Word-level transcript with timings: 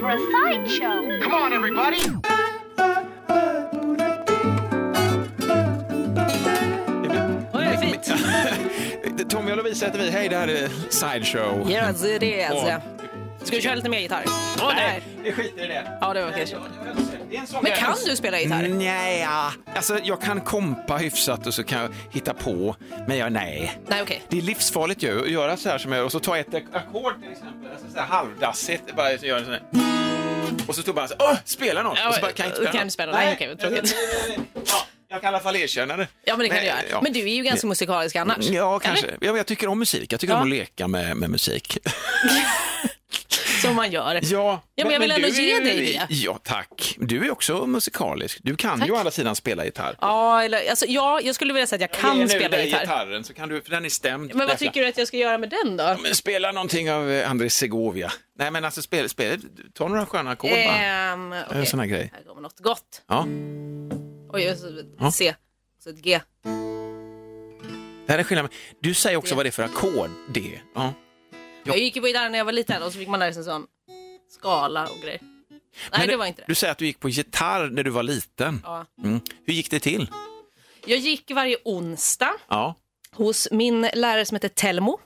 for 0.00 0.10
a 0.10 0.18
sideshow. 0.32 1.20
Come 1.22 1.34
on, 1.34 1.52
everybody! 1.52 2.00
Tommy 9.28 9.52
och 9.52 9.56
Lovisa 9.56 9.86
heter 9.86 9.98
vi. 9.98 10.10
Hej, 10.10 10.28
det 10.28 10.36
här 10.36 10.48
är 10.48 10.68
Sideshow. 10.90 11.70
Yes, 11.70 12.04
it 12.04 12.22
is. 12.22 12.50
Och- 12.50 12.68
Ska 13.46 13.56
du 13.56 13.62
köra 13.62 13.74
lite 13.74 13.88
mer 13.88 13.98
gitarr? 14.00 14.24
Åh, 14.62 14.72
Nej. 14.76 15.02
vi 15.22 15.32
skiter 15.32 15.64
i 15.64 15.66
det. 15.66 15.98
Ja, 16.00 16.14
det 16.14 16.22
var 16.22 16.30
okej. 16.30 16.46
Sån 16.46 16.60
Men 17.62 17.72
kan 17.72 17.96
du 18.06 18.16
spela 18.16 18.40
gitarr? 18.40 18.68
Nej, 18.68 19.20
ja. 19.20 19.52
alltså 19.74 19.98
jag 20.04 20.20
kan 20.22 20.40
kompa 20.40 20.96
hyfsat 20.96 21.46
och 21.46 21.54
så 21.54 21.64
kan 21.64 21.80
jag 21.82 21.90
hitta 22.10 22.34
på, 22.34 22.76
men 23.06 23.16
jag 23.16 23.32
nej. 23.32 23.78
Nej, 23.86 24.02
okej. 24.02 24.22
Det 24.28 24.38
är 24.38 24.42
livsfarligt 24.42 25.02
ju 25.02 25.20
att 25.22 25.30
göra 25.30 25.56
så 25.56 25.68
här 25.68 25.78
som 25.78 25.92
jag 25.92 26.04
och 26.04 26.12
så 26.12 26.20
ta 26.20 26.38
ett 26.38 26.54
ackord 26.54 27.22
till 27.22 27.32
exempel, 27.32 27.70
alltså 27.72 27.86
så 27.92 27.98
här 27.98 28.06
halvdassigt, 28.06 28.96
bara 28.96 29.18
så 29.18 29.26
gör 29.26 29.38
en 29.38 29.44
sån 29.44 29.52
här. 29.52 29.62
Och 30.68 30.74
så 30.74 30.82
står 30.82 30.92
bara 30.92 31.08
så 31.08 31.14
åh, 31.18 31.36
spela 31.44 31.82
något! 31.82 31.98
Ja, 32.02 32.08
och 32.08 32.14
så 32.14 32.20
bara, 32.20 32.32
kan 32.32 32.46
jag 32.46 32.50
inte 32.50 32.60
spela 32.66 32.78
kan 32.78 32.90
spela? 32.90 33.12
Nej, 33.12 33.32
okej, 33.34 33.48
vad 33.48 33.58
tråkigt. 33.58 33.96
Ja, 34.54 34.86
jag 35.08 35.20
kan 35.20 35.28
i 35.28 35.28
alla 35.28 35.40
fall 35.40 35.56
erkänna 35.56 35.96
det. 35.96 36.08
Ja, 36.24 36.36
men 36.36 36.44
det 36.44 36.48
kan 36.48 36.58
du 36.58 36.66
göra. 36.66 36.76
ja. 36.90 37.00
Men 37.02 37.12
du 37.12 37.20
är 37.20 37.34
ju 37.34 37.42
ganska 37.42 37.66
musikalisk 37.66 38.16
annars. 38.16 38.48
Ja, 38.50 38.78
kanske. 38.78 39.06
Eller? 39.06 39.18
Ja, 39.20 39.36
jag 39.36 39.46
tycker 39.46 39.68
om 39.68 39.78
musik. 39.78 40.12
Jag 40.12 40.20
tycker 40.20 40.34
Ja. 40.34 40.38
om 40.38 40.42
att 40.42 40.48
leka 40.50 40.88
med, 40.88 41.16
med 41.16 41.30
musik. 41.30 41.78
Som 43.62 43.76
man 43.76 43.90
gör. 43.90 44.20
Ja, 44.22 44.62
Ja, 44.74 44.84
men 44.84 44.92
jag 44.92 45.00
vill 45.00 45.10
ändå 45.10 45.28
du 45.28 45.42
ge 45.42 45.58
dig 45.60 45.76
det. 46.08 46.14
Ja, 46.14 46.38
tack. 46.44 46.96
Du 46.98 47.24
är 47.26 47.30
också 47.30 47.66
musikalisk. 47.66 48.38
Du 48.42 48.56
kan 48.56 48.84
ju 48.86 48.92
å 48.92 48.96
andra 48.96 49.10
sidan 49.10 49.36
spela 49.36 49.64
gitarr. 49.64 49.96
Ja, 50.00 50.42
eller, 50.42 50.70
alltså, 50.70 50.86
ja, 50.88 51.20
jag 51.20 51.34
skulle 51.34 51.52
vilja 51.52 51.66
säga 51.66 51.84
att 51.84 51.92
jag 51.92 52.00
kan 52.02 52.18
nu 52.18 52.28
spela 52.28 52.62
gitarr. 52.62 52.80
gitarren 52.80 53.24
så 53.24 53.34
kan 53.34 53.48
du, 53.48 53.62
för 53.62 53.70
den 53.70 53.84
är 53.84 53.88
stämd. 53.88 54.28
Men 54.28 54.38
vad 54.38 54.46
Nästa. 54.48 54.58
tycker 54.58 54.82
du 54.82 54.88
att 54.88 54.98
jag 54.98 55.08
ska 55.08 55.16
göra 55.16 55.38
med 55.38 55.50
den 55.64 55.76
då? 55.76 55.96
Men 56.02 56.14
spela 56.14 56.52
någonting 56.52 56.90
av 56.92 57.10
eh, 57.10 57.30
Andres 57.30 57.54
Segovia. 57.56 58.12
Nej, 58.38 58.50
men 58.50 58.64
alltså 58.64 58.82
spela, 58.82 59.08
spela, 59.08 59.36
ta 59.74 59.88
några 59.88 60.06
sköna 60.06 60.30
ackord 60.30 60.50
bara. 60.50 60.58
Ehm, 60.60 61.32
En 61.32 61.44
okej. 61.50 61.66
sån 61.66 61.80
här 61.80 61.86
grej. 61.86 62.10
Här 62.14 62.22
kommer 62.22 62.42
något 62.42 62.60
gott. 62.60 63.02
Ja. 63.08 63.26
Oj, 64.32 64.42
jag 64.42 64.58
så, 64.58 64.82
Ja. 65.00 65.10
C. 65.12 65.34
Så 65.84 65.90
ett 65.90 65.96
G. 66.02 66.20
Det 68.06 68.12
här 68.12 68.18
är 68.18 68.22
skillnaden. 68.22 68.50
Du 68.82 68.94
säger 68.94 69.16
också 69.16 69.30
Det. 69.34 69.36
vad 69.36 69.44
det 69.44 69.48
är 69.48 69.50
för 69.50 69.62
ackord. 69.62 70.10
D. 70.34 70.60
Ja. 70.74 70.92
Jag 71.66 71.78
gick 71.78 71.96
ju 71.96 72.02
på 72.02 72.08
gitarr 72.08 72.28
när 72.28 72.38
jag 72.38 72.44
var 72.44 72.52
liten 72.52 72.82
och 72.82 72.92
så 72.92 72.98
fick 72.98 73.08
man 73.08 73.20
lära 73.20 73.32
sig 73.32 73.44
sån 73.44 73.66
skala 74.30 74.82
och 74.86 74.96
grejer. 75.02 75.20
Nej, 75.90 76.00
Men 76.00 76.08
det 76.08 76.16
var 76.16 76.26
inte 76.26 76.42
det. 76.42 76.46
Du 76.48 76.54
säger 76.54 76.72
att 76.72 76.78
du 76.78 76.86
gick 76.86 77.00
på 77.00 77.08
gitarr 77.08 77.70
när 77.70 77.82
du 77.82 77.90
var 77.90 78.02
liten. 78.02 78.60
Ja. 78.64 78.84
Mm. 79.04 79.20
Hur 79.46 79.54
gick 79.54 79.70
det 79.70 79.80
till? 79.80 80.10
Jag 80.86 80.98
gick 80.98 81.30
varje 81.30 81.56
onsdag 81.64 82.32
Ja. 82.48 82.74
hos 83.12 83.48
min 83.50 83.80
lärare 83.94 84.26
som 84.26 84.34
heter 84.34 84.48
Telmo. 84.48 84.98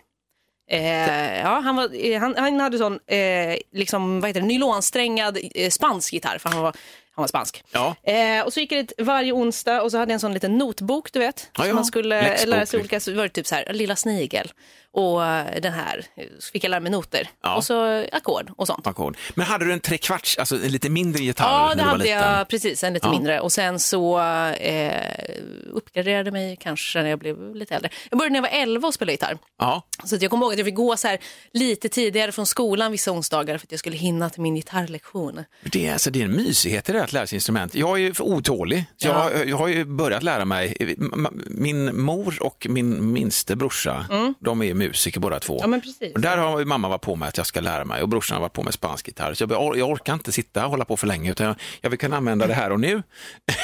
Eh, 0.71 1.39
ja, 1.41 1.61
han, 1.61 1.77
var, 1.77 2.05
eh, 2.07 2.21
han, 2.21 2.35
han 2.39 2.61
hade 2.61 2.79
sån 2.79 2.99
eh, 3.07 3.57
liksom, 3.73 4.21
vad 4.21 4.29
heter 4.31 4.41
det, 4.41 4.47
nylonsträngad 4.47 5.39
eh, 5.55 5.71
spansk 5.71 6.13
gitarr, 6.13 6.39
för 6.39 6.49
han 6.49 6.63
var, 6.63 6.77
han 7.13 7.23
var 7.23 7.27
spansk. 7.27 7.65
Ja. 7.73 7.97
Eh, 8.03 8.45
och 8.45 8.53
så 8.53 8.61
gick 8.61 8.71
det 8.71 8.77
dit 8.77 8.93
varje 8.99 9.33
onsdag 9.33 9.83
och 9.83 9.91
så 9.91 9.99
hade 9.99 10.11
jag 10.13 10.15
en 10.15 10.21
sån 10.21 10.35
liten 10.35 10.59
notbok, 10.59 11.13
du 11.13 11.19
vet. 11.19 11.51
Ja, 11.57 11.63
så 11.63 11.69
ja. 11.69 11.75
man 11.75 11.85
skulle 11.85 12.23
Läxbok. 12.23 12.49
lära 12.51 12.67
sig 12.67 12.81
olika, 12.81 13.01
så 13.01 13.15
var 13.15 13.23
det 13.23 13.29
typ 13.29 13.47
så 13.47 13.55
här, 13.55 13.73
Lilla 13.73 13.97
snigel 13.97 14.53
och 14.93 15.21
den 15.63 15.73
här, 15.73 16.05
så 16.39 16.51
fick 16.53 16.65
jag 16.65 16.71
lära 16.71 16.81
mig 16.81 16.93
noter. 16.93 17.29
Ja. 17.43 17.57
Och 17.57 17.65
så 17.65 18.05
ackord 18.13 18.51
och 18.57 18.67
sånt. 18.67 18.87
ackord. 18.87 19.17
Men 19.35 19.47
hade 19.47 19.65
du 19.65 19.73
en 19.73 19.81
trekvarts, 19.81 20.39
alltså 20.39 20.55
en 20.55 20.73
lite 20.73 20.91
mindre 20.91 21.23
gitarr 21.25 21.45
Ja, 21.69 21.75
det 21.75 21.83
hade 21.83 22.09
jag 22.09 22.49
precis, 22.49 22.85
en 22.85 22.93
lite 22.95 23.07
Ja. 23.07 23.11
mindre. 23.13 23.41
Och 23.41 23.53
sen 23.53 23.79
så 23.79 24.21
eh, 24.51 24.93
uppgraderade 25.73 26.31
mig 26.31 26.57
kanske 26.61 27.03
när 27.03 27.11
jag 27.11 27.19
blev 27.19 27.55
lite 27.55 27.75
äldre. 27.75 27.91
Jag 28.11 28.19
började 28.19 28.33
när 28.33 28.37
jag 28.49 28.53
var 28.53 28.63
11 28.63 28.89
och 28.89 28.95
spela 28.95 29.13
gitarr. 29.13 29.39
Ja. 29.59 29.83
Så 30.05 30.17
jag 30.21 30.31
kommer 30.31 30.47
ihåg 30.47 30.53
att 30.53 30.59
jag 30.59 30.65
fick 30.67 30.75
gå 30.75 30.97
så 30.97 31.09
här 31.09 31.19
lite 31.53 31.89
tidigare 31.89 32.33
från 32.33 32.47
skolan 32.47 32.93
vissa 32.93 33.13
onsdagar 33.13 33.59
för 33.59 33.67
att 33.67 33.71
jag 33.73 33.79
skulle 33.79 33.97
hinna 33.97 34.31
till 34.31 34.41
min 34.43 34.55
gitarrlektion. 34.55 35.45
Det 35.73 35.87
är, 35.87 35.93
alltså, 35.93 36.11
det 36.11 36.21
är 36.21 36.25
en 36.25 36.37
mysighet 36.37 36.89
i 36.89 36.93
det 36.93 37.05
att 37.05 37.13
lära 37.13 37.27
sig 37.27 37.37
instrument. 37.37 37.75
Jag 37.75 37.91
är 37.91 38.01
ju 38.01 38.15
för 38.15 38.25
otålig. 38.25 38.85
Så 38.97 39.09
Ja. 39.09 39.31
Jag, 39.33 39.49
jag 39.49 39.57
har 39.57 39.69
ju 39.69 39.85
börjat 39.85 40.23
lära 40.23 40.45
mig. 40.45 40.97
Min 41.47 42.01
mor 42.03 42.43
och 42.43 42.67
min 42.71 43.13
minste 43.13 43.57
brorsa, 43.57 44.07
de 44.41 44.63
är 44.63 44.75
musiker 44.81 45.21
båda 45.21 45.41
två. 45.41 45.53
Mm. 45.53 45.61
Ja, 45.63 45.67
men 45.67 45.81
precis. 45.81 46.15
Och 46.15 46.21
där 46.21 46.37
har 46.37 46.65
mamma 46.65 46.89
varit 46.89 47.01
på 47.03 47.17
mig 47.17 47.29
att 47.29 47.37
jag 47.37 47.47
ska 47.47 47.61
lära 47.61 47.85
mig 47.85 48.03
och 48.03 48.09
brorsan 48.09 48.35
har 48.35 48.41
varit 48.41 48.53
på 48.53 48.63
med 48.63 48.75
spansk 48.75 49.07
gitarr. 49.09 49.35
Så 49.35 49.43
jag, 49.45 49.51
jag, 49.53 49.79
jag 49.79 49.91
orkar 49.91 50.15
inte 50.15 50.33
sitta 50.33 50.65
och 50.65 50.71
hålla 50.71 50.85
på 50.85 50.97
för 50.97 51.07
länge 51.07 51.31
utan 51.31 51.47
jag, 51.47 51.57
jag 51.81 51.91
vill 51.91 51.99
kunna 51.99 52.17
använda 52.17 52.47
det 52.47 52.55
här 52.55 52.73
och 52.73 52.81
nu. 52.81 53.03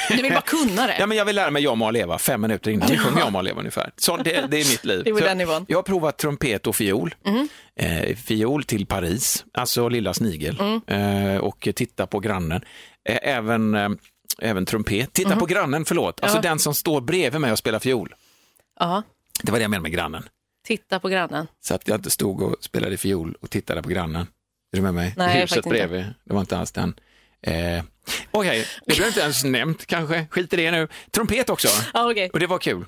Du 0.09 0.21
vill 0.21 0.31
bara 0.31 0.41
kunna 0.41 0.87
det. 0.87 0.95
Ja, 0.99 1.05
men 1.05 1.17
jag 1.17 1.25
vill 1.25 1.35
lära 1.35 1.51
mig 1.51 1.63
Jag 1.63 1.77
må 1.77 1.91
leva 1.91 2.17
fem 2.17 2.41
minuter 2.41 2.71
innan 2.71 2.87
vi 2.89 2.97
sjunger 2.97 3.19
Jag 3.19 3.31
må 3.31 3.41
leva 3.41 3.59
ungefär. 3.59 3.91
Så 3.97 4.17
det, 4.17 4.23
det 4.23 4.57
är 4.57 4.71
mitt 4.71 4.85
liv. 4.85 5.01
Det 5.03 5.09
är 5.09 5.21
den 5.21 5.37
nivån. 5.37 5.65
Jag 5.67 5.77
har 5.77 5.83
provat 5.83 6.17
trumpet 6.17 6.67
och 6.67 6.75
fiol. 6.75 7.15
Mhm. 7.25 7.47
Eh, 7.79 8.15
fiol 8.15 8.63
till 8.63 8.85
Paris, 8.85 9.45
alltså 9.53 9.89
Lilla 9.89 10.13
Snigel. 10.13 10.59
Mm. 10.59 10.81
Eh, 11.35 11.37
och 11.41 11.67
titta 11.75 12.07
på 12.07 12.19
grannen. 12.19 12.61
Eh, 13.09 13.17
även, 13.21 13.75
eh, 13.75 13.89
även 14.41 14.65
trumpet. 14.65 15.13
Titta 15.13 15.35
på 15.35 15.45
grannen, 15.45 15.85
förlåt. 15.85 16.19
Alltså. 16.23 16.37
Ja. 16.37 16.41
den 16.41 16.59
som 16.59 16.73
står 16.73 17.01
bredvid 17.01 17.41
mig 17.41 17.51
och 17.51 17.57
spelar 17.57 17.79
fiol. 17.79 18.15
Ja, 18.79 19.03
Det 19.43 19.51
var 19.51 19.59
det 19.59 19.63
jag 19.63 19.69
menade 19.71 19.83
med 19.83 19.91
grannen. 19.91 20.23
Titta 20.67 20.99
på 20.99 21.09
grannen. 21.09 21.47
Så 21.59 21.75
att 21.75 21.87
jag 21.87 21.97
inte 21.97 22.09
stod 22.09 22.41
och 22.41 22.55
spelade 22.59 22.97
fiol 22.97 23.35
och 23.41 23.49
tittade 23.49 23.81
på 23.83 23.89
grannen. 23.89 24.27
Är 24.71 24.77
du 24.77 24.81
med 24.81 24.93
mig? 24.93 25.13
Nej, 25.17 25.27
huset 25.27 25.49
faktiskt 25.49 25.57
inte. 25.57 25.69
bredvid. 25.69 26.13
Det 26.23 26.33
var 26.33 26.39
inte 26.39 26.57
alls 26.57 26.71
den. 26.71 26.93
Eh, 27.41 27.83
Okej, 28.31 28.65
det 28.85 28.95
blev 28.95 29.07
inte 29.07 29.19
ens 29.19 29.43
nämnt 29.43 29.85
kanske. 29.85 30.25
Skit 30.31 30.53
i 30.53 30.55
det 30.55 30.71
nu. 30.71 30.87
Trumpet 31.11 31.49
också. 31.49 31.67
Ja, 31.93 32.11
okej. 32.11 32.29
Och 32.33 32.39
det 32.39 32.47
var 32.47 32.57
kul. 32.59 32.85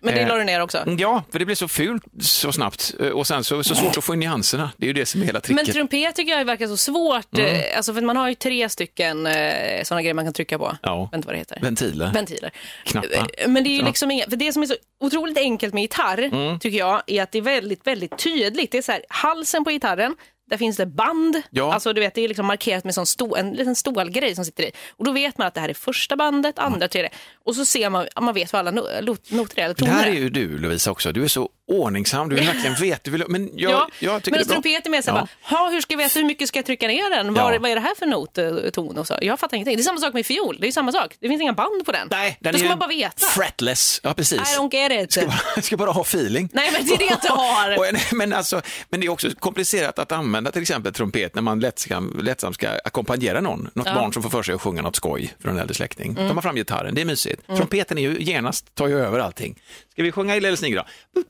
Men 0.00 0.14
det 0.14 0.20
Eh, 0.20 0.28
la 0.28 0.36
du 0.36 0.44
ner 0.44 0.60
också. 0.62 0.84
Ja, 0.98 1.22
för 1.32 1.38
det 1.38 1.44
blev 1.44 1.54
så 1.54 1.68
fult 1.68 2.02
så 2.20 2.52
snabbt 2.52 2.94
eh, 3.00 3.06
och 3.08 3.26
sen 3.26 3.44
så, 3.44 3.64
så 3.64 3.74
svårt 3.74 3.96
att 3.98 4.04
få 4.04 4.14
in 4.14 4.20
nyanserna. 4.20 4.70
Det 4.76 4.84
är 4.84 4.88
ju 4.88 4.92
det 4.92 5.06
som 5.06 5.22
är 5.22 5.26
hela 5.26 5.40
Men 5.48 5.56
tricket. 5.56 5.74
trumpet 5.74 6.14
tycker 6.14 6.32
jag 6.32 6.44
verkar 6.44 6.66
så 6.66 6.76
svårt. 6.76 7.34
Mm. 7.38 7.54
eh, 7.54 7.76
Alltså 7.76 7.94
för 7.94 8.00
man 8.00 8.16
har 8.16 8.28
ju 8.28 8.34
tre 8.34 8.68
stycken 8.68 9.26
eh, 9.26 9.82
sådana 9.82 10.02
grejer 10.02 10.14
man 10.14 10.24
kan 10.24 10.32
trycka 10.34 10.58
på. 10.58 10.76
Ja. 10.82 11.10
Inte 11.14 11.26
vad 11.26 11.34
det 11.34 11.38
heter. 11.38 11.58
Ventiler. 11.62 12.10
Ventiler. 12.14 12.50
Knappar. 12.84 13.48
Men 13.48 13.64
det 13.64 13.68
är 13.70 13.72
ju. 13.72 13.78
Mm. 13.78 13.86
liksom 13.86 14.10
inga, 14.10 14.24
för 14.30 14.36
det 14.36 14.52
som 14.52 14.62
är 14.62 14.66
så 14.66 14.74
otroligt 15.00 15.38
enkelt 15.38 15.74
med 15.74 15.82
gitarr 15.82 16.58
tycker 16.58 16.78
jag 16.78 17.02
är 17.06 17.22
att 17.22 17.32
det 17.32 17.38
är 17.38 17.42
väldigt, 17.42 17.86
väldigt 17.86 18.18
tydligt. 18.18 18.72
Det 18.72 18.78
är 18.78 18.82
så 18.82 18.92
här, 18.92 19.02
halsen 19.08 19.64
på 19.64 19.70
gitarren, 19.70 20.16
där 20.50 20.56
finns 20.56 20.76
det 20.76 20.86
band. 20.86 21.42
Ja. 21.50 21.74
Alltså 21.74 21.92
du 21.92 22.00
vet, 22.00 22.14
det 22.14 22.20
är 22.24 22.28
liksom 22.28 22.46
markerat 22.46 22.84
med 22.84 22.94
sån 22.94 23.06
stå, 23.06 23.36
en 23.36 23.52
liten 23.52 23.76
stålgrej 23.76 24.34
som 24.34 24.44
sitter 24.44 24.62
i. 24.64 24.70
Och 24.96 25.04
då 25.04 25.12
vet 25.12 25.38
man 25.38 25.46
att 25.46 25.54
det 25.54 25.60
här 25.60 25.68
är 25.68 25.74
första 25.74 26.16
bandet, 26.16 26.58
andra, 26.58 26.88
tredje. 26.88 27.10
Och 27.44 27.54
så 27.56 27.64
ser 27.64 27.90
man, 27.90 28.06
man 28.20 28.34
vet 28.34 28.52
vad 28.52 28.60
alla 28.68 28.70
no- 28.80 29.18
noter 29.34 29.58
är, 29.58 29.64
eller 29.64 29.74
Det 29.74 29.78
toner 29.78 29.92
här 29.92 30.06
är 30.06 30.10
är. 30.10 30.14
ju 30.14 30.30
du 30.30 30.58
Lovisa 30.58 30.90
också. 30.90 31.12
Du 31.12 31.24
är 31.24 31.28
så 31.28 31.48
ordningsam. 31.68 32.28
Du 32.28 32.34
vill 32.36 32.46
verkligen 32.46 32.74
vet. 32.80 33.04
Du 33.04 33.10
vill, 33.10 33.24
men 33.28 33.50
jag, 33.54 33.72
ja, 33.72 33.88
jag 33.98 34.22
tycker 34.22 34.38
men 34.38 34.48
det 34.48 34.54
är 34.54 34.80
bra. 34.82 34.90
mer 34.90 35.02
så 35.02 35.10
här, 35.10 35.18
Ja. 35.18 35.28
bara, 35.50 35.58
"Ha, 35.58 35.70
hur 35.70 35.80
ska 35.80 35.92
jag 35.94 35.98
veta 35.98 36.18
hur 36.18 36.26
mycket 36.26 36.48
ska 36.48 36.58
jag 36.58 36.66
trycka 36.66 36.86
ner 36.88 37.10
den? 37.16 37.34
Var, 37.34 37.52
Ja. 37.52 37.58
Vad 37.58 37.70
är 37.70 37.74
det 37.74 37.80
här 37.80 37.94
för 37.98 38.06
not, 38.06 38.38
eh, 38.38 38.70
ton? 38.70 38.98
Och 38.98 39.06
så. 39.06 39.18
Jag 39.22 39.40
fattar 39.40 39.56
ingenting. 39.56 39.76
Det 39.76 39.80
är 39.82 39.84
samma 39.84 40.00
sak 40.00 40.14
med 40.14 40.26
fiol. 40.26 40.56
Det 40.60 40.66
är 40.68 40.72
samma 40.72 40.92
sak. 40.92 41.14
Det 41.20 41.28
finns 41.28 41.42
inga 41.42 41.52
band 41.52 41.84
på 41.86 41.92
den. 41.92 42.08
Nej, 42.10 42.38
den 42.40 42.52
Då 42.52 42.58
ska 42.58 42.68
man 42.68 42.78
bara 42.78 42.88
veta. 42.88 43.26
Fretless. 43.26 44.00
Ja, 44.02 44.14
precis. 44.14 44.38
I 44.38 44.58
don't 44.58 44.72
get 44.74 45.04
it. 45.04 45.12
Ska 45.12 45.26
bara, 45.26 45.62
ska 45.62 45.76
bara 45.76 45.90
ha 45.90 46.02
feeling. 46.02 46.48
Nej, 46.52 46.70
men 46.72 46.86
det 46.86 46.92
är 46.94 46.98
det 46.98 47.04
jag 47.04 47.16
inte 47.16 47.28
har. 47.32 47.76
Och 47.78 47.86
en- 47.86 47.96
men, 48.12 48.32
alltså, 48.32 48.62
men 48.88 49.00
det 49.00 49.06
är 49.06 49.10
också 49.10 49.28
komplicerat 49.38 49.98
att 49.98 50.12
använda 50.12 50.50
till 50.52 50.62
exempel 50.62 50.92
trumpet 50.92 51.34
när 51.34 51.42
man 51.42 51.60
lätt 51.60 51.78
ska, 51.78 52.00
lättsamt 52.20 52.54
ska 52.54 52.68
ackompanjera 52.84 53.40
någon. 53.40 53.70
Något 53.74 53.94
barn 53.94 54.12
som 54.12 54.22
får 54.22 54.30
för 54.30 54.42
sig 54.42 54.54
att 54.54 54.60
sjunga 54.62 54.82
något 54.82 54.96
skoj 54.96 55.34
för 55.42 55.48
en 55.48 55.58
äldre 55.58 55.74
släkting. 55.74 56.16
Mm. 56.18 56.34
Man 56.34 56.42
fram 56.42 56.54
gitarren, 56.56 56.94
det 56.94 57.00
är 57.00 57.04
mysigt. 57.04 57.46
Trumpeten 57.46 57.98
är 57.98 58.02
ju 58.02 58.16
genast, 58.20 58.74
tar 58.74 58.86
ju 58.88 58.98
över 59.00 59.18
allting. 59.18 59.58
Ska 59.92 60.02
vi 60.02 60.12
sjunga 60.12 60.34
Lille 60.34 60.56
Snigel 60.56 60.76
då? 61.14 61.22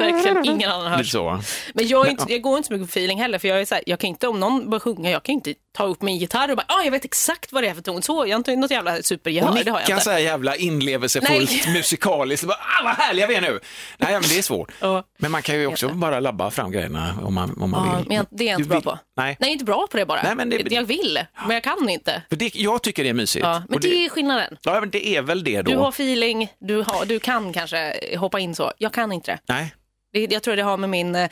Verkligen. 0.00 0.44
Ingen 0.44 0.70
annan 0.70 0.92
hörs. 0.92 1.14
Men 1.74 1.88
jag, 1.88 2.08
inte, 2.08 2.24
jag 2.28 2.42
går 2.42 2.56
inte 2.56 2.66
så 2.66 2.72
mycket 2.72 2.88
på 2.88 2.90
feeling 2.98 3.20
heller, 3.20 3.38
för 3.38 3.48
jag 3.48 3.60
är 3.60 3.64
så 3.64 3.74
här, 3.74 3.84
jag 3.86 3.98
kan 3.98 4.08
inte, 4.08 4.28
om 4.28 4.40
någon 4.40 4.70
börjar 4.70 4.80
sjunga, 4.80 5.10
jag 5.10 5.22
kan 5.22 5.32
inte 5.32 5.54
ta 5.76 5.84
upp 5.84 6.02
min 6.02 6.18
gitarr 6.18 6.50
och 6.50 6.56
bara, 6.56 6.66
ah, 6.68 6.82
jag 6.84 6.90
vet 6.90 7.04
exakt 7.04 7.52
vad 7.52 7.62
det 7.62 7.68
är 7.68 7.74
för 7.74 7.82
ton. 7.82 8.02
Så, 8.02 8.26
jag 8.26 8.32
har 8.34 8.36
inte 8.38 8.56
något 8.56 8.70
jävla 8.70 9.02
supergehör, 9.02 9.48
Och 9.48 9.54
det 9.64 9.70
har 9.70 9.78
jag 9.78 9.82
nicka 9.84 9.92
inte. 9.92 10.04
så 10.04 10.10
här 10.10 10.18
jävla 10.18 10.56
inlevelsefullt 10.56 11.66
musikaliskt. 11.74 12.46
Bara, 12.46 12.58
ah, 12.58 12.84
vad 12.84 12.94
härliga 12.94 13.26
vi 13.26 13.34
är 13.34 13.40
nu. 13.40 13.60
Nej, 13.98 14.12
men 14.12 14.22
det 14.22 14.38
är 14.38 14.42
svårt. 14.42 14.72
Ja. 14.80 15.04
Men 15.18 15.30
man 15.30 15.42
kan 15.42 15.54
ju 15.58 15.66
också 15.66 15.88
bara 15.88 16.20
labba 16.20 16.50
fram 16.50 16.72
grejerna 16.72 17.18
om 17.22 17.34
man, 17.34 17.62
om 17.62 17.70
man 17.70 17.88
Ja, 17.88 17.98
vill. 17.98 18.08
men 18.08 18.26
det 18.30 18.44
är 18.44 18.50
jag 18.50 18.58
Du 18.58 18.62
inte 18.62 18.68
bra 18.68 18.76
vill- 18.78 18.84
på. 18.84 18.98
Nej. 19.16 19.36
Nej, 19.40 19.52
inte 19.52 19.64
bra 19.64 19.86
på 19.90 19.96
det 19.96 20.06
bara. 20.06 20.22
Nej, 20.22 20.34
men 20.36 20.50
det- 20.50 20.72
Jag 20.72 20.84
vill, 20.84 21.18
men 21.46 21.50
jag 21.54 21.62
kan 21.64 21.88
inte. 21.88 22.22
För 22.28 22.36
det, 22.36 22.54
jag 22.54 22.82
tycker 22.82 23.02
det 23.04 23.10
är 23.10 23.14
mysigt. 23.14 23.44
Ja, 23.44 23.62
men 23.68 23.74
Och 23.74 23.80
det 23.80 24.04
är 24.04 24.08
skillnaden. 24.08 24.56
Ja, 24.62 24.80
men 24.80 24.90
det 24.90 25.06
är 25.08 25.22
väl 25.22 25.44
det 25.44 25.62
då. 25.62 25.70
Du 25.70 25.76
har 25.76 25.88
feeling, 25.88 26.48
du, 26.60 26.76
har, 26.82 27.04
du 27.04 27.18
kan 27.18 27.52
kanske 27.52 27.94
hoppa 28.16 28.38
in 28.40 28.54
så. 28.54 28.72
Jag 28.78 28.92
kan 28.92 29.12
inte 29.12 29.30
det. 29.32 29.38
Nej, 29.48 29.74
det 30.12 30.32
jag 30.32 30.42
tror 30.42 30.56
det 30.56 30.62
har 30.62 30.76
med 30.76 30.90
min 30.90 31.14
eh, 31.14 31.28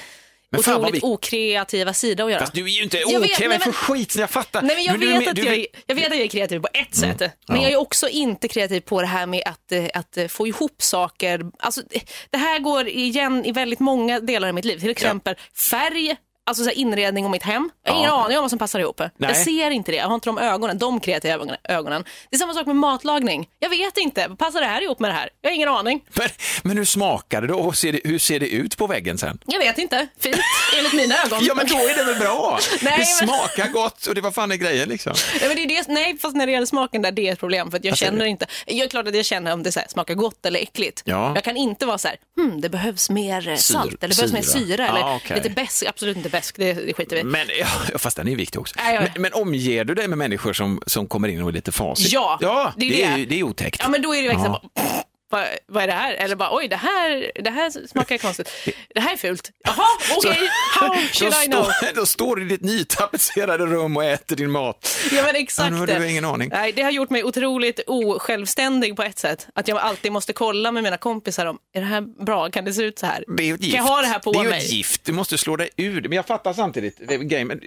Men 0.52 0.60
otroligt 0.60 0.94
vi- 0.94 1.00
okreativa 1.02 1.94
sida 1.94 2.25
att 2.25 2.31
göra. 2.31 2.40
fast 2.40 2.52
du 2.52 2.64
är 2.64 2.69
ju 2.69 2.82
inte 2.82 3.02
men 3.49 3.60
för 3.60 3.72
skit, 3.72 4.16
jag 4.16 4.31
fattar. 4.31 4.62
Nej, 4.62 4.76
men 4.76 4.84
jag, 4.84 5.00
du, 5.00 5.06
vet 5.06 5.20
du, 5.25 5.31
att 5.31 5.37
du, 5.37 5.43
jag, 5.44 5.54
är- 5.54 5.66
jag 5.87 5.94
vet 5.94 6.06
att 6.06 6.12
jag 6.12 6.20
är 6.25 6.28
kreativ 6.28 6.60
på 6.60 6.69
ett 6.72 6.94
sätt, 6.94 7.20
men 7.20 7.56
Ja. 7.56 7.62
jag 7.62 7.72
är 7.72 7.76
också 7.76 8.08
inte 8.08 8.49
kreativ 8.49 8.81
på 8.81 9.00
det 9.00 9.06
här 9.06 9.26
med 9.26 9.43
att, 9.46 9.72
eh, 9.72 9.84
att 9.94 10.16
eh, 10.16 10.26
få 10.26 10.46
ihop 10.46 10.82
saker. 10.82 11.40
Alltså, 11.58 11.82
det 12.31 12.38
här 12.38 12.58
går 12.58 12.88
igen 12.88 13.44
i 13.44 13.52
väldigt 13.52 13.81
många 13.81 14.20
delar 14.20 14.49
av 14.49 14.54
mitt 14.54 14.64
liv. 14.64 14.78
Till 14.78 14.90
exempel 14.90 15.34
färg 15.70 16.16
alltså 16.46 16.64
så 16.64 16.70
här 16.70 16.76
inredning 16.76 17.24
och 17.24 17.30
mitt 17.30 17.42
hem. 17.42 17.70
Jag 17.84 17.92
har 17.92 17.98
ingen 17.98 18.10
Ja. 18.10 18.24
aning 18.24 18.36
om 18.38 18.42
vad 18.42 18.50
som 18.50 18.58
passar 18.58 18.80
ihop. 18.80 18.98
Nej. 19.00 19.10
Jag 19.18 19.36
ser 19.36 19.70
inte 19.70 19.90
det. 19.92 19.96
Jag 19.96 20.06
har 20.08 20.14
inte 20.14 20.28
de 20.28 20.38
ögonen, 20.38 20.78
de 20.78 21.00
kreativa 21.00 21.56
ögonen-. 21.68 22.04
Det 22.30 22.36
är 22.36 22.38
samma 22.38 22.54
sak 22.54 22.66
med 22.66 22.76
matlagning. 22.76 23.48
Jag 23.58 23.70
vet 23.70 23.98
inte. 23.98 24.28
Passar 24.38 24.60
det 24.60 24.66
här 24.66 24.82
ihop 24.82 24.98
med 25.00 25.10
det 25.10 25.14
här? 25.14 25.28
Jag 25.40 25.50
har 25.50 25.54
ingen 25.54 25.68
aning. 25.68 26.04
Men, 26.14 26.28
men 26.62 26.76
hur 26.78 26.84
smakar 26.84 27.40
det 27.40 27.46
då? 27.46 27.54
Och 27.58 27.76
ser 27.76 27.92
det, 27.92 28.00
hur 28.04 28.18
ser 28.18 28.40
det 28.40 28.48
ut 28.48 28.76
på 28.76 28.86
väggen 28.86 29.18
sen? 29.18 29.38
Jag 29.46 29.58
vet 29.58 29.78
inte. 29.78 30.06
Fint, 30.20 30.36
enligt 30.78 30.92
mina 30.92 31.14
ögon. 31.26 31.38
Ja, 31.44 31.54
men 31.54 31.66
då 31.66 31.74
är 31.76 31.96
det 31.96 32.04
väl 32.04 32.18
bra? 32.20 32.58
Nej, 32.82 32.98
det 32.98 33.26
men- 33.26 33.28
smakar 33.28 33.68
gott 33.72 34.06
och 34.06 34.14
det 34.14 34.20
var 34.20 34.30
fan 34.30 34.52
är 34.52 34.56
grejen 34.56 34.88
liksom. 34.88 35.12
Nej, 35.40 35.48
men 35.48 35.56
det 35.56 35.62
är 35.62 35.68
det, 35.68 35.88
nej, 35.88 36.18
fast 36.18 36.36
när 36.36 36.46
det 36.46 36.52
gäller 36.52 36.66
smaken 36.66 37.02
där, 37.02 37.12
det 37.12 37.28
är 37.28 37.32
ett 37.32 37.38
problem. 37.40 37.70
För 37.70 37.80
jag 37.82 37.98
säger 37.98 38.10
känner 38.10 38.24
du? 38.24 38.30
inte. 38.30 38.46
Jag 38.66 38.84
är 38.84 38.88
klart 38.88 39.06
att 39.08 39.14
jag 39.16 39.24
känner 39.24 39.52
om 39.52 39.62
det 39.62 39.72
så 39.72 39.80
här, 39.80 39.88
smakar 39.88 40.14
gott 40.14 40.46
eller 40.46 40.60
äckligt. 40.60 41.02
Ja. 41.04 41.32
Jag 41.34 41.44
kan 41.44 41.56
inte 41.56 41.86
vara 41.86 41.98
så 41.98 42.08
här, 42.08 42.16
hmm, 42.36 42.60
det 42.60 42.68
behövs 42.68 43.10
mer 43.10 43.48
eh, 43.48 43.52
Syr- 43.54 43.56
salt, 43.56 44.04
eller 44.04 44.08
det 44.08 44.16
behövs 44.16 44.32
mer 44.32 44.42
syra. 44.42 44.66
syra, 44.66 44.88
eller 44.88 45.00
Ja, 45.00 45.16
okej. 45.16 45.36
lite 45.36 45.50
besk. 45.50 45.84
Absolut 45.86 46.16
inte 46.16 46.30
besk, 46.32 46.56
det, 46.58 46.73
det 46.75 46.93
skiter 46.94 47.17
vi. 47.17 47.25
Men, 47.25 47.46
ja, 47.61 47.99
fast 47.99 48.17
den 48.17 48.29
är 48.29 48.37
viktig 48.37 48.61
också. 48.61 48.75
Nej, 48.79 48.94
jag- 48.94 49.02
Men, 49.14 49.23
men 49.23 49.32
omger 49.32 49.84
du 49.84 49.94
dig 49.94 50.08
med 50.08 50.19
människor 50.19 50.52
som, 50.52 50.82
som 50.87 51.06
kommer 51.06 51.29
in 51.29 51.43
och 51.43 51.49
är 51.49 51.52
lite 51.52 51.73
facit? 51.73 52.12
Ja, 52.12 52.38
ja 52.40 52.73
det 52.76 52.87
är 52.87 52.90
det, 53.17 53.23
är, 53.23 53.26
det. 53.26 53.38
är 53.38 53.43
otäckt. 53.43 53.81
Ja, 53.82 53.88
men 53.88 54.02
då 54.02 54.14
är 54.14 54.23
det 54.23 54.29
verkligen 54.29 54.52
Ja. 54.52 55.01
Vad, 55.32 55.46
vad 55.67 55.82
är 55.82 55.87
det 55.87 55.93
här? 55.93 56.14
Eller 56.14 56.37
bara, 56.37 56.56
oj, 56.56 56.69
det 56.69 56.76
här, 56.76 57.32
det 57.34 57.50
här 57.50 57.87
smakar 57.87 58.19
konstigt. 58.19 58.50
Det 58.94 59.00
här 59.00 59.12
är 59.12 59.17
fult. 59.17 59.50
Jaha, 59.64 59.87
okej, 60.17 60.38
how 60.81 60.88
då, 60.88 60.94
should 60.94 61.34
I 61.44 61.46
know? 61.46 61.67
då 61.94 62.06
står 62.06 62.37
du 62.37 62.43
i 62.43 62.49
ditt 62.49 62.61
nytapetserade 62.61 63.67
rum 63.67 63.96
och 63.96 64.05
äter 64.05 64.37
din 64.37 64.50
mat. 64.50 64.99
Ja, 65.12 65.23
men 65.23 65.37
exakt. 65.37 65.73
nu 65.73 65.79
har 65.79 65.87
du 65.87 66.11
ingen 66.11 66.25
aning. 66.25 66.49
Nej, 66.52 66.73
det 66.73 66.82
har 66.82 66.90
gjort 66.90 67.11
mig 67.11 67.25
otroligt 67.25 67.81
osjälvständig 67.87 68.96
på 68.96 69.02
ett 69.02 69.19
sätt. 69.19 69.46
Att 69.55 69.69
jag 69.69 69.79
alltid 69.79 70.12
måste 70.12 70.32
kolla 70.32 70.73
med 70.73 70.82
mina 70.82 70.96
kompisar 70.96 71.46
om, 71.46 71.58
är 71.75 71.81
det 71.81 71.87
här 71.87 72.25
bra? 72.25 72.50
Kan 72.50 72.64
det 72.64 72.73
se 72.73 72.82
ut 72.82 72.99
så 72.99 73.06
här? 73.06 73.25
Det 73.37 73.50
är 73.50 73.55
ett 73.55 73.61
gift. 73.61 73.76
Kan 73.76 73.87
jag 73.87 73.93
ha 73.93 74.00
det 74.00 74.06
här 74.06 74.19
på 74.19 74.32
det 74.32 74.38
är 74.38 74.44
mig? 74.44 74.58
ett 74.58 74.73
gift, 74.73 75.05
du 75.05 75.12
måste 75.12 75.38
slå 75.38 75.56
dig 75.56 75.70
ur. 75.76 76.02
Men 76.02 76.12
jag 76.12 76.26
fattar 76.26 76.52
samtidigt, 76.52 77.00
men 77.46 77.61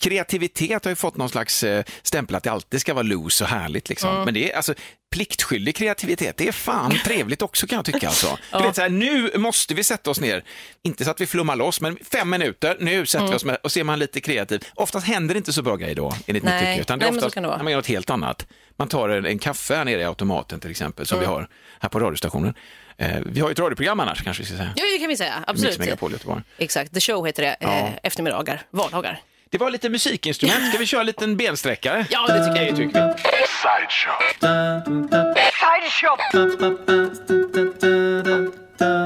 kreativitet 0.00 0.84
har 0.84 0.90
ju 0.90 0.96
fått 0.96 1.16
någon 1.16 1.28
slags 1.28 1.64
eh, 1.64 1.84
stämpel 2.02 2.36
att 2.36 2.42
det 2.42 2.50
alltid 2.50 2.80
ska 2.80 2.94
vara 2.94 3.02
loose 3.02 3.44
och 3.44 3.50
härligt. 3.50 3.88
Liksom. 3.88 4.10
Mm. 4.10 4.24
Men 4.24 4.34
det 4.34 4.52
är 4.52 4.56
alltså 4.56 4.74
pliktskyldig 5.16 5.76
kreativitet, 5.76 6.36
det 6.36 6.48
är 6.48 6.52
fan 6.52 6.98
trevligt 7.04 7.42
också 7.42 7.66
kan 7.66 7.76
jag 7.76 7.84
tycka. 7.84 8.08
Alltså. 8.08 8.38
Du 8.52 8.62
vet, 8.62 8.74
så 8.76 8.82
här, 8.82 8.88
nu 8.88 9.30
måste 9.38 9.74
vi 9.74 9.84
sätta 9.84 10.10
oss 10.10 10.20
ner, 10.20 10.44
inte 10.82 11.04
så 11.04 11.10
att 11.10 11.20
vi 11.20 11.26
flummar 11.26 11.56
loss, 11.56 11.80
men 11.80 11.98
fem 12.12 12.30
minuter, 12.30 12.76
nu 12.80 13.06
sätter 13.06 13.18
Mm. 13.18 13.30
vi 13.30 13.36
oss 13.36 13.44
med 13.44 13.58
och 13.62 13.72
ser 13.72 13.84
man 13.84 13.98
lite 13.98 14.20
kreativ. 14.20 14.64
Oftast 14.74 15.06
händer 15.06 15.34
det 15.34 15.38
inte 15.38 15.52
så 15.52 15.62
bra 15.62 15.76
grejer 15.76 15.94
då, 15.94 16.14
enligt 16.26 16.42
mitt 16.44 16.58
tycke, 16.58 16.80
utan 16.80 16.98
det 16.98 17.06
är 17.06 17.10
oftast 17.16 17.34
det 17.34 17.40
när 17.40 17.58
man 17.62 17.66
gör 17.72 17.76
något 17.78 17.86
helt 17.86 18.10
annat. 18.10 18.46
Man 18.76 18.88
tar 18.88 19.08
en, 19.08 19.26
en 19.26 19.38
kaffe 19.38 19.74
här 19.76 19.84
nere 19.84 20.00
i 20.00 20.04
automaten 20.04 20.60
till 20.60 20.70
exempel, 20.70 21.06
som 21.06 21.18
Mm. 21.18 21.28
vi 21.30 21.34
har 21.34 21.48
här 21.80 21.88
på 21.88 22.00
radiostationen. 22.00 22.54
Eh, 22.98 23.08
vi 23.26 23.40
har 23.40 23.48
ju 23.48 23.52
ett 23.52 23.58
radioprogram 23.58 24.00
annars 24.00 24.22
kanske 24.24 24.42
vi 24.42 24.46
ska 24.46 24.56
säga. 24.56 24.70
Ja, 24.76 24.84
det 24.94 24.98
kan 24.98 25.08
vi 25.08 25.16
säga. 25.16 25.34
Mix 25.38 25.48
Absolut. 25.48 25.78
Megapol 25.78 26.12
Göteborg. 26.12 26.42
Exakt, 26.58 26.94
The 26.94 27.00
Show 27.00 27.26
heter 27.26 27.42
det. 27.42 27.56
Ja. 27.60 27.68
Eh, 27.78 27.90
eftermiddagar, 28.02 28.62
vardagar. 28.70 29.20
Det 29.50 29.58
var 29.58 29.70
lite 29.70 29.88
musikinstrument. 29.88 30.68
Ska 30.68 30.78
vi 30.78 30.86
köra 30.86 31.00
en 31.00 31.06
liten 31.06 31.36
bensträckare? 31.36 32.06
Ja, 32.10 32.26
det 32.26 32.44
tycker 32.46 32.62
jag. 32.62 32.72
Det 32.74 32.76
tycker 32.76 33.06
vi. 33.06 33.35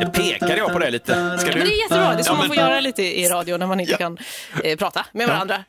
Det 0.00 0.10
pekade 0.12 0.56
jag 0.56 0.72
på 0.72 0.78
det 0.78 0.90
lite. 0.90 1.12
Ska 1.38 1.46
Men 1.46 1.58
det 1.66 1.74
är 1.74 1.82
jättebra, 1.82 2.12
det 2.14 2.20
är 2.20 2.22
så 2.22 2.30
Ja, 2.30 2.32
man 2.32 2.38
men- 2.38 2.48
får 2.48 2.56
göra 2.56 2.80
lite 2.80 3.02
i 3.02 3.28
radio 3.28 3.56
när 3.56 3.66
man 3.66 3.80
inte 3.80 3.92
Ja. 3.92 3.98
kan 3.98 4.18
eh, 4.64 4.76
prata 4.76 5.06
med 5.12 5.28
varandra. 5.28 5.64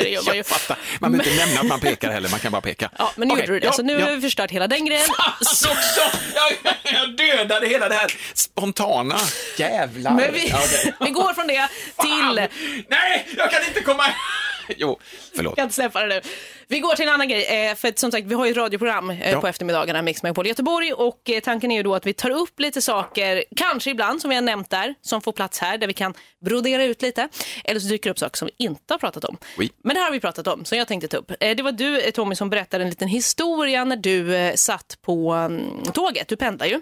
Ju. 0.00 0.18
Jag 0.34 0.46
fattar. 0.46 0.76
Man 1.00 1.12
behöver 1.12 1.30
inte 1.30 1.46
nämna 1.46 1.60
att 1.60 1.66
man 1.66 1.80
pekar 1.80 2.10
heller, 2.10 2.28
man 2.28 2.40
kan 2.40 2.52
bara 2.52 2.60
peka. 2.62 2.90
Ja, 2.98 3.12
men 3.16 3.28
nu 3.28 3.34
Okej, 3.34 3.42
gjorde 3.44 3.52
du 3.54 3.60
det, 3.60 3.66
ja, 3.66 3.72
så 3.72 3.82
nu 3.82 3.92
ja. 3.92 4.06
har 4.06 4.12
vi 4.14 4.20
förstört 4.20 4.50
hela 4.50 4.66
den 4.66 4.84
grejen. 4.86 5.06
Alltså 5.18 5.68
också! 5.68 6.00
Jag, 6.34 6.74
jag 6.94 7.16
dödade 7.16 7.66
hela 7.68 7.88
det 7.88 7.94
här 7.94 8.12
spontana. 8.34 9.16
Jävlar. 9.56 10.10
Men 10.10 10.32
vi, 10.32 10.52
okej. 10.54 10.94
vi 11.00 11.10
går 11.10 11.34
från 11.34 11.46
det 11.46 11.68
Fan! 11.96 12.06
till... 12.36 12.48
Nej, 12.88 13.26
jag 13.36 13.50
kan 13.50 13.60
inte 13.68 13.80
komma... 13.80 14.04
Jo, 14.76 14.98
förlåt. 15.36 15.54
Jag 15.56 15.64
kan 15.64 15.70
släppa 15.72 16.00
det 16.00 16.14
nu. 16.14 16.20
Vi 16.68 16.80
går 16.80 16.94
till 16.94 17.08
en 17.08 17.14
annan 17.14 17.28
grej, 17.28 17.66
eh, 17.68 17.74
för 17.74 17.88
att, 17.88 17.98
som 17.98 18.10
sagt 18.12 18.26
vi 18.26 18.34
har 18.34 18.44
ju 18.44 18.50
ett 18.50 18.56
radioprogram 18.56 19.10
eh, 19.10 19.30
Ja. 19.30 19.40
på 19.40 19.46
eftermiddagarna, 19.46 20.02
Mix 20.02 20.22
Megapol 20.22 20.46
Göteborg 20.46 20.92
och 20.92 21.30
eh, 21.30 21.40
tanken 21.40 21.70
är 21.70 21.76
ju 21.76 21.82
då 21.82 21.94
att 21.94 22.06
vi 22.06 22.12
tar 22.14 22.30
upp 22.30 22.60
lite 22.60 22.82
saker, 22.82 23.44
kanske 23.56 23.90
ibland 23.90 24.20
som 24.20 24.28
vi 24.30 24.34
har 24.36 24.42
nämnt 24.42 24.70
där, 24.70 24.94
som 25.00 25.20
får 25.20 25.32
plats 25.32 25.58
här, 25.58 25.78
där 25.78 25.86
vi 25.86 25.92
kan 25.92 26.14
brodera 26.44 26.84
ut 26.84 27.02
lite. 27.02 27.28
Eller 27.64 27.80
så 27.80 27.88
dyker 27.88 28.10
det 28.10 28.12
upp 28.12 28.18
saker 28.18 28.36
som 28.38 28.48
vi 28.58 28.64
inte 28.64 28.94
har 28.94 28.98
pratat 28.98 29.24
om. 29.24 29.36
Oui. 29.58 29.70
Men 29.84 29.94
det 29.94 30.00
här 30.00 30.06
har 30.06 30.12
vi 30.12 30.20
pratat 30.20 30.46
om, 30.46 30.64
som 30.64 30.78
jag 30.78 30.88
tänkte 30.88 31.08
ta 31.08 31.16
upp. 31.16 31.32
Det 31.40 31.62
var 31.62 31.72
du 31.72 32.10
Tommy 32.10 32.34
som 32.34 32.50
berättade 32.50 32.84
en 32.84 32.90
liten 32.90 33.08
historia 33.08 33.84
när 33.84 33.96
du 33.96 34.52
satt 34.56 34.98
på 35.02 35.32
mm, 35.32 35.82
tåget, 35.92 36.28
du 36.28 36.36
pendlar 36.36 36.66
ju. 36.66 36.80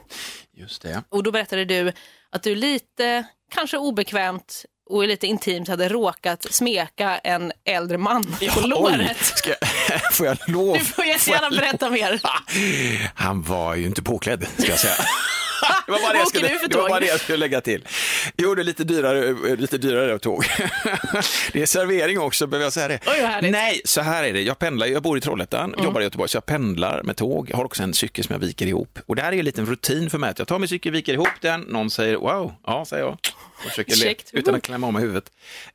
Just 0.56 0.82
det. 0.82 1.02
Och 1.08 1.23
då 1.23 1.31
berättade 1.31 1.64
du 1.64 1.93
att 2.31 2.43
du 2.43 2.55
lite, 2.55 3.25
kanske 3.55 3.78
obekvämt 3.78 4.64
och 4.90 5.08
lite 5.08 5.26
intimt 5.26 5.69
hade 5.69 5.88
råkat 5.88 6.46
smeka 6.50 7.19
en 7.19 7.52
äldre 7.64 7.99
man 7.99 8.25
på 8.25 8.31
Oj, 8.40 8.69
låret. 8.69 9.17
ska 9.25 9.50
jag, 9.61 10.12
får 10.12 10.26
jag 10.26 10.38
lov? 10.46 10.79
Du 10.79 10.84
får 10.84 11.05
jättegärna 11.05 11.50
berätta 11.50 11.90
mer. 11.90 12.20
Han 13.14 13.43
var 13.43 13.75
ju 13.75 13.87
inte 13.87 14.02
påklädd, 14.02 14.46
ska 14.58 14.69
jag 14.69 14.79
säga. 14.79 14.94
Det 15.87 15.93
var 15.93 16.00
bara 16.00 16.12
det 16.12 16.19
jag 16.19 16.29
skulle, 16.29 16.49
det 16.69 16.76
var 16.76 16.88
bara 16.88 17.00
det 17.00 17.06
jag 17.06 17.20
skulle 17.20 17.38
lägga 17.38 17.61
till. 17.61 17.88
Jo, 18.37 18.55
det 18.55 18.62
är 18.62 18.64
lite 18.64 18.85
dyrare, 18.85 19.56
lite 19.56 19.79
dyrare 19.79 20.19
tåg. 20.19 20.44
Det 21.53 21.62
är 21.62 21.67
servering 21.67 22.20
också, 22.20 22.47
behöver 22.47 22.67
jag 22.67 22.73
säga 22.73 22.88
det? 22.88 23.00
Oj. 23.06 23.19
Mm. 23.19 23.50
Nej, 23.53 23.81
så 23.85 24.00
här 24.00 24.25
är 24.25 24.32
det. 24.32 24.43
Jag 24.43 24.59
pendlar, 24.59 24.87
jag 24.87 25.03
bor 25.03 25.19
i 25.19 25.20
Trollhättan, 25.20 25.75
jobbar 25.85 26.00
i 26.00 26.05
Göteborg, 26.05 26.29
så 26.29 26.37
jag 26.37 26.47
pendlar 26.47 27.03
med 27.03 27.17
tåg. 27.17 27.50
Jag 27.50 27.56
har 27.56 27.64
också 27.64 27.82
en 27.82 27.94
cykel 27.94 28.25
som 28.25 28.32
jag 28.32 28.41
viker 28.41 28.67
ihop. 28.67 28.99
Och 29.06 29.17
det 29.17 29.23
här 29.23 29.32
är 29.32 29.38
en 29.38 29.44
liten 29.44 29.67
rutin 29.67 30.11
för 30.11 30.19
mig, 30.19 30.31
att 30.31 30.38
jag 30.38 30.49
tar 30.49 30.59
min 30.59 30.69
cykel, 30.69 30.93
viker 30.93 31.12
ihop 31.14 31.29
den, 31.41 31.61
någon 31.61 31.91
säger 31.91 32.17
wow, 32.17 32.53
ja, 32.67 32.85
säger 32.85 33.05
jag. 33.05 33.19
Och 33.64 33.70
försöker 33.70 33.97
le, 33.97 34.14
utan 34.32 34.55
att 34.55 34.62
klämma 34.62 34.91
mig 34.91 35.03
huvudet. 35.03 35.25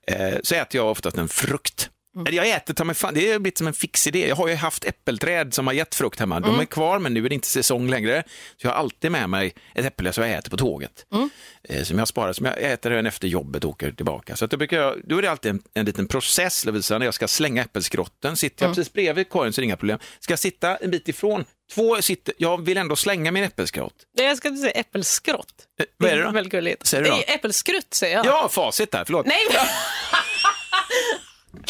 Eh, 0.08 0.38
så 0.44 0.56
äter 0.56 0.80
jag 0.82 0.92
oftast 0.92 1.18
en 1.18 1.30
frukt. 1.30 1.90
Mm. 2.22 2.36
Jag 2.36 2.50
äter 2.50 2.74
ta 2.74 2.84
mig 2.84 2.96
fan, 2.96 3.14
det 3.14 3.32
har 3.32 3.40
blivit 3.40 3.58
som 3.58 3.68
en 3.68 3.74
fix 3.74 4.08
idé. 4.08 4.28
Jag 4.28 4.36
har 4.36 4.48
ju 4.48 4.56
haft 4.56 4.86
äppelträd 4.86 5.54
som 5.54 5.68
har 5.68 5.74
gett 5.74 5.96
frukt 5.96 6.20
hemma. 6.20 6.38
Mm. 6.38 6.50
De 6.52 6.60
är 6.60 6.66
kvar, 6.66 7.00
men 7.00 7.14
nu 7.14 7.26
är 7.26 7.30
det 7.30 7.36
inte 7.36 7.48
säsong 7.48 7.90
längre. 7.90 8.24
Så 8.62 8.68
jag 8.68 8.72
har 8.72 8.78
alltid 8.78 9.12
med 9.12 9.30
mig 9.30 9.54
ett 9.76 9.86
äpple 9.86 10.14
som 10.14 10.24
jag 10.24 10.34
äter 10.38 10.50
på 10.50 10.58
tåget. 10.58 11.06
Mm. 11.14 11.30
Eh, 11.64 11.84
Som 11.84 12.00
jag 12.00 12.08
sparar, 12.08 12.34
som 12.34 12.46
jag 12.46 12.62
äter 12.62 12.92
även 12.92 13.06
efter 13.06 13.28
jobbet 13.28 13.64
och 13.64 13.70
åker 13.70 13.92
tillbaka. 13.92 14.36
Så 14.36 14.46
att 14.46 14.52
då, 14.52 14.58
brukar 14.58 14.78
jag, 14.82 15.02
då 15.04 15.18
är 15.18 15.22
det 15.22 15.32
alltid 15.32 15.50
en, 15.52 15.62
en 15.74 15.86
liten 15.86 16.08
process, 16.08 16.66
Lovisa, 16.66 16.98
när 16.98 17.06
jag 17.06 17.14
ska 17.14 17.28
slänga 17.28 17.62
äppelskrotten. 17.62 18.38
Sitter 18.38 18.66
Mm. 18.66 18.70
jag 18.70 18.76
precis 18.76 18.94
bredvid 18.94 19.30
korgen 19.30 19.54
så 19.54 19.60
är 19.60 19.62
det 19.62 19.66
inga 19.66 19.78
problem. 19.78 20.00
Ska 20.20 20.32
jag 20.32 20.40
sitta 20.40 20.76
en 20.76 20.92
bit 20.92 21.08
ifrån, 21.08 21.46
två 21.74 22.02
sitter, 22.02 22.34
jag 22.38 22.66
vill 22.66 22.78
ändå 22.78 22.96
slänga 22.96 23.32
min 23.32 23.44
äppelskrott. 23.44 23.94
Nej, 24.18 24.28
Jag 24.28 24.38
ska 24.38 24.48
inte 24.48 24.62
säga 24.62 24.72
äppelskrott. 24.72 25.54
Eh, 25.80 25.86
vad 25.98 26.12
är 26.12 26.18
det 26.18 26.24
då? 26.24 26.32
Väldigt 26.32 26.52
gulligt. 26.52 26.88
Säger 26.88 27.04
du 27.04 27.10
då? 27.10 27.24
Äppelskrutt 27.28 27.94
säger 27.94 28.16
jag. 28.16 28.26
Ja, 28.26 28.50
facit 28.52 28.92
där, 28.92 29.06
förlåt. 29.06 29.26
Nej, 29.26 29.38
men... 29.54 29.62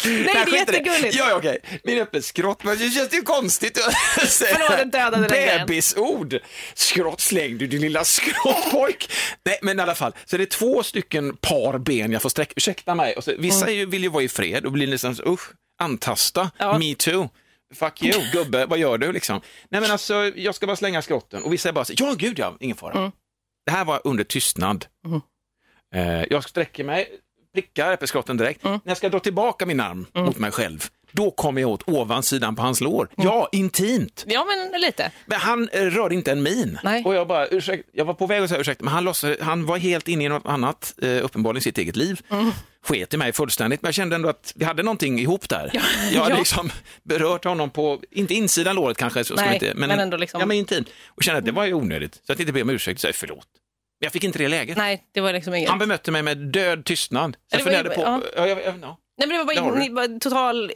Nej, 0.06 0.24
det 0.24 0.40
är 0.40 0.48
jättegulligt. 0.56 1.16
Ja, 1.16 1.36
okej. 1.36 1.58
Min 1.84 1.98
äppelskrott, 2.02 2.64
men 2.64 2.78
det 2.78 2.90
känns 2.90 3.14
ju 3.14 3.22
konstigt 3.22 3.78
att 4.18 4.30
säga. 4.30 5.66
Bebisord. 5.66 6.40
Skrott, 6.74 7.20
släng 7.22 7.58
du 7.58 7.68
din 7.68 7.82
lilla 7.82 8.04
skrottpojk. 8.04 9.12
Nej, 9.46 9.60
men 9.62 9.80
i 9.80 9.82
alla 9.82 9.96
fall, 9.96 10.14
så 10.26 10.38
det 10.38 10.44
är 10.44 10.46
två 10.46 10.84
stycken 10.84 11.38
par 11.38 11.78
ben 11.78 12.12
jag 12.12 12.22
får 12.22 12.30
sträcka. 12.30 12.54
Ursäkta 12.56 12.96
mig. 12.96 13.16
Och 13.16 13.24
så, 13.24 13.34
vissa 13.40 13.68
är 13.68 13.72
ju, 13.74 13.86
vill 13.86 14.04
ju 14.04 14.10
vara 14.10 14.24
i 14.24 14.28
fred 14.30 14.66
och 14.66 14.72
blir 14.72 14.88
nästan 14.88 15.16
så, 15.16 15.24
usch, 15.34 15.50
antasta, 15.82 16.52
Ja. 16.58 16.78
me 16.78 16.96
too. 16.96 17.30
Fuck 17.76 18.04
you, 18.04 18.22
gubbe, 18.32 18.66
vad 18.66 18.80
gör 18.80 18.98
du 18.98 19.12
liksom? 19.12 19.42
Nej 19.70 19.82
men 19.82 19.92
alltså, 19.92 20.14
jag 20.36 20.56
ska 20.56 20.68
bara 20.68 20.76
slänga 20.76 21.02
skrotten 21.02 21.44
och 21.44 21.54
vissa 21.54 21.70
är 21.70 21.74
bara 21.74 21.86
så, 21.86 21.94
ja 21.98 22.14
gud 22.18 22.40
ja, 22.40 22.58
ingen 22.60 22.78
fara. 22.78 22.94
Mm. 22.98 23.12
Det 23.66 23.72
här 23.72 23.86
var 23.86 24.02
under 24.04 24.24
tystnad. 24.24 24.86
Eh, 25.96 26.24
jag 26.30 26.50
sträcker 26.50 26.84
mig, 26.84 27.08
prickar 27.58 27.92
äppelskrotten 27.92 28.38
direkt. 28.38 28.64
Mm. 28.66 28.80
När 28.84 28.92
jag 28.92 28.98
ska 28.98 29.10
dra 29.10 29.20
tillbaka 29.20 29.66
min 29.66 29.80
arm 29.80 30.06
mot 30.14 30.38
mig 30.38 30.52
själv, 30.52 30.86
då 31.12 31.32
kommer 31.32 31.62
jag 31.62 31.70
åt 31.70 31.84
ovansidan 31.90 32.56
på 32.56 32.62
hans 32.62 32.82
lår. 32.82 33.10
Mm. 33.18 33.28
Ja, 33.30 33.50
intimt. 33.52 34.24
Ja, 34.28 34.46
men 34.72 34.82
lite. 34.82 35.12
Men 35.26 35.40
han 35.40 35.70
eh, 35.72 35.82
rörde 35.82 36.16
inte 36.16 36.32
en 36.32 36.44
min. 36.44 36.80
Nej. 36.84 37.04
Och 37.06 37.16
jag 37.16 37.28
bara, 37.28 37.48
ursäkta, 37.48 37.90
jag 37.94 38.06
var 38.06 38.14
på 38.14 38.28
väg 38.28 38.44
att 38.44 38.50
säga 38.50 38.62
ursäkta, 38.62 38.84
men 38.84 38.94
han, 38.94 39.04
låtsade, 39.04 39.38
han 39.42 39.66
var 39.66 39.78
helt 39.78 40.08
inne 40.08 40.24
i 40.24 40.30
något 40.30 40.46
annat, 40.46 40.94
eh, 41.02 41.26
uppenbarligen 41.26 41.62
sitt 41.62 41.78
eget 41.78 41.96
liv. 41.96 42.22
Mm. 42.30 42.52
Sket 42.84 43.14
i 43.14 43.18
mig 43.18 43.34
fullständigt, 43.34 43.82
men 43.82 43.88
jag 43.88 43.96
kände 43.96 44.16
ändå 44.16 44.30
att 44.30 44.54
vi 44.56 44.66
hade 44.66 44.84
någonting 44.84 45.20
ihop 45.20 45.50
där. 45.50 45.70
Jag 46.14 46.22
hade 46.22 46.34
Ja. 46.34 46.40
liksom 46.40 46.72
berört 47.04 47.44
honom 47.46 47.70
på, 47.70 48.02
inte 48.12 48.34
insidan 48.34 48.76
låret 48.76 48.98
kanske, 48.98 49.24
så 49.24 49.36
Nej, 49.36 49.54
inte, 49.54 49.74
men 49.76 49.92
ändå 49.92 50.18
liksom- 50.18 50.40
ja, 50.40 50.46
men 50.46 50.58
intimt. 50.58 50.90
Och 51.08 51.24
kände 51.24 51.40
att 51.40 51.46
det 51.46 51.52
var 51.52 51.66
ju 51.66 51.74
onödigt, 51.74 52.14
så 52.16 52.34
att 52.34 52.40
jag 52.40 52.44
inte 52.44 52.54
ber 52.54 52.62
om 52.62 52.70
ursäkt, 52.70 53.02
så 53.02 53.08
jag 53.08 53.16
förlåt. 53.16 53.48
Men 54.00 54.06
jag 54.06 54.14
fick 54.14 54.24
inte 54.24 54.40
det 54.40 54.48
läget. 54.48 54.78
Nej, 54.78 55.04
det 55.14 55.22
var 55.22 55.34
liksom 55.34 55.54
inget. 55.54 55.70
Han 55.70 55.80
bemötte 55.80 56.12
mig 56.12 56.24
med 56.24 56.38
död 56.38 56.86
tystnad. 56.86 57.36
Så 57.52 57.58
jag 57.58 57.60
Det 57.60 57.64
var 57.66 57.72
ju- 57.72 57.78
funderade 57.78 57.96
på, 57.96 58.02
ja. 58.02 58.22
ja. 58.42 58.48
jag, 58.48 58.58
jag, 58.64 58.76
ja. 58.82 58.98
Nej, 59.20 59.28
men 59.28 59.30
det 59.30 59.44
var 59.44 59.72
bara, 59.72 59.84
in, 59.84 59.96
bara 59.96 60.08
total 60.20 60.72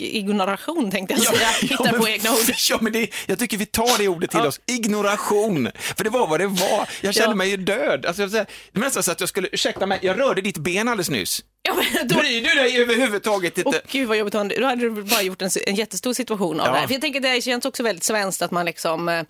ignoration 0.00 0.90
tänkte 0.90 1.14
jag 1.14 1.22
säga. 1.22 1.48
Hitta 1.60 1.84
men- 1.92 2.00
på 2.00 2.08
egna 2.08 2.30
ord. 2.30 2.38
Ja, 2.70 2.78
men 2.80 2.92
det, 2.92 3.08
jag 3.26 3.38
tycker 3.38 3.56
vi 3.56 3.66
tar 3.66 3.98
det 3.98 4.08
ordet 4.08 4.30
till 4.30 4.38
Ja. 4.40 4.46
oss. 4.46 4.60
Ignoration. 4.66 5.68
För 5.74 6.04
det 6.04 6.10
var 6.10 6.26
vad 6.26 6.40
det 6.40 6.46
var. 6.46 6.88
Jag 7.00 7.14
kände 7.14 7.30
Ja. 7.30 7.34
mig 7.34 7.50
ju 7.50 7.56
död. 7.56 8.06
Alltså, 8.06 8.22
jag 8.22 8.30
det 8.30 8.46
var 8.72 8.80
nästan 8.84 9.02
så 9.02 9.12
att 9.12 9.20
jag 9.20 9.28
skulle, 9.28 9.48
ursäkta 9.52 9.86
mig, 9.86 9.98
jag 10.02 10.18
rörde 10.20 10.40
ditt 10.40 10.58
ben 10.58 10.88
alldeles 10.88 11.10
nyss. 11.10 11.44
Ja, 11.62 11.74
men 11.94 12.08
då, 12.08 12.14
Bryr 12.14 12.40
du 12.40 12.54
dig 12.54 12.80
överhuvudtaget 12.82 13.58
inte? 13.58 13.70
Åh 13.84 13.90
gud 13.92 14.08
vad 14.08 14.16
jobbigt, 14.18 14.32
då 14.32 14.38
hade 14.66 14.82
du 14.82 14.90
bara 15.02 15.22
gjort 15.22 15.42
en, 15.42 15.50
en 15.66 15.74
jättestor 15.74 16.12
situation 16.12 16.60
av 16.60 16.66
Ja. 16.66 16.72
det 16.72 16.78
här. 16.78 16.86
För 16.86 16.94
jag 16.94 17.00
tänker 17.00 17.20
det 17.20 17.40
känns 17.44 17.64
också 17.64 17.82
väldigt 17.82 18.04
svenskt 18.04 18.42
att 18.42 18.50
man 18.50 18.66
liksom, 18.66 19.08
eh, 19.08 19.22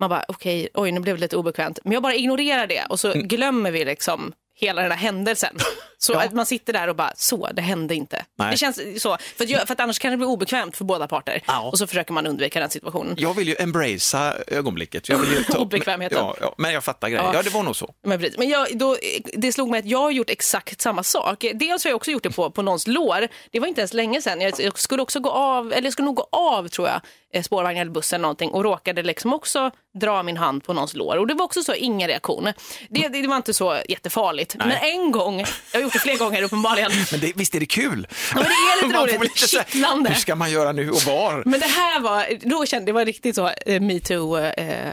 man 0.00 0.10
bara 0.10 0.24
okej, 0.28 0.68
oj 0.74 0.92
nu 0.92 1.00
blev 1.00 1.16
det 1.16 1.20
lite 1.20 1.36
obekvämt. 1.36 1.78
Men 1.84 1.92
jag 1.92 2.02
bara 2.02 2.14
ignorerar 2.14 2.66
det 2.66 2.84
och 2.88 3.00
så 3.00 3.12
Mm. 3.12 3.28
glömmer 3.28 3.70
vi 3.70 3.84
liksom 3.84 4.32
hela 4.56 4.82
den 4.82 4.90
här 4.90 4.98
händelsen. 4.98 5.56
Så 5.98 6.12
Ja. 6.12 6.22
att 6.22 6.32
man 6.32 6.46
sitter 6.46 6.72
där 6.72 6.88
och 6.88 6.96
bara, 6.96 7.12
så, 7.16 7.48
det 7.52 7.62
hände 7.62 7.94
inte. 7.94 8.24
Nej. 8.38 8.50
Det 8.50 8.56
känns 8.56 9.02
så, 9.02 9.16
för 9.36 9.44
att, 9.44 9.50
jag, 9.50 9.66
för 9.68 9.80
annars 9.80 9.98
kan 9.98 10.10
det 10.10 10.16
bli 10.16 10.26
obekvämt 10.26 10.76
för 10.76 10.84
båda 10.84 11.08
parter. 11.08 11.42
Ja. 11.46 11.60
Och 11.60 11.78
så 11.78 11.86
försöker 11.86 12.12
man 12.12 12.26
undvika 12.26 12.60
den 12.60 12.70
situationen. 12.70 13.14
Jag 13.18 13.34
vill 13.34 13.48
ju 13.48 13.56
embracea 13.58 14.34
ögonblicket. 14.46 15.08
Jag 15.08 15.18
vill 15.18 15.30
ju 15.32 15.42
ta 15.44 15.58
Obekvämheten. 15.64 16.18
Ja, 16.18 16.36
ja, 16.40 16.54
men 16.58 16.72
jag 16.72 16.84
fattar 16.84 17.08
grejen. 17.08 17.24
Ja. 17.34 17.42
Det 17.42 17.50
var 17.50 17.62
nog 17.62 17.76
så. 17.76 17.94
Men, 18.06 18.18
precis. 18.18 18.38
men 18.38 18.48
jag, 18.48 18.78
då, 18.78 18.96
det 19.36 19.52
slog 19.52 19.70
mig 19.70 19.78
att 19.80 19.86
jag 19.86 19.98
har 19.98 20.10
gjort 20.10 20.30
exakt 20.30 20.80
samma 20.80 21.02
sak. 21.02 21.44
Dels 21.54 21.84
har 21.84 21.90
jag 21.90 21.96
också 21.96 22.10
gjort 22.10 22.22
det 22.22 22.30
på, 22.30 22.50
på 22.50 22.62
någons 22.62 22.86
lår. 22.86 23.28
Det 23.50 23.60
var 23.60 23.66
inte 23.66 23.80
ens 23.80 23.92
länge 23.92 24.22
sedan. 24.22 24.40
Jag, 24.40 24.78
skulle 24.78 25.02
också 25.02 25.20
gå 25.20 25.30
av, 25.30 25.72
eller 25.72 25.82
jag 25.82 25.92
skulle 25.92 26.06
nog 26.06 26.16
gå 26.16 26.28
av 26.32 26.68
tror 26.68 26.88
jag, 26.88 27.00
spårvagn 27.42 27.78
eller 27.78 27.90
bussen 27.90 28.16
eller 28.16 28.22
någonting 28.22 28.50
och 28.50 28.64
råkade 28.64 29.02
liksom 29.02 29.32
också 29.32 29.70
dra 30.00 30.22
min 30.22 30.36
hand 30.36 30.64
på 30.64 30.72
någons 30.72 30.94
lår. 30.94 31.16
Och 31.16 31.26
det 31.26 31.34
var 31.34 31.44
också 31.44 31.62
så, 31.62 31.74
ingen 31.74 32.08
reaktion. 32.08 32.44
Det, 32.88 33.08
det, 33.08 33.22
det 33.22 33.28
var 33.28 33.36
inte 33.36 33.54
så 33.54 33.78
jättefarligt. 33.88 34.56
Men 34.58 34.70
en 34.72 35.10
gång, 35.12 35.38
jag 35.40 35.46
har 35.78 35.80
gjort 35.80 35.92
det 35.92 35.98
fler 35.98 36.16
gånger 36.18 36.42
uppenbarligen, 36.42 36.90
Men 37.10 37.20
det, 37.20 37.32
visst 37.36 37.54
är 37.54 37.60
det 37.60 37.66
kul? 37.66 38.06
Ja, 38.10 38.34
men 38.34 38.42
det 38.44 38.48
är 38.48 38.86
lite 38.86 38.98
roligt. 39.02 39.20
lite 39.22 39.46
Kittlande. 39.48 40.08
Hur 40.10 40.16
ska 40.16 40.34
man 40.34 40.50
göra 40.50 40.72
nu 40.72 40.90
och 40.90 41.02
var? 41.02 41.42
Men 41.46 41.60
det 41.60 41.66
här 41.66 42.00
var, 42.00 42.48
då 42.48 42.66
kände 42.66 42.86
det 42.86 42.92
var 42.92 43.04
riktigt 43.04 43.34
så 43.34 43.48
eh, 43.66 43.80
metoo 43.80 44.38
eh, 44.38 44.92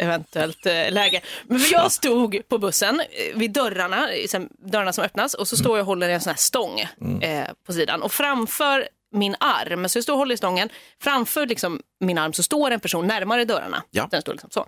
eventuellt 0.00 0.66
eh, 0.66 0.90
läge. 0.92 1.20
Men 1.46 1.60
jag 1.72 1.92
stod 1.92 2.48
på 2.48 2.58
bussen 2.58 3.00
eh, 3.00 3.38
vid 3.38 3.50
dörrarna, 3.50 4.08
eh, 4.12 4.40
dörrarna 4.58 4.92
som 4.92 5.04
öppnas 5.04 5.34
och 5.34 5.48
så 5.48 5.56
står 5.56 5.76
jag 5.78 5.82
och 5.82 5.86
håller 5.86 6.08
en 6.08 6.20
sån 6.20 6.30
här 6.30 6.36
stång 6.38 6.86
Mm. 7.00 7.22
eh, 7.22 7.46
på 7.66 7.72
sidan 7.72 8.02
och 8.02 8.12
framför 8.12 8.88
min 9.12 9.36
arm, 9.40 9.88
så 9.88 9.96
jag 9.98 10.02
står 10.02 10.12
och 10.12 10.18
håller 10.18 10.34
i 10.34 10.38
stången, 10.38 10.68
framför 11.02 11.46
liksom 11.46 11.80
min 12.00 12.18
arm 12.18 12.32
så 12.32 12.42
står 12.42 12.70
en 12.70 12.80
person 12.80 13.06
närmare 13.06 13.44
dörrarna. 13.44 13.82
Ja. 13.90 14.08
Den 14.10 14.20
står 14.22 14.32
liksom 14.32 14.50
så. 14.52 14.66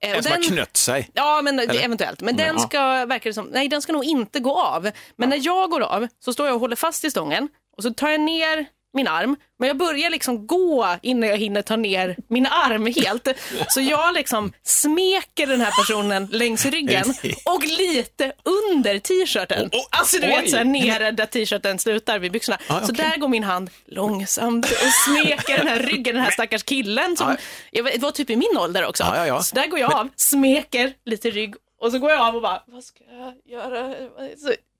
Eh, 0.00 0.10
En 0.16 0.22
som 0.22 0.32
har 0.32 0.48
knött 0.48 0.76
sig. 0.76 1.10
Ja, 1.14 1.40
men 1.44 1.58
Eller? 1.58 1.84
eventuellt. 1.84 2.20
Men 2.20 2.36
den 2.36 2.54
Ja. 2.56 2.62
ska, 2.62 3.06
verkar 3.06 3.30
det 3.30 3.34
som, 3.34 3.46
nej 3.46 3.68
den 3.68 3.82
ska 3.82 3.92
nog 3.92 4.04
inte 4.04 4.40
gå 4.40 4.60
av. 4.60 4.90
Men 5.16 5.28
när 5.28 5.40
jag 5.42 5.70
går 5.70 5.80
av 5.80 6.08
så 6.24 6.32
står 6.32 6.46
jag 6.46 6.54
och 6.54 6.60
håller 6.60 6.76
fast 6.76 7.04
i 7.04 7.10
stången 7.10 7.48
och 7.76 7.82
så 7.82 7.94
tar 7.94 8.08
jag 8.08 8.20
ner 8.20 8.66
min 8.94 9.08
arm. 9.08 9.36
Men 9.58 9.66
jag 9.68 9.76
börjar 9.76 10.10
liksom 10.10 10.46
gå 10.46 10.96
innan 11.02 11.28
jag 11.28 11.36
hinner 11.36 11.62
ta 11.62 11.76
ner 11.76 12.16
min 12.28 12.46
arm 12.46 12.86
helt. 12.86 13.28
Så 13.68 13.80
jag 13.80 14.14
liksom 14.14 14.52
smeker 14.62 15.46
den 15.46 15.60
här 15.60 15.70
personen 15.82 16.26
längs 16.32 16.64
ryggen 16.66 17.14
och 17.44 17.62
lite 17.64 18.32
under 18.44 18.98
t-shirten. 18.98 19.68
Oh, 19.72 19.78
oh, 19.78 19.86
Alltså 19.90 20.18
du 20.18 20.26
oj. 20.26 20.40
vet 20.40 20.50
så 20.50 20.56
här 20.56 20.64
nere 20.64 21.10
där 21.10 21.26
t-shirten 21.26 21.78
slutar 21.78 22.18
vid 22.18 22.32
byxorna. 22.32 22.58
Ah, 22.68 22.80
Så 22.80 22.92
där 22.92 23.16
går 23.16 23.28
min 23.28 23.44
hand 23.44 23.70
långsamt 23.86 24.66
och 24.66 24.92
smeker 25.04 25.58
den 25.58 25.66
här 25.66 25.78
ryggen, 25.78 26.14
den 26.14 26.24
här 26.24 26.30
stackars 26.30 26.62
killen 26.62 27.16
som 27.16 27.36
jag 27.70 27.82
vet, 27.84 28.02
var 28.02 28.10
typ 28.10 28.30
i 28.30 28.36
min 28.36 28.56
ålder 28.58 28.86
också. 28.86 29.02
Ja, 29.02 29.26
ja. 29.26 29.42
Så 29.42 29.54
där 29.54 29.66
går 29.66 29.78
jag 29.78 29.94
av, 29.94 30.08
smeker 30.16 30.92
lite 31.04 31.30
rygg 31.30 31.54
och 31.80 31.90
så 31.92 31.98
går 31.98 32.10
jag 32.10 32.20
av 32.20 32.36
och 32.36 32.42
bara, 32.42 32.62
vad 32.66 32.84
ska 32.84 32.98
jag 33.04 33.34
göra? 33.58 33.94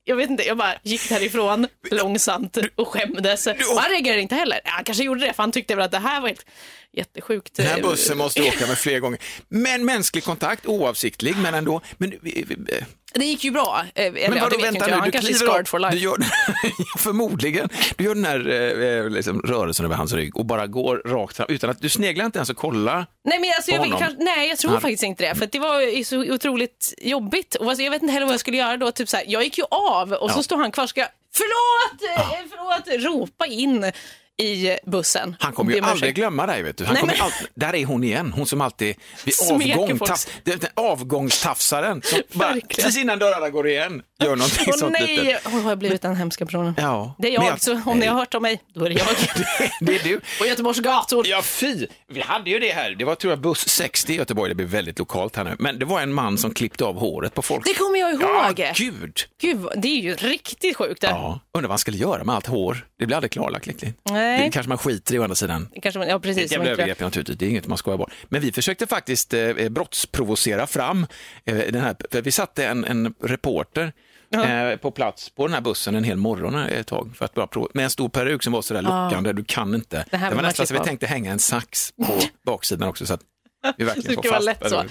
Jag 0.07 0.17
vet 0.17 0.31
inte, 0.31 0.43
jag 0.47 0.57
bara 0.57 0.75
gick 0.83 1.09
därifrån 1.09 1.67
långsamt 1.91 2.59
och 2.75 2.89
skämdes. 2.89 3.47
Och 3.47 3.55
han 3.81 3.91
reagerade 3.91 4.23
inte 4.23 4.35
heller. 4.35 4.61
Ja, 4.65 4.71
han 4.71 4.85
kanske 4.85 5.05
gjorde 5.05 5.21
det 5.27 5.33
för 5.33 5.43
han 5.43 5.53
tyckte 5.53 5.75
väl 5.77 5.85
att 5.85 5.91
det 5.91 5.99
här 5.99 6.21
var 6.21 6.29
helt 6.29 6.47
jättesjukt. 6.93 7.55
Den 7.57 7.67
här 7.67 7.83
bussen 7.83 8.19
måste 8.19 8.41
du 8.41 8.49
åka 8.49 8.67
med 8.67 8.79
fler 8.79 8.99
gånger. 8.99 9.19
Men 9.49 9.85
mänsklig 9.85 10.25
kontakt, 10.25 10.67
oavsiktlig, 10.67 11.37
men 11.37 11.55
ändå. 11.55 11.81
Men, 11.97 12.11
vi- 12.23 12.45
vi- 12.49 12.57
Det 13.15 13.25
gick 13.25 13.45
ju 13.45 13.51
bra. 13.51 13.85
Eh, 13.95 14.07
Eller, 14.07 14.29
men 14.29 14.39
ja, 14.39 14.45
vadå, 14.45 14.57
vet 14.57 14.67
vänta 14.67 14.87
nu, 14.87 15.11
du 15.11 15.19
kliver 15.19 15.61
upp, 15.61 15.91
du 15.93 15.99
gör, 15.99 16.17
förmodligen, 16.99 17.69
du 17.97 18.05
gör 18.05 18.15
den 18.15 18.25
här 18.25 18.49
eh, 19.05 19.11
liksom, 19.11 19.41
rörelsen 19.43 19.87
över 19.87 19.97
hans 19.97 20.13
rygg 20.13 20.37
och 20.37 20.47
bara 20.47 20.67
går 20.67 21.03
rakt 21.07 21.37
fram 21.37 21.47
utan 21.49 21.71
att 21.71 21.81
du 21.81 21.89
sneglar 21.89 22.25
inte 22.27 22.39
ens 22.39 22.51
och 22.51 22.57
kollar. 22.57 23.07
Nej, 23.25 23.39
men 23.39 23.51
alltså, 23.57 23.71
på 23.71 23.77
jag, 23.77 23.81
honom. 23.83 23.99
kanske, 23.99 24.23
nej, 24.25 24.49
jag 24.49 24.59
tror 24.59 24.71
Han- 24.71 24.81
faktiskt 24.81 25.03
inte 25.03 25.25
det. 25.29 25.35
För 25.35 25.47
det 25.53 25.59
var 25.59 26.05
så 26.05 26.35
otroligt 26.35 26.95
jobbigt. 26.99 27.55
Och 27.55 27.67
alltså, 27.69 27.83
jag 27.83 27.91
vet 27.91 28.03
inte 28.03 28.13
heller 28.13 28.27
vad 28.27 28.33
jag 28.33 28.41
skulle 28.41 28.57
göra 28.57 28.77
då. 28.77 28.91
Typ 28.91 29.09
så 29.09 29.17
här, 29.17 29.25
jag 29.29 29.45
gick 29.45 29.59
ju 29.59 29.65
av 29.71 30.13
och 30.13 30.31
så 30.31 30.39
Ja. 30.39 30.43
står 30.43 30.57
han 30.57 30.73
kvar. 30.73 30.87
Ska 30.87 31.01
jag, 31.01 31.09
förlåt, 31.37 32.19
eh, 32.19 32.31
förlåt, 32.51 33.05
ropa 33.05 33.47
in 33.47 33.93
i 34.43 34.79
bussen. 34.87 35.37
Han 35.41 35.53
kommer 35.53 35.73
ju 35.73 35.81
aldrig 35.81 36.15
glömma 36.15 36.47
dig. 36.47 36.63
Vet 36.63 36.77
du. 36.77 36.85
Han 36.85 36.95
Nej, 36.95 37.03
men- 37.07 37.21
alltid, 37.21 37.49
där 37.55 37.75
är 37.75 37.85
hon 37.85 38.05
igen, 38.05 38.33
hon 38.37 38.47
som 38.47 38.61
alltid 38.61 38.97
vid 39.25 39.35
avgång, 39.77 39.99
taf, 39.99 40.27
avgångstafsaren 40.75 42.03
som 42.05 42.21
bara, 42.39 42.57
precis 42.69 42.99
innan 42.99 43.19
dörrarna 43.19 43.51
går 43.51 43.69
igen 43.69 44.03
gör 44.21 44.37
någonting 44.37 44.65
Åh 44.69 44.77
sånt 44.77 44.93
nej, 45.01 45.17
litet. 45.17 45.45
Har 45.45 45.69
jag 45.69 45.79
blivit 45.79 46.03
den 46.03 46.17
hemska 46.17 46.47
personen? 46.47 46.75
Ja, 46.79 47.15
Det 47.19 47.35
är 47.35 47.39
men 47.39 47.49
jag, 47.49 47.61
så 47.61 47.81
om 47.87 47.99
ni 47.99 48.07
har 48.07 48.15
hört 48.19 48.35
om 48.35 48.43
mig, 48.43 48.61
då 48.75 48.85
är 48.85 48.89
det 48.91 48.95
jag. 48.95 49.07
Det 49.81 49.97
är 49.97 50.05
du. 50.05 50.21
På 50.39 50.47
Göteborgs 50.47 50.81
gator. 50.81 51.27
Ja, 51.27 51.43
fy! 51.43 51.87
Vi 52.09 52.21
hade 52.21 52.51
ju 52.51 52.59
det 52.59 52.73
här. 52.73 52.91
Det 52.91 53.05
var 53.05 53.15
tror 53.15 53.33
jag 53.33 53.41
buss 53.41 53.69
60 53.69 54.13
i 54.13 54.17
Göteborg. 54.17 54.49
Det 54.49 54.55
blir 54.55 54.67
väldigt 54.67 54.99
lokalt 54.99 55.37
här 55.37 55.45
nu. 55.45 55.57
Men 55.59 55.79
det 55.79 55.85
var 55.85 56.01
en 56.01 56.13
man 56.13 56.39
som 56.39 56.55
klippte 56.55 56.85
av 56.85 56.99
håret 56.99 57.35
på 57.35 57.43
folk. 57.43 57.65
Det 57.65 57.75
kommer 57.75 57.99
jag 57.99 58.13
ihåg. 58.15 58.23
Ja, 58.23 58.73
gud! 58.77 59.21
Gud, 59.41 59.67
det 59.77 59.89
är 59.89 60.01
ju 60.03 60.15
riktigt 60.15 60.77
sjukt. 60.77 61.01
Det. 61.01 61.07
Ja, 61.07 61.41
undrar 61.53 61.69
vad 61.69 61.73
han 61.73 61.79
skulle 61.79 61.97
göra 61.97 62.25
med 62.25 62.35
allt 62.35 62.47
hår. 62.47 62.87
Det 62.99 63.07
blir 63.07 63.17
aldrig 63.17 63.31
klarlagt 63.33 63.67
riktigt. 63.67 63.99
Nej. 64.11 64.24
Det 64.25 64.51
kanske 64.53 64.69
man 64.69 64.79
skiter 64.79 65.15
i 65.15 65.19
å 65.19 65.23
andra 65.23 65.35
sidan. 65.35 65.69
Kanske, 65.83 65.99
man- 65.99 66.09
ja, 66.09 66.19
Det 66.19 66.29
är 66.29 66.33
precis. 66.35 66.45
ett 66.45 66.53
jävla 66.53 66.71
övergrepp 66.71 67.01
naturligtvis, 67.01 67.39
det 67.39 67.47
är 67.47 67.51
inget 67.51 67.67
man 67.67 67.79
skojar 67.79 67.99
bort. 67.99 68.13
Men 68.25 68.41
vi 68.41 68.53
försökte 68.53 68.87
faktiskt 68.87 69.35
eh, 69.35 69.53
brottsprovocera 69.71 70.67
fram 70.67 71.07
eh, 71.45 71.57
den 71.57 71.81
här, 71.83 71.97
för 72.11 72.23
vi 72.23 72.33
satte 72.33 72.67
en, 72.67 72.85
en 72.85 73.15
reporter 73.23 73.93
eh, 74.35 74.77
på 74.77 74.91
plats 74.91 75.31
på 75.31 75.47
den 75.47 75.55
här 75.55 75.61
bussen 75.61 75.95
en 75.95 76.05
hel 76.05 76.17
morgon 76.17 76.55
eh, 76.55 76.79
ett 76.81 76.87
tag 76.87 77.13
för 77.17 77.25
att 77.25 77.35
bara 77.35 77.47
prova, 77.47 77.69
med 77.75 77.85
en 77.85 77.91
stor 77.91 78.09
peruk 78.09 78.43
som 78.43 78.53
var 78.53 78.63
sådär 78.63 78.83
lockande, 78.83 79.33
du 79.33 79.45
kan 79.45 79.75
inte. 79.75 80.05
Det 80.11 80.17
Det, 80.17 80.35
var 80.35 80.43
nästan 80.43 80.67
så 80.67 80.75
vi 80.75 80.81
tänkte 80.81 81.07
hänga 81.07 81.33
en 81.33 81.39
sax 81.39 81.93
på 82.07 82.19
baksidan 82.47 82.89
också 82.89 83.07
så 83.07 83.15
att 83.15 83.21
vi 83.77 83.85
verkligen 83.85 84.17
Det 84.17 84.29
får 84.29 84.35
fast. 84.35 84.45
lätt 84.45 84.71
så. 84.71 84.85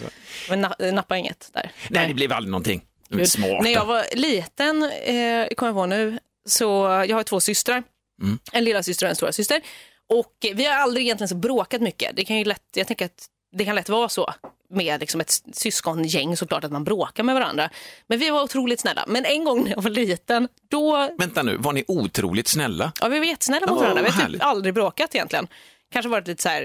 Men 0.50 0.66
na- 0.66 0.92
nappa 0.92 1.18
inget 1.18 1.50
där. 1.54 1.72
Nej, 1.90 2.08
det 2.08 2.13
blev 2.13 2.34
aldrig 2.34 2.52
någonting. 2.52 2.82
Smarta. 3.25 3.62
När 3.63 3.72
jag 3.72 3.86
var 3.86 4.04
liten, 4.16 4.84
eh, 4.84 5.48
kom 5.56 5.66
jag 5.66 5.75
på 5.75 5.86
nu, 5.86 6.20
så 6.46 6.66
jag 7.08 7.16
har 7.16 7.24
två 7.24 7.40
systrar. 7.40 7.84
Mm. 8.22 8.39
En 8.51 8.63
lilla 8.63 8.84
syster 8.84 9.05
och 9.05 9.10
en 9.10 9.15
stora 9.15 9.32
syster. 9.32 9.62
Och 10.10 10.34
vi 10.55 10.65
har 10.65 10.74
aldrig 10.75 11.05
egentligen 11.05 11.29
så 11.29 11.36
bråkat 11.36 11.82
mycket. 11.82 12.15
Det 12.15 12.25
kan 12.25 12.38
ju 12.38 12.43
lätt, 12.43 12.62
jag 12.75 12.88
tänker 12.88 13.05
att 13.05 13.27
det 13.58 13.65
kan 13.65 13.75
lätt 13.75 13.89
vara 13.89 14.10
så 14.10 14.34
med 14.70 15.00
liksom 15.00 15.22
ett 15.22 15.32
syskongäng 15.53 16.38
såklart 16.38 16.63
att 16.63 16.72
man 16.72 16.84
bråkar 16.84 17.24
med 17.24 17.36
varandra. 17.36 17.70
Men 18.08 18.20
vi 18.20 18.29
var 18.29 18.43
otroligt 18.43 18.79
snälla. 18.79 19.05
Men 19.08 19.25
en 19.25 19.43
gång 19.43 19.63
när 19.63 19.72
jag 19.72 19.82
var 19.82 19.89
liten, 19.89 20.48
då 20.70 21.10
Vänta 21.20 21.43
nu, 21.43 21.58
var 21.58 21.74
ni 21.74 21.84
otroligt 21.88 22.48
snälla? 22.48 22.91
Ja, 23.01 23.08
vi 23.08 23.20
var 23.20 23.25
jättesnälla 23.25 23.67
mot 23.67 23.82
varandra. 23.82 24.01
Vi 24.03 24.10
har 24.10 24.29
typ 24.29 24.43
aldrig 24.43 24.74
bråkat 24.74 25.15
egentligen. 25.15 25.48
Kanske 25.91 26.10
varit 26.10 26.27
lite 26.27 26.43
så 26.43 26.50
här, 26.50 26.63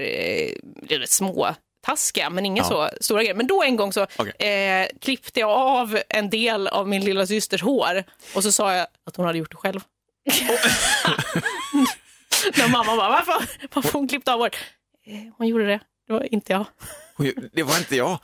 eh, 0.89 1.01
små 1.05 1.55
taskiga, 1.85 2.29
men 2.29 2.45
inga 2.45 2.61
Ja. 2.61 2.67
så 2.67 2.89
stora 3.01 3.21
grejer. 3.21 3.35
Men 3.35 3.47
då 3.47 3.63
en 3.63 3.75
gång 3.75 3.93
så 3.93 4.07
Okej. 4.17 4.47
eh, 4.49 4.87
klippte 5.01 5.39
jag 5.39 5.49
av 5.49 5.99
en 6.09 6.29
del 6.29 6.67
av 6.67 6.87
min 6.87 7.05
lilla 7.05 7.27
systers 7.27 7.61
hår 7.61 8.03
och 8.35 8.43
så 8.43 8.51
sa 8.51 8.75
jag 8.75 8.87
att 9.05 9.15
hon 9.15 9.25
hade 9.25 9.37
gjort 9.37 9.51
det 9.51 9.57
själv. 9.57 9.79
När 12.57 12.67
mamma 12.67 12.95
bara, 12.95 13.09
varför, 13.09 13.33
varför 13.73 13.91
hon 13.93 14.07
klippte 14.07 14.33
av 14.33 14.39
håret? 14.39 14.55
Eh, 15.07 15.13
hon 15.37 15.47
gjorde 15.47 15.67
det, 15.67 15.79
det 16.07 16.13
var 16.13 16.33
inte 16.33 16.53
jag. 16.53 16.65
Det 17.53 17.63
var 17.63 17.77
inte 17.77 17.95
jag. 17.95 18.19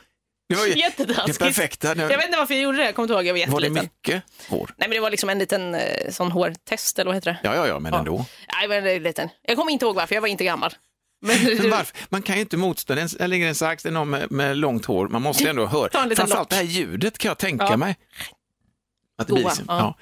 Det 0.49 0.55
var 0.55 0.65
ju 0.65 0.73
det 0.73 1.39
perfekta. 1.39 1.87
Jag 1.87 1.95
vet 2.07 2.25
inte 2.25 2.37
varför 2.37 2.53
jag 2.53 2.63
gjorde 2.63 2.77
det, 2.77 2.83
jag 2.85 2.95
kommer 2.95 3.03
inte 3.03 3.13
ihåg, 3.31 3.39
jag 3.39 3.47
var 3.47 3.53
Var 3.53 3.61
det 3.61 3.69
mycket 3.69 4.23
hår? 4.49 4.73
Nej 4.77 4.89
men 4.89 4.95
det 4.95 4.99
var 4.99 5.11
liksom 5.11 5.29
en 5.29 5.39
liten 5.39 5.75
eh, 5.75 6.11
sån 6.11 6.31
hårtest, 6.31 6.99
eller 6.99 7.05
vad 7.09 7.15
heter 7.15 7.31
det? 7.31 7.39
Ja, 7.43 7.55
ja, 7.55 7.67
ja, 7.67 7.79
men 7.79 7.93
Ja. 7.93 7.99
ändå. 7.99 8.25
Nej, 8.53 8.67
men 8.67 8.83
det 8.83 8.99
liten. 8.99 9.29
Jag 9.41 9.57
kommer 9.57 9.71
inte 9.71 9.85
ihåg 9.85 9.95
varför, 9.95 10.15
jag 10.15 10.21
var 10.21 10.27
inte 10.27 10.43
gammal. 10.43 10.73
Men, 11.21 11.43
Men 11.57 11.69
varför? 11.69 11.97
Man 12.09 12.21
kan 12.21 12.35
ju 12.35 12.41
inte 12.41 12.57
motstå 12.57 12.95
den. 12.95 13.09
Jag 13.19 13.29
lägger 13.29 13.47
en 13.47 13.55
sax, 13.55 13.83
det 13.83 13.89
är 13.89 13.93
någon 13.93 14.09
med, 14.09 14.31
med 14.31 14.57
långt 14.57 14.85
hår. 14.85 15.07
Man 15.07 15.21
måste 15.21 15.43
ändå 15.49 15.65
höra. 15.65 15.89
Framförallt 15.91 16.29
lock. 16.29 16.49
det 16.49 16.55
här 16.55 16.63
ljudet 16.63 17.17
kan 17.17 17.29
jag 17.29 17.37
tänka 17.37 17.65
Ja. 17.65 17.77
mig. 17.77 17.95
Att 19.17 19.27
det 19.27 19.33
blir 19.33 19.43
liksom, 19.43 19.65
ja. 19.67 19.77
ja. 19.77 19.97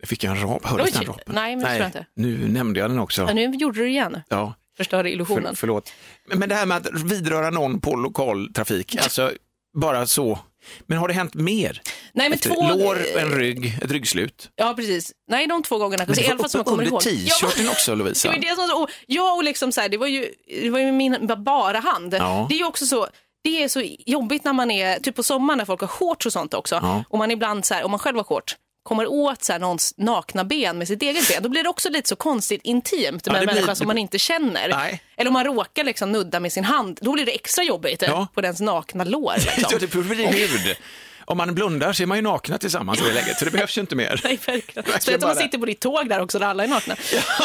Jag 0.00 0.08
fick 0.08 0.24
jag 0.24 0.36
en 0.36 0.42
rap. 0.42 0.66
Hördes 0.66 0.92
den 0.92 1.04
rapen? 1.04 1.34
Nej, 1.34 1.56
men 1.56 1.76
jag 1.76 1.86
inte. 1.86 2.06
Nu 2.16 2.48
nämnde 2.48 2.80
jag 2.80 2.90
den 2.90 2.98
också. 2.98 3.22
Ja, 3.22 3.34
nu 3.34 3.44
gjorde 3.44 3.78
du 3.78 3.84
det 3.84 3.90
igen. 3.90 4.20
Ja, 4.28 4.54
Förstörde 4.76 5.08
för, 5.08 5.12
illusionen. 5.12 5.56
förlåt. 5.56 5.92
Men, 6.34 6.48
det 6.48 6.54
här 6.54 6.66
med 6.66 6.76
att 6.76 7.02
vidröra 7.02 7.50
någon 7.50 7.80
på 7.80 7.96
lokaltrafik, 7.96 8.96
alltså 8.96 9.32
bara 9.74 10.06
så. 10.06 10.38
Men 10.86 10.98
har 10.98 11.08
det 11.08 11.14
hänt 11.14 11.34
mer? 11.34 11.82
Nej, 12.12 12.28
men 12.28 12.32
Efter 12.32 12.50
två... 12.50 12.68
Lår, 12.68 12.98
en 13.16 13.30
rygg, 13.30 13.78
ett 13.82 13.90
ryggslut. 13.90 14.50
Ja, 14.54 14.74
precis. 14.76 15.12
Nej, 15.28 15.46
de 15.46 15.62
två 15.62 15.78
gångerna. 15.78 16.04
Men 16.06 16.14
det 16.16 16.34
var 16.34 16.48
som 16.48 16.58
jag 16.58 16.60
uppe 16.60 16.70
kommer 16.70 16.84
under. 16.84 16.92
Ja, 16.92 17.00
t-shirten 17.00 17.68
också 17.68 17.90
det 17.90 17.96
Lovisa. 17.96 18.28
var 18.28 18.34
ju 18.34 18.40
det 18.40 18.56
som, 18.56 18.82
och 18.82 18.90
jag 19.06 19.36
och 19.36 19.44
liksom 19.44 19.72
så 19.72 19.80
här, 19.80 19.88
det 19.88 19.96
var 19.96 20.06
ju, 20.06 20.28
det 20.62 20.70
var 20.70 20.78
ju 20.78 20.92
min 20.92 21.30
bara 21.38 21.78
hand. 21.78 22.14
Ja. 22.14 22.46
Det 22.48 22.54
är 22.54 22.58
ju 22.58 22.64
också 22.64 22.86
så, 22.86 23.08
det 23.44 23.62
är 23.62 23.68
så 23.68 23.82
jobbigt 24.06 24.44
när 24.44 24.52
man 24.52 24.70
är, 24.70 24.98
typ 24.98 25.14
på 25.16 25.22
sommaren 25.22 25.58
när 25.58 25.64
folk 25.64 25.80
har 25.80 25.88
shorts 25.88 26.26
och 26.26 26.32
sånt 26.32 26.54
också. 26.54 26.74
Ja. 26.82 27.04
Och 27.08 27.18
man 27.18 27.30
ibland 27.30 27.64
så 27.64 27.74
här, 27.74 27.84
om 27.84 27.90
man 27.90 28.00
själv 28.00 28.16
har 28.16 28.24
shorts, 28.24 28.56
kommer 28.82 29.06
åt 29.06 29.44
så 29.44 29.52
här, 29.52 29.60
någons 29.60 29.94
nakna 29.96 30.44
ben 30.44 30.78
med 30.78 30.88
sitt 30.88 31.02
eget 31.02 31.28
ben, 31.28 31.42
då 31.42 31.48
blir 31.48 31.62
det 31.62 31.68
också 31.68 31.90
lite 31.90 32.08
så 32.08 32.16
konstigt 32.16 32.60
intimt 32.64 33.26
med 33.26 33.34
det 33.34 33.38
en 33.38 33.44
blir- 33.46 33.54
människa 33.54 33.74
som 33.74 33.86
man 33.86 33.98
inte 33.98 34.18
känner. 34.18 34.68
Nej. 34.68 35.02
Eller 35.16 35.28
om 35.28 35.32
man 35.32 35.44
råkar 35.44 35.84
liksom 35.84 36.12
nudda 36.12 36.40
med 36.40 36.52
sin 36.52 36.64
hand, 36.64 36.98
då 37.02 37.12
blir 37.12 37.26
det 37.26 37.32
extra 37.32 37.64
jobbigt 37.64 38.02
Ja. 38.02 38.26
på 38.34 38.40
dens 38.40 38.60
nakna 38.60 39.04
lår. 39.04 39.34
Liksom. 39.36 39.62
Ja, 39.70 39.78
det 39.78 39.86
blir 39.86 40.48
hud. 40.48 40.76
Om 41.26 41.36
man 41.36 41.54
blundar 41.54 41.92
så 41.92 42.02
är 42.02 42.06
man 42.06 42.18
ju 42.18 42.22
nakna 42.22 42.58
tillsammans 42.58 43.00
i 43.00 43.04
det 43.04 43.12
läget, 43.14 43.38
så 43.38 43.44
det 43.44 43.50
behövs 43.50 43.76
ju 43.78 43.80
inte 43.80 43.96
mer. 43.96 44.20
Nej, 44.24 44.38
verkligen. 44.46 44.84
Speciellt 44.90 45.22
om 45.22 45.28
man 45.28 45.36
sitter 45.36 45.58
på 45.58 45.66
ditt 45.66 45.80
tåg 45.80 46.08
där 46.08 46.20
också, 46.20 46.38
där 46.38 46.46
alla 46.46 46.64
är 46.64 46.68
nakna. 46.68 46.96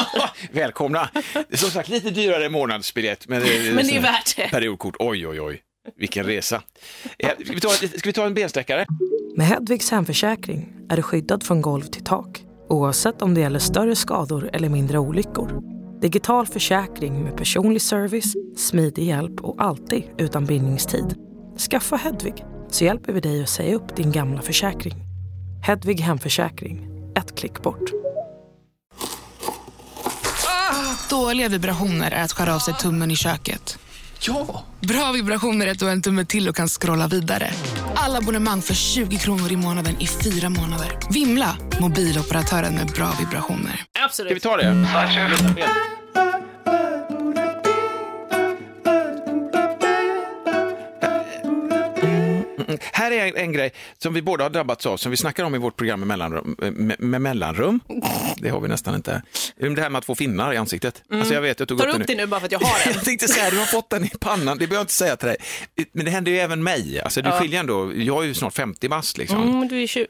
Välkomna! 0.52 1.10
Det 1.14 1.54
är 1.54 1.58
som 1.58 1.72
sagt 1.72 1.90
lite 1.90 2.10
dyrare 2.10 2.50
månadsbiljett. 2.50 3.28
Men 3.28 3.42
det, 3.42 3.74
Men 3.76 3.88
det 3.88 3.96
är 3.96 4.02
värt 4.02 4.36
det. 4.36 4.48
Periodkort, 4.50 4.96
oj 5.00 5.28
oj 5.28 5.42
oj. 5.42 5.62
Vilken 5.98 6.26
resa. 6.26 6.62
Eh, 7.20 7.30
Ska 7.44 7.54
vi 7.54 7.60
ta, 7.60 7.70
ska 7.70 8.02
vi 8.04 8.14
ta 8.14 8.26
en 8.26 8.34
bensträckare? 8.34 8.86
Med 9.38 9.48
Hedvigs 9.48 9.92
hemförsäkring 9.92 10.74
är 10.90 10.96
du 10.96 11.02
skyddad 11.02 11.44
från 11.44 11.62
golv 11.62 11.84
till 11.84 12.04
tak 12.04 12.44
oavsett 12.70 13.22
om 13.22 13.34
det 13.34 13.42
gäller 13.42 13.60
större 13.60 13.96
skador 13.96 14.50
eller 14.54 14.70
mindre 14.70 15.00
olyckor. 15.00 15.62
Digital 16.02 16.48
försäkring 16.48 17.24
med 17.24 17.38
personlig 17.38 17.82
service, 17.82 18.34
smidig 18.58 19.04
hjälp 19.08 19.42
och 19.42 19.64
alltid 19.64 20.04
utan 20.18 20.46
bindningstid. 20.46 21.16
Skaffa 21.72 21.96
Hedvig 21.96 22.46
så 22.72 22.84
hjälper 22.84 23.14
vi 23.14 23.20
dig 23.20 23.44
att 23.44 23.50
säga 23.50 23.76
upp 23.76 23.96
din 23.96 24.12
gamla 24.12 24.42
försäkring. 24.42 24.96
Hedvig 25.64 26.00
Hemförsäkring, 26.00 26.88
ett 27.16 27.36
klick 27.36 27.62
bort. 27.62 27.92
Dåliga 31.10 31.50
vibrationer 31.50 32.12
är 32.12 32.24
att 32.24 32.32
skära 32.32 32.56
av 32.56 32.60
sig 32.60 32.74
tummen 32.74 33.12
i 33.12 33.16
köket. 33.16 33.80
Ja! 34.22 34.64
Bra 34.80 35.12
vibrationer 35.12 35.68
är 35.68 35.72
att 35.72 35.80
du 35.80 35.86
har 35.86 35.92
en 35.92 36.02
tumme 36.02 36.26
till 36.26 36.50
och 36.50 36.56
kan 36.56 36.68
scrolla 36.68 37.08
vidare. 37.08 37.52
Alla 37.96 38.18
abonnemang 38.18 38.62
för 38.62 38.74
20 38.74 39.18
kronor 39.18 39.52
i 39.52 39.56
månaden 39.56 40.02
i 40.02 40.08
fyra 40.08 40.50
månader. 40.50 40.98
Vimla! 41.12 41.58
Mobiloperatören 41.82 42.76
med 42.76 42.88
bra 42.88 43.12
vibrationer. 43.20 43.84
Absolut. 44.06 44.42
Ska 44.42 44.50
vi 44.52 44.56
ta 44.56 44.64
det? 44.64 44.70
Mm, 44.70 44.86
Här 53.00 53.12
är 53.12 53.28
en, 53.28 53.36
en 53.36 53.52
grej 53.52 53.72
som 53.98 54.14
vi 54.14 54.22
båda 54.22 54.44
har 54.46 54.50
drabbats 54.50 54.86
av, 54.86 54.98
som 54.98 55.12
vi 55.12 55.18
snackar 55.18 55.44
om 55.44 55.56
i 55.56 55.58
vårt 55.58 55.78
program 55.78 56.00
med 56.00 56.08
mellanrum. 56.08 56.56
Med, 56.60 57.00
med 57.00 57.22
mellanrum. 57.22 57.80
Det 58.38 58.50
har 58.50 58.60
vi 58.62 58.68
nästan 58.68 58.96
inte. 58.96 59.22
Det 59.58 59.82
här 59.82 59.90
med 59.90 60.00
att 60.00 60.06
få 60.06 60.16
finnar 60.16 60.54
i 60.54 60.58
ansiktet. 60.58 61.04
Alltså 61.12 61.34
jag 61.34 61.42
vet, 61.42 61.60
jag 61.60 61.68
tog 61.68 61.80
Tar 61.80 61.88
upp 61.88 61.96
du 61.96 62.02
upp 62.02 62.08
det 62.08 62.16
nu 62.16 62.26
bara 62.26 62.40
för 62.40 62.46
att 62.46 62.52
jag 62.52 62.60
har 62.60 62.88
en? 62.90 62.94
Jag 62.94 63.04
tänkte 63.06 63.28
säga, 63.28 63.50
du 63.50 63.58
har 63.58 63.66
fått 63.66 63.90
den 63.90 64.06
i 64.06 64.10
pannan, 64.20 64.58
det 64.58 64.68
behöver 64.68 64.76
jag 64.76 64.84
inte 64.84 64.94
säga 64.94 65.16
till 65.16 65.28
dig. 65.28 65.38
Men 65.92 66.06
det 66.06 66.12
händer 66.12 66.32
ju 66.32 66.38
även 66.40 66.64
mig. 66.64 67.02
Alltså 67.02 67.22
det 67.22 67.30
Ja. 67.30 67.40
skiljer 67.40 67.60
ändå, 67.60 67.94
jag 67.96 68.24
är 68.24 68.28
ju 68.28 68.34
snart 68.34 68.54
50 68.54 68.90
bast 68.90 69.18
liksom. 69.18 69.44
Mm, 69.50 69.68
du 69.68 69.84
är 69.84 69.88
20, 69.88 70.08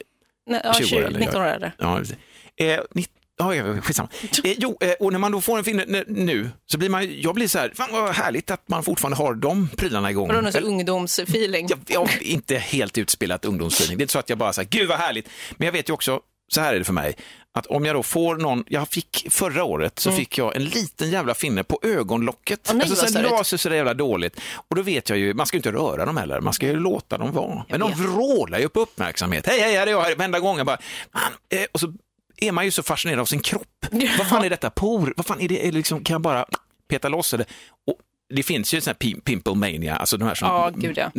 nej, 0.48 0.62
ja, 0.64 0.74
20 0.74 0.86
20 0.88 0.98
eller 0.98 1.20
19 1.20 1.42
år. 1.42 1.72
Ja, 1.78 1.98
precis. 2.00 2.16
eh, 2.58 2.80
nitt- 2.96 3.10
Ja, 3.40 3.56
ja, 3.56 3.82
skitsamma. 3.82 4.10
Eh, 4.44 4.54
jo, 4.58 4.78
eh, 4.82 4.92
och 5.00 5.12
när 5.12 5.20
man 5.20 5.32
då 5.32 5.42
får 5.42 5.58
en 5.58 5.64
finne 5.64 6.04
nu, 6.08 6.50
så 6.66 6.78
blir 6.78 6.90
man, 6.90 7.22
jag 7.22 7.36
blir 7.36 7.48
så 7.48 7.60
här, 7.60 7.72
fan 7.76 7.90
vad 7.92 8.16
härligt 8.16 8.52
att 8.52 8.70
man 8.70 8.84
fortfarande 8.84 9.18
har 9.18 9.34
de 9.34 9.68
prylarna 9.78 10.12
igång. 10.12 10.28
Vadå, 10.28 10.42
någon 10.42 10.52
sån 10.52 10.64
ungdomsfeeling? 10.64 11.68
jag, 11.70 11.80
jag 11.88 12.00
har 12.00 12.24
inte 12.24 12.58
helt 12.58 12.98
utspelat 12.98 13.46
ungdomsfeeling. 13.46 13.98
Det 13.98 14.02
är 14.02 14.04
inte 14.04 14.14
så 14.14 14.20
att 14.20 14.30
jag 14.30 14.38
bara 14.38 14.54
säger, 14.54 14.70
gud 14.70 14.88
vad 14.88 14.98
härligt. 14.98 15.30
Men 15.58 15.66
jag 15.66 15.74
vet 15.74 15.90
ju 15.90 15.94
också, 15.94 16.20
så 16.52 16.62
här 16.62 16.74
är 16.74 16.80
det 16.80 16.86
för 16.86 16.94
mig, 16.94 17.16
att 17.54 17.66
om 17.66 17.86
jag 17.86 17.96
då 17.96 18.04
får 18.04 18.36
någon, 18.36 18.64
jag 18.68 18.88
fick 18.88 19.28
förra 19.30 19.64
året 19.64 20.00
så 20.00 20.12
fick 20.12 20.38
jag 20.38 20.56
en 20.56 20.66
liten 20.66 21.10
jävla 21.10 21.34
finne 21.34 21.64
på 21.64 21.80
ögonlocket. 21.84 22.70
Mm. 22.70 22.82
Åh, 22.82 22.88
nej, 22.90 23.00
alltså 23.00 23.14
sen 23.14 23.24
la 23.24 23.44
sig 23.44 23.60
så 23.60 23.70
jävla 23.70 23.94
dåligt. 23.94 24.40
Och 24.70 24.76
då 24.76 24.82
vet 24.82 25.10
jag 25.10 25.18
ju, 25.18 25.34
man 25.34 25.46
ska 25.46 25.56
ju 25.56 25.60
inte 25.60 25.72
röra 25.72 26.06
dem 26.06 26.18
heller, 26.18 26.42
man 26.42 26.54
ska 26.54 26.68
ju 26.68 26.80
låta 26.80 27.18
dem 27.18 27.32
vara. 27.32 27.66
Men 27.70 27.80
de 27.80 27.94
vrålar 27.94 28.60
ju 28.60 28.66
upp 28.66 28.78
uppmärksamhet. 28.78 29.48
Hej, 29.48 29.60
hej, 29.60 29.76
här 29.76 29.88
är 29.88 29.92
jag, 29.92 30.02
här. 30.02 30.16
varenda 30.16 30.40
gång 30.40 30.58
jag 30.58 30.66
bara, 30.66 30.80
man, 31.12 31.24
eh, 31.50 31.66
och 31.72 31.80
så 31.80 31.94
är 32.42 32.52
man 32.52 32.66
ju 32.66 32.72
så 32.72 32.84
fascinerad 32.84 33.20
av 33.20 33.26
sin 33.26 33.40
kropp. 33.40 33.86
Vad 34.18 34.28
fan 34.28 34.44
är 34.44 34.50
detta 34.50 34.70
por? 34.70 35.14
Vad 35.18 35.26
fan 35.26 35.42
är 35.42 35.48
det? 35.48 35.72
Liksom, 35.72 36.04
kan 36.04 36.14
jag 36.14 36.22
bara 36.22 36.46
peta 36.88 37.10
loss 37.10 37.32
det? 37.32 37.46
Och 37.88 37.96
det 38.36 38.44
finns 38.44 38.74
ju 38.74 38.82
sån 38.82 38.92
här 39.02 39.08
pim- 39.10 39.22
pimple 39.22 39.56
mania, 39.56 39.96
alltså 39.96 40.18
de 40.18 40.28
här 40.28 40.36
som 40.36 40.48
Ja, 40.48 40.72
gud, 40.76 40.98
ja. 40.98 41.12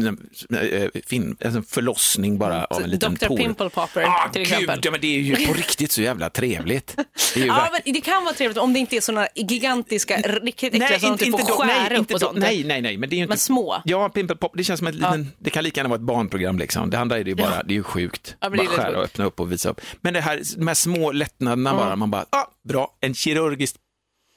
eh, 0.58 0.88
fin, 1.06 1.36
en 1.40 1.62
förlossning 1.62 2.38
bara 2.38 2.64
av 2.64 2.82
en 2.82 2.90
liten 2.90 3.14
Dr. 3.14 3.26
por. 3.26 3.36
Pimple 3.36 3.70
Popper 3.70 4.02
Ah, 4.02 4.28
till 4.32 4.42
gud, 4.42 4.52
exempel. 4.52 4.80
ja, 4.82 4.90
men 4.90 5.00
det 5.00 5.06
är 5.06 5.20
ju 5.20 5.46
på 5.46 5.52
riktigt 5.52 5.92
så 5.92 6.02
jävla 6.02 6.30
trevligt. 6.30 6.96
Det 7.34 7.40
Ja, 7.46 7.68
men 7.84 7.94
det 7.94 8.00
kan 8.00 8.24
vara 8.24 8.34
trevligt 8.34 8.58
om 8.58 8.72
det 8.72 8.78
inte 8.78 8.96
är 8.96 9.00
såna 9.00 9.28
gigantiska, 9.34 10.16
riktigt 10.16 10.74
äckliga 10.74 11.00
som 11.00 11.18
typ 11.18 11.30
får 11.30 11.38
då- 11.38 11.44
skära 11.44 11.66
nej, 11.88 11.92
upp 11.92 11.98
inte 11.98 12.14
och 12.14 12.20
sånt. 12.20 12.38
Nej, 12.38 12.64
nej, 12.64 12.80
nej, 12.82 12.96
men 12.96 13.08
det 13.08 13.14
är 13.14 13.16
ju 13.16 13.22
inte... 13.22 13.28
Men 13.30 13.38
små. 13.38 13.82
Ja, 13.84 14.08
Pimple 14.08 14.36
Pop, 14.36 14.52
det 14.54 14.64
känns 14.64 14.78
som 14.78 14.86
ett 14.86 14.94
liten, 14.94 15.28
det 15.38 15.50
kan 15.50 15.64
lika 15.64 15.78
gärna 15.80 15.88
vara 15.88 15.96
ett 16.00 16.06
barnprogram 16.06 16.58
liksom. 16.58 16.90
Det 16.90 16.98
andra 16.98 17.18
är 17.18 17.24
det 17.24 17.30
ju 17.30 17.36
bara, 17.36 17.62
det 17.62 17.72
är 17.72 17.76
ju 17.76 17.82
sjukt. 17.82 18.36
Ja, 18.40 18.50
bara 18.50 18.66
skära 18.66 18.98
och 18.98 19.04
öppna 19.04 19.24
upp 19.24 19.40
och 19.40 19.52
visa 19.52 19.68
upp. 19.70 19.80
Men 20.00 20.14
det 20.14 20.20
här, 20.20 20.42
de 20.56 20.66
här 20.68 20.74
små 20.74 21.12
lättnaderna 21.12 21.74
bara, 21.74 21.96
man 21.96 22.10
bara, 22.10 22.24
ah, 22.30 22.44
bra, 22.68 22.96
en 23.00 23.14
kirurgisk 23.14 23.76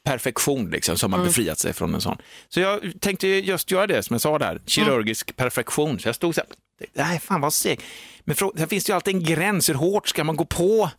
perfektion 0.03 0.69
liksom, 0.69 0.95
har 1.01 1.10
man 1.10 1.19
Mm. 1.19 1.27
befriat 1.29 1.60
sig 1.60 1.74
från 1.74 1.93
en 1.95 2.01
sån. 2.01 2.17
Så 2.50 2.60
jag 2.60 2.79
tänkte 3.00 3.27
just 3.27 3.72
göra 3.72 3.88
det 3.88 4.03
som 4.03 4.13
jag 4.13 4.22
sa 4.22 4.39
där, 4.39 4.62
kirurgisk 4.65 5.36
perfektion. 5.36 6.00
Så 6.00 6.07
jag 6.07 6.15
stod 6.15 6.36
så 6.36 6.41
här, 6.41 6.50
nej 6.93 7.19
fan 7.19 7.41
vad 7.41 7.53
seg. 7.53 7.79
Men 8.24 8.36
här 8.57 8.65
finns 8.67 8.83
det 8.83 8.89
ju 8.91 8.95
alltid 8.95 9.15
en 9.15 9.24
gräns, 9.24 9.69
hur 9.69 9.74
hårt 9.74 10.07
ska 10.07 10.24
man 10.24 10.36
gå 10.36 10.45
på 10.45 10.89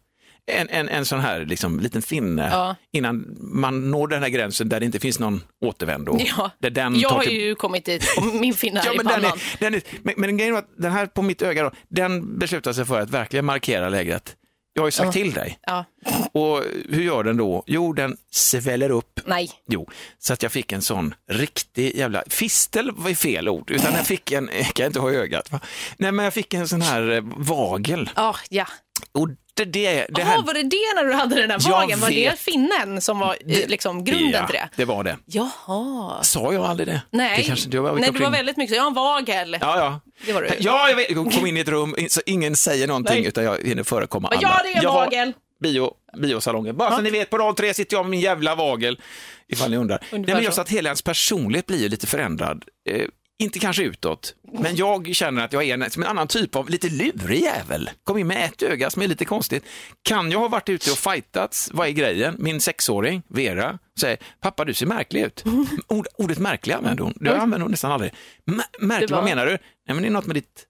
en, 0.47 0.69
en, 0.69 0.89
en 0.89 1.05
sån 1.05 1.21
här 1.21 1.45
liksom, 1.47 1.81
liten 1.81 2.03
finne 2.03 2.49
Ja. 2.53 2.77
innan 2.93 3.37
man 3.41 3.91
når 3.91 4.09
den 4.09 4.23
här 4.23 4.29
gränsen 4.29 4.69
där 4.69 4.81
det 4.81 4.87
inte 4.87 5.01
finns 5.01 5.19
någon 5.19 5.43
återvändo. 5.65 6.19
Ja. 6.37 6.51
Där 6.59 6.71
den 6.71 7.01
Jag 7.01 7.09
har 7.11 7.23
till- 7.23 7.41
ju 7.41 7.55
kommit 7.55 7.85
dit 7.85 8.05
och 8.19 8.25
min 8.27 8.55
finne 8.55 8.83
Ja, 8.87 8.93
i 8.93 8.97
men, 8.97 9.07
den 9.07 9.15
pannan. 9.15 9.33
är, 9.39 9.57
den 9.61 9.75
är, 9.75 9.83
men, 10.03 10.15
men 10.17 10.37
grejen 10.37 10.53
var 10.55 10.59
att 10.61 10.71
den 10.79 10.93
här 10.93 11.07
på 11.07 11.23
mitt 11.23 11.43
öga, 11.43 11.63
då, 11.63 11.71
den 11.89 12.39
beslutade 12.39 12.75
sig 12.75 12.85
för 12.85 13.01
att 13.01 13.11
verkligen 13.11 13.45
markera 13.45 13.89
läget. 13.89 14.37
Jag 14.77 14.83
har 14.83 14.89
ju 14.89 14.93
sagt 14.93 15.13
till 15.13 15.33
dig. 15.33 15.59
Ja. 15.67 15.85
Och 16.33 16.63
hur 16.89 17.03
gör 17.03 17.25
den 17.25 17.37
då? 17.37 17.65
Jo, 17.67 17.93
den 17.93 18.17
sväller 18.31 18.91
upp. 18.91 19.21
Nej. 19.27 19.51
Jo, 19.69 19.89
så 20.19 20.33
att 20.33 20.43
jag 20.43 20.53
fick 20.53 20.73
en 20.73 20.83
sån 20.83 21.15
riktig 21.31 21.97
jävla, 21.97 22.23
fistel 22.29 22.91
var 22.97 23.15
fel 23.15 23.49
ord, 23.49 23.71
utan 23.71 23.93
jag 23.93 24.07
fick 24.07 24.33
en, 24.33 24.51
jag 24.59 24.67
kan 24.75 24.87
inte 24.87 25.01
ha 25.01 25.11
i 25.11 25.17
ögat, 25.17 25.53
va? 25.53 25.61
Nej 25.97 26.13
men 26.13 26.25
jag 26.25 26.35
fick 26.35 26.55
en 26.55 26.69
sån 26.69 26.83
här 26.83 27.11
eh, 27.11 27.23
vagel. 27.37 28.11
Ja, 28.17 28.37
ja. 28.51 28.67
Och 29.13 29.29
det, 29.57 29.65
det, 29.65 30.07
det 30.09 30.21
Jaha, 30.21 30.43
var 30.47 30.55
det 30.55 30.63
det 30.63 30.95
när 30.95 31.05
du 31.05 31.13
hade 31.13 31.35
den 31.35 31.49
där 31.49 31.71
vagen? 31.71 32.01
Var 32.01 32.11
det 32.11 32.39
finnen 32.39 33.01
som 33.01 33.19
var 33.19 33.37
eh, 33.47 33.69
liksom 33.69 34.05
grunden 34.05 34.31
ja, 34.31 34.47
till 34.47 34.55
det? 34.55 34.69
det 34.77 34.85
var 34.85 35.05
det. 35.05 35.17
Jaha. 35.27 36.23
Sa 36.23 36.53
jag 36.53 36.65
aldrig 36.65 36.89
det? 36.89 37.03
Nej, 37.11 37.37
det 37.37 37.43
kanske, 37.43 37.69
det 37.69 37.81
var, 37.81 37.93
Nej 37.93 38.11
du 38.13 38.19
var 38.19 38.31
väldigt 38.31 38.57
mycket 38.57 38.71
så, 38.71 38.77
jag 38.77 38.83
har 38.83 38.89
en 38.89 38.95
vagel. 38.95 39.59
Ja, 39.61 39.79
ja. 39.79 40.01
Det 40.27 40.33
var 40.33 40.43
du. 40.43 40.49
Ja, 40.59 40.89
jag 40.89 40.97
vet. 40.97 41.11
Jag 41.11 41.33
kom 41.33 41.47
in 41.47 41.57
i 41.57 41.61
ett 41.61 41.69
rum, 41.69 41.95
så 42.09 42.21
ingen 42.27 42.57
säger 42.57 42.87
någonting, 42.87 43.21
Nej. 43.21 43.29
utan 43.29 43.45
jag 43.45 43.63
hinner 43.63 43.83
förekomma 43.83 44.29
Ja, 44.41 44.49
alla. 44.49 44.63
det 44.63 44.73
är 44.73 44.77
en 44.77 44.83
Jag 44.83 44.91
har 44.91 45.05
vagel. 45.05 45.33
Bio, 45.61 45.95
biosalongen. 46.17 46.77
Bara 46.77 46.97
så 46.97 47.03
ni 47.03 47.11
vet, 47.11 47.31
på 47.31 47.39
rad 47.39 47.57
tre 47.57 47.75
sitter 47.75 47.97
jag 47.97 48.05
med 48.05 48.11
min 48.11 48.21
jävla 48.21 48.55
vagel, 48.55 49.01
ifall 49.49 49.71
ni 49.71 49.77
undrar. 49.77 49.99
Nej, 50.01 50.09
Ungefär 50.13 50.35
men 50.35 50.45
just 50.45 50.59
att 50.59 50.69
hela 50.69 50.89
ens 50.89 51.03
personlighet 51.03 51.67
blir 51.67 51.89
lite 51.89 52.07
förändrad. 52.07 52.65
Eh, 52.91 53.07
inte 53.39 53.59
kanske 53.59 53.83
utåt, 53.83 54.35
men 54.53 54.77
jag 54.77 55.15
känner 55.15 55.45
att 55.45 55.53
jag 55.53 55.65
är 55.65 55.75
en, 55.75 55.91
som 55.91 56.03
en 56.03 56.09
annan 56.09 56.29
typ 56.29 56.57
av 56.57 56.71
lite 56.71 56.89
lurig 56.89 57.43
jävel. 57.43 57.91
Kom 58.05 58.19
in 58.19 58.27
med 58.27 58.45
ett 58.45 58.63
öga 58.63 58.91
som 58.91 59.03
är 59.03 59.07
lite 59.09 59.25
konstigt. 59.25 59.65
Kan 60.03 60.31
jag 60.31 60.39
ha 60.39 60.49
varit 60.49 60.69
ute 60.69 60.91
och 60.91 60.99
fightats? 60.99 61.71
Vad 61.73 61.87
är 61.89 61.91
grejen? 61.93 62.37
Min 62.39 62.61
sexåring, 62.61 63.23
Vera, 63.29 63.79
säger 64.01 64.19
pappa 64.41 64.65
du 64.65 64.75
ser 64.75 64.87
märklig 64.87 65.23
ut. 65.23 65.45
Ord, 65.89 66.07
ordet 66.19 66.39
märklig 66.39 66.75
använder 66.75 67.05
hon. 67.05 67.15
Det 67.21 67.31
använder 67.37 67.61
hon 67.61 67.71
nästan 67.71 67.93
aldrig. 67.93 68.15
M- 68.51 68.61
märklig, 68.81 69.11
var- 69.11 69.17
vad 69.17 69.25
menar 69.25 69.47
du? 69.47 69.53
Nej 69.53 69.59
men 69.95 70.03
det 70.03 70.09
är 70.09 70.11
något 70.13 70.27
med 70.27 70.37
ditt... 70.37 70.65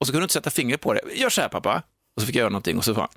Och 0.00 0.06
så 0.06 0.12
kunde 0.12 0.22
du 0.22 0.24
inte 0.24 0.34
sätta 0.34 0.50
fingret 0.50 0.80
på 0.80 0.94
det. 0.94 1.00
Gör 1.14 1.30
så 1.30 1.40
här 1.40 1.48
pappa. 1.48 1.82
Och 2.16 2.22
så 2.22 2.26
fick 2.26 2.36
jag 2.36 2.40
göra 2.40 2.50
någonting 2.50 2.78
och 2.78 2.84
så 2.84 2.94
sa 2.94 3.00
han, 3.00 3.08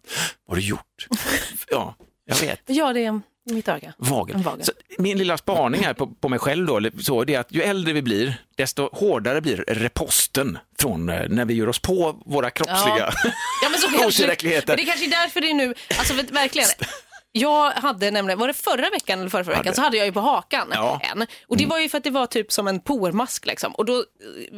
vad 0.46 0.58
har 0.58 0.62
du 0.62 0.68
gjort? 0.68 1.08
ja, 1.72 1.96
jag 2.26 2.36
vet. 2.36 2.62
Ja, 2.66 2.94
det 2.94 3.06
är 3.06 3.22
mitt 3.54 3.68
öga. 3.68 3.94
Vagel. 3.98 4.38
Vagel. 4.38 4.66
Så 4.66 4.72
min 4.98 5.18
lilla 5.18 5.38
spaning 5.38 5.84
här 5.84 5.94
på, 5.94 6.08
på 6.08 6.30
mig 6.30 6.40
själv 6.40 6.66
då, 6.66 6.82
så, 7.02 7.24
det 7.24 7.36
är 7.36 7.40
att 7.40 7.52
ju 7.52 7.62
äldre 7.62 7.94
vi 7.94 8.02
blir, 8.02 8.42
desto 8.56 8.90
hårdare 8.94 9.42
blir 9.42 9.58
reposten 9.68 10.58
från 10.80 11.10
eh, 11.10 11.30
när 11.30 11.46
vi 11.46 11.54
gör 11.54 11.70
oss 11.70 11.80
på 11.80 12.22
våra 12.26 12.50
kroppsliga 12.50 13.14
Ja, 13.64 13.70
men 13.70 13.80
så 13.80 13.88
kanske, 13.88 14.08
otillräckligheter. 14.08 14.68
men 14.68 14.78
det 14.78 14.86
kanske 14.86 15.06
är 15.06 15.10
därför 15.10 15.42
det 15.42 15.50
är 15.50 15.54
nu, 15.54 15.74
alltså 15.98 16.14
verkligen. 16.14 16.68
Jag 17.38 17.72
hade 17.72 18.12
nämligen, 18.12 18.40
var 18.40 18.48
det 18.48 18.54
förra 18.54 18.90
veckan 18.90 19.20
eller 19.20 19.30
förra, 19.30 19.44
förra 19.44 19.56
veckan, 19.58 19.74
så 19.76 19.82
hade 19.82 19.98
jag 19.98 20.06
ju 20.06 20.12
på 20.12 20.20
hakan 20.20 20.68
Ja. 20.74 21.02
en. 21.12 21.26
Och 21.48 21.58
det 21.58 21.66
var 21.66 21.80
ju 21.80 21.90
för 21.90 21.98
att 21.98 22.04
det 22.04 22.10
var 22.10 22.26
typ 22.28 22.52
som 22.52 22.68
en 22.68 22.80
pormask 22.80 23.46
liksom. 23.46 23.72
Och 23.76 23.86
då, 23.86 24.04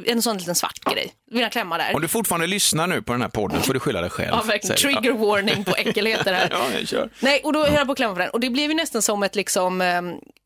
en 0.06 0.22
sån 0.22 0.38
liten 0.38 0.56
svart 0.56 0.80
grej. 0.94 1.12
Jag 1.32 1.52
klämma 1.52 1.78
där. 1.78 1.96
Om 1.96 2.02
du 2.02 2.08
fortfarande 2.08 2.48
lyssnar 2.48 2.88
nu 2.88 3.02
på 3.02 3.12
den 3.13 3.22
här 3.22 3.30
podden 3.30 3.62
får 3.62 3.74
du 3.74 3.80
skylla 3.80 4.02
dig 4.02 4.10
själv. 4.10 4.30
Ja, 4.32 4.42
verkligen. 4.42 4.78
Trigger 4.78 5.12
warning 5.12 5.63
på 5.63 5.76
äckelheter 5.76 6.34
här. 6.34 6.48
Ja, 6.52 6.65
jag 6.80 6.88
kör. 6.88 7.10
Nej, 7.20 7.42
och 7.44 7.54
då 7.54 7.63
höll 7.65 7.74
jag 7.74 7.86
på 7.86 7.92
att 7.92 7.98
klämma 7.98 8.13
på 8.13 8.20
den. 8.20 8.30
Och 8.30 8.39
det 8.39 8.50
blev 8.50 8.70
ju 8.70 8.76
nästan 8.76 9.02
som 9.02 9.24
ett 9.24 9.36
liksom, 9.36 9.82
eh, 9.82 10.02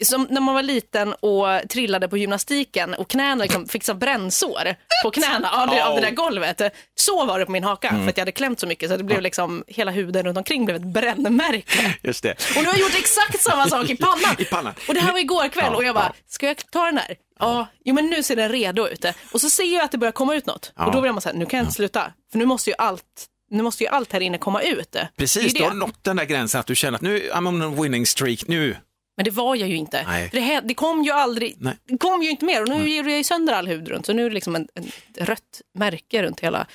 som 0.06 0.28
när 0.30 0.42
man 0.42 0.56
var 0.56 0.62
liten 0.64 1.14
och 1.14 1.70
trillade 1.70 2.08
på 2.08 2.18
gymnastiken 2.18 2.94
och 2.94 3.10
knäna 3.10 3.44
liksom 3.44 3.68
fick 3.68 3.84
så 3.84 3.94
bränsår 3.94 4.76
på 5.04 5.12
knäna 5.12 5.50
av 5.50 5.68
det, 5.70 5.86
av 5.86 5.96
det 5.96 6.02
där 6.02 6.12
golvet. 6.12 6.62
Så 6.96 7.26
var 7.26 7.40
det 7.40 7.46
på 7.46 7.52
min 7.52 7.64
haka, 7.64 7.88
Mm. 7.90 8.04
för 8.04 8.10
att 8.10 8.18
jag 8.18 8.22
hade 8.22 8.32
klämt 8.32 8.60
så 8.60 8.68
mycket 8.68 8.90
så 8.90 8.98
det 8.98 9.04
blev 9.04 9.22
liksom, 9.22 9.64
hela 9.68 9.92
huden 9.92 10.26
runt 10.26 10.38
omkring 10.38 10.66
blev 10.66 10.76
ett 10.78 10.88
brännmärke. 10.88 11.96
Just 12.04 12.24
det. 12.24 12.32
Och 12.58 12.64
du 12.64 12.70
har 12.70 12.76
gjort 12.78 12.96
exakt 12.98 13.42
samma 13.42 13.68
sak 13.68 13.90
i 13.90 13.96
pannan. 13.98 14.36
I 14.40 14.46
pannan. 14.46 14.74
Och 14.88 14.94
det 14.94 15.00
här 15.00 15.12
var 15.12 15.20
igår 15.20 15.48
kväll 15.50 15.66
Ja, 15.72 15.76
och 15.76 15.84
jag 15.84 15.96
bara, 15.96 16.06
ja. 16.16 16.24
ska 16.28 16.48
jag 16.48 16.58
ta 16.72 16.86
den 16.86 16.98
här? 16.98 17.16
Ja, 17.40 17.68
jo 17.86 17.96
men 17.96 18.06
nu 18.10 18.24
ser 18.24 18.36
den 18.36 18.50
redo 18.52 18.88
ut. 18.88 19.06
Och 19.32 19.42
så 19.42 19.50
ser 19.50 19.64
jag 19.76 19.84
att 19.84 19.92
det 19.92 19.98
börjar 19.98 20.12
komma 20.12 20.36
ut 20.36 20.46
något. 20.46 20.72
Ja. 20.76 20.86
Och 20.86 20.92
då 20.92 21.02
blir 21.02 21.12
man 21.12 21.22
så 21.22 21.30
här, 21.30 21.36
nu 21.36 21.46
kan 21.46 21.58
jag 21.58 21.64
inte 21.64 21.74
sluta. 21.76 22.12
För 22.32 22.40
nu 22.40 22.46
måste 22.46 22.70
ju 22.70 22.76
allt, 22.78 23.04
nu 23.52 23.64
måste 23.64 23.84
ju 23.84 23.90
allt 23.90 24.14
här 24.14 24.20
inne 24.22 24.38
komma 24.38 24.62
ut. 24.62 24.96
Precis, 25.18 25.54
Det 25.54 25.60
du 25.60 25.64
är 25.66 25.68
har 25.68 25.74
det. 25.74 25.80
nått 25.80 26.04
den 26.04 26.16
där 26.16 26.26
gränsen 26.26 26.60
att 26.60 26.68
du 26.68 26.76
känner 26.76 26.96
att 26.96 27.02
nu, 27.02 27.30
I'm 27.34 27.48
on 27.48 27.62
a 27.62 27.82
winning 27.82 28.06
streak, 28.06 28.48
nu. 28.48 28.78
Men 29.18 29.24
det 29.24 29.32
var 29.32 29.56
jag 29.56 29.70
ju 29.70 29.76
inte. 29.76 30.04
Nej. 30.08 30.30
För 30.30 30.38
det, 30.38 30.62
det 30.64 30.74
kom 30.74 31.04
ju 31.04 31.12
aldrig, 31.12 31.56
Nej. 31.60 31.78
det 31.88 31.98
kom 31.98 32.24
ju 32.24 32.30
inte 32.30 32.46
mer 32.46 32.62
och 32.62 32.70
nu 32.70 32.96
gjorde 32.96 33.10
jag 33.10 33.18
ju 33.18 33.24
sönder 33.24 33.54
all 33.54 33.68
hud 33.68 33.88
runt. 33.88 34.06
Så 34.06 34.14
nu 34.14 34.26
är 34.26 34.30
det 34.30 34.34
liksom 34.34 34.56
en, 34.56 34.68
en 34.76 34.92
rött 35.26 35.62
märke 35.74 36.24
runt 36.24 36.40
hela 36.40 36.68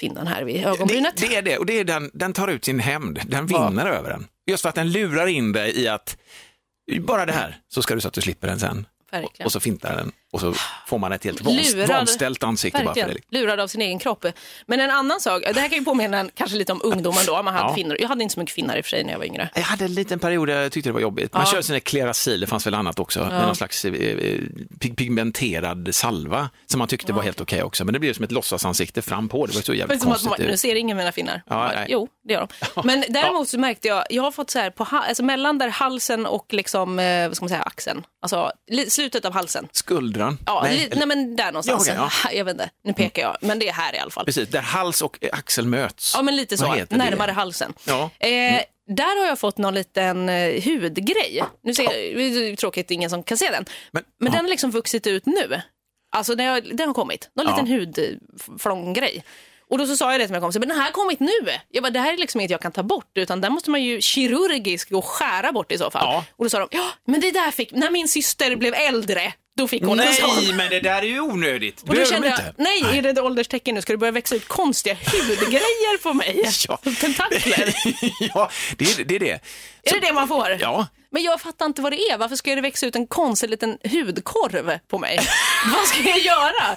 finnan 0.00 0.26
här 0.26 0.42
vid 0.42 0.64
ögonbrynet. 0.66 1.16
Det, 1.16 1.28
det 1.28 1.36
är 1.36 1.42
det, 1.42 1.58
och 1.58 1.66
det 1.66 1.80
är 1.80 1.84
den, 1.84 2.10
den 2.14 2.32
tar 2.32 2.48
ut 2.48 2.64
sin 2.64 2.80
hämnd, 2.80 3.20
den 3.26 3.46
vinner 3.46 3.86
över 3.86 4.10
den. 4.10 4.26
Just 4.46 4.62
för 4.62 4.68
att 4.68 4.74
den 4.74 4.92
lurar 4.92 5.26
in 5.26 5.52
dig 5.52 5.82
i 5.82 5.88
att 5.88 6.16
bara 7.00 7.26
det 7.26 7.32
här 7.32 7.58
så 7.68 7.82
ska 7.82 7.94
du 7.94 8.00
så 8.00 8.08
att 8.08 8.14
du 8.14 8.20
slipper 8.20 8.48
den 8.48 8.60
sen. 8.60 8.86
Verkligen. 9.10 9.46
Och 9.46 9.52
så 9.52 9.60
fintar 9.60 9.96
den. 9.96 10.12
Och 10.32 10.40
så 10.40 10.54
får 10.86 10.98
man 10.98 11.12
ett 11.12 11.24
helt 11.24 11.42
Lurad. 11.44 11.88
vanställt 11.88 12.42
ansikte 12.44 12.82
bara 12.84 12.94
för 12.94 13.00
det. 13.00 13.08
liksom. 13.14 13.28
Lurad 13.38 13.60
av 13.60 13.66
sin 13.66 13.80
egen 13.82 13.98
kropp. 13.98 14.24
Men 14.66 14.80
en 14.80 14.90
annan 14.90 15.20
sak, 15.20 15.42
det 15.54 15.60
här 15.60 15.68
kan 15.68 15.78
ju 15.78 15.84
påminna 15.84 16.28
kanske 16.34 16.56
lite 16.56 16.72
om 16.72 16.80
ungdomen 16.84 17.20
då. 17.26 17.42
Man 17.42 17.54
hade 17.54 17.68
Ja. 17.70 17.74
finnar. 17.74 17.96
Jag 18.00 18.08
hade 18.08 18.22
inte 18.22 18.34
så 18.34 18.40
mycket 18.40 18.54
finnar 18.54 18.76
i 18.76 18.80
och 18.80 18.84
för 18.84 18.90
sig 18.90 19.04
när 19.04 19.12
jag 19.12 19.18
var 19.18 19.26
yngre. 19.26 19.48
Jag 19.54 19.62
hade 19.62 19.84
en 19.84 19.94
liten 19.94 20.18
period 20.18 20.48
där 20.48 20.62
jag 20.62 20.72
tyckte 20.72 20.88
det 20.88 20.94
var 20.94 21.00
jobbigt. 21.00 21.32
Man 21.32 21.42
Ja. 21.46 21.50
körde 21.50 21.62
sina 21.62 21.80
Klerasil, 21.80 22.40
det 22.40 22.46
fanns 22.46 22.66
väl 22.66 22.74
annat 22.74 22.98
också, 22.98 23.20
med 23.20 23.42
någon 23.46 23.56
slags 23.56 23.84
eh, 23.84 23.92
eh, 23.92 23.98
pig- 24.80 24.94
pigmenterad 24.96 25.94
salva 25.94 26.50
som 26.66 26.78
man 26.78 26.88
tyckte 26.88 27.12
var 27.12 27.22
helt 27.22 27.40
okej 27.40 27.62
också. 27.62 27.84
Men 27.84 27.92
det 27.92 27.98
blev 28.00 28.12
som 28.12 28.24
ett 28.24 28.32
låtsasansikte 28.32 29.02
fram 29.02 29.28
på, 29.28 29.46
det 29.46 29.54
var 29.54 29.62
så 29.62 29.74
jävligt 29.74 30.02
som 30.02 30.12
att 30.12 30.22
konstigt. 30.22 30.38
man, 30.44 30.50
nu 30.50 30.56
ser 30.56 30.74
ingen 30.74 30.96
mina 30.96 31.12
finnar. 31.12 31.42
Ja, 31.46 31.54
Bara, 31.54 31.88
jo, 31.88 32.08
det 32.24 32.32
gör 32.32 32.48
de. 32.74 32.82
Men 32.86 33.04
däremot 33.08 33.48
så 33.48 33.58
märkte 33.58 33.88
jag, 33.88 34.04
jag 34.10 34.22
har 34.22 34.30
fått 34.30 34.50
så 34.50 34.58
här 34.58 34.70
på 34.70 34.84
alltså 34.92 35.22
mellan 35.22 35.58
där 35.58 35.68
halsen 35.68 36.26
och 36.26 36.46
liksom, 36.50 36.98
eh, 36.98 37.26
vad 37.28 37.36
ska 37.36 37.44
man 37.44 37.48
säga, 37.50 37.62
axeln. 37.62 38.02
Alltså 38.22 38.52
slutet 38.88 39.24
av 39.24 39.32
halsen. 39.32 39.68
Skuldran? 40.18 40.38
Ja, 40.46 40.60
Nej, 40.62 40.84
eller- 40.84 40.96
nej 40.96 41.06
men 41.06 41.36
där 41.36 41.46
någonstans. 41.52 41.88
Ja, 41.88 42.10
okej, 42.24 42.36
Jag 42.38 42.44
vet 42.44 42.52
inte, 42.52 42.70
nu 42.84 42.92
pekar 42.92 43.22
jag, 43.22 43.36
men 43.40 43.58
det 43.58 43.68
är 43.68 43.72
här 43.72 43.94
i 43.94 43.98
alla 43.98 44.10
fall. 44.10 44.24
Precis, 44.24 44.48
där 44.48 44.60
hals 44.60 45.02
och 45.02 45.18
axel 45.32 45.66
möts. 45.66 46.12
Ja, 46.16 46.22
men 46.22 46.36
lite 46.36 46.56
så. 46.58 46.72
Heter 46.72 46.98
det? 46.98 47.04
Närmare 47.04 47.30
halsen. 47.32 47.72
Ja. 47.84 48.10
Eh, 48.18 48.60
där 48.96 49.20
har 49.20 49.26
jag 49.26 49.38
fått 49.38 49.58
någon 49.58 49.74
liten 49.74 50.28
eh, 50.28 50.64
hudgrej. 50.64 51.44
Nu 51.62 51.74
ser, 51.74 51.84
det 52.16 52.50
är 52.50 52.56
tråkigt, 52.56 52.90
ingen 52.90 53.10
som 53.10 53.22
kan 53.22 53.38
se 53.38 53.50
den. 53.50 53.64
Men- 53.90 54.04
Men, 54.20 54.26
ja. 54.32 54.36
den 54.36 54.44
har 54.44 54.50
liksom 54.50 54.70
vuxit 54.70 55.06
ut 55.06 55.26
nu. 55.26 55.60
Alltså 56.16 56.34
den 56.34 56.46
har, 56.46 56.60
den 56.60 56.86
har 56.88 56.94
kommit. 56.94 57.30
Någon 57.36 57.46
Ja. 57.46 57.62
liten 57.62 57.66
hudflånggrej. 58.46 59.24
Och 59.70 59.78
då 59.78 59.86
så 59.86 59.96
sa 59.96 60.10
jag 60.12 60.20
det 60.20 60.24
till 60.26 60.32
mina 60.32 60.40
kompisar, 60.40 60.60
men 60.60 60.68
den 60.68 60.78
här 60.78 60.84
har 60.84 60.92
kommit 60.92 61.20
nu. 61.20 61.30
Jag 61.68 61.82
bara, 61.82 61.90
det 61.90 62.00
här 62.00 62.12
är 62.12 62.16
liksom 62.16 62.40
inget 62.40 62.50
jag 62.50 62.60
kan 62.60 62.72
ta 62.72 62.82
bort, 62.82 63.10
utan 63.14 63.40
den 63.40 63.52
måste 63.52 63.70
man 63.70 63.82
ju 63.82 64.00
kirurgiskt 64.00 64.90
gå 64.90 64.98
och 64.98 65.04
skära 65.04 65.52
bort 65.52 65.72
i 65.72 65.78
så 65.78 65.90
fall. 65.90 66.02
Ja. 66.06 66.24
Och 66.36 66.44
då 66.44 66.48
sa 66.50 66.58
de, 66.58 66.68
ja, 66.70 66.88
men 67.04 67.20
det 67.20 67.30
där 67.30 67.50
fick, 67.50 67.72
när 67.72 67.90
min 67.90 68.08
syster 68.08 68.56
blev 68.56 68.74
äldre, 68.74 69.32
då 69.58 69.68
fick 69.68 69.84
hon 69.84 70.00
en 70.00 70.14
sån. 70.14 70.30
Nej, 70.36 70.52
men 70.52 70.70
det 70.70 70.80
där 70.80 71.02
är 71.02 71.06
ju 71.06 71.20
onödigt. 71.20 71.82
Och 71.88 71.94
då 71.94 72.04
kände 72.04 72.28
de 72.28 72.30
jag, 72.30 72.38
inte. 72.38 72.54
nej, 72.56 72.98
är 72.98 73.02
det 73.02 73.10
ett 73.10 73.18
ålderstecken 73.18 73.74
nu? 73.74 73.82
Ska 73.82 73.92
det 73.92 73.96
börja 73.96 74.12
växa 74.12 74.36
ut 74.36 74.48
konstiga 74.48 74.94
hudgrejer 74.94 76.02
på 76.02 76.12
mig? 76.14 76.50
Ja. 76.68 76.76
Tentakler. 76.76 77.74
ja, 78.34 78.50
det 78.76 78.84
är 78.84 79.04
det. 79.04 79.14
Är 79.14 79.18
det. 79.18 79.30
Är 79.82 80.00
det 80.00 80.06
det 80.06 80.12
man 80.12 80.28
får? 80.28 80.56
Ja. 80.60 80.86
Men 81.10 81.22
jag 81.22 81.40
fattar 81.40 81.66
inte 81.66 81.82
vad 81.82 81.92
det 81.92 81.96
är. 81.96 82.18
Varför 82.18 82.36
ska 82.36 82.54
det 82.54 82.60
växa 82.60 82.86
ut 82.86 82.96
en 82.96 83.06
konstig 83.06 83.50
liten 83.50 83.78
hudkorv 83.84 84.78
på 84.88 84.98
mig? 84.98 85.18
vad 85.74 85.86
ska 85.86 86.08
jag 86.08 86.18
göra? 86.18 86.76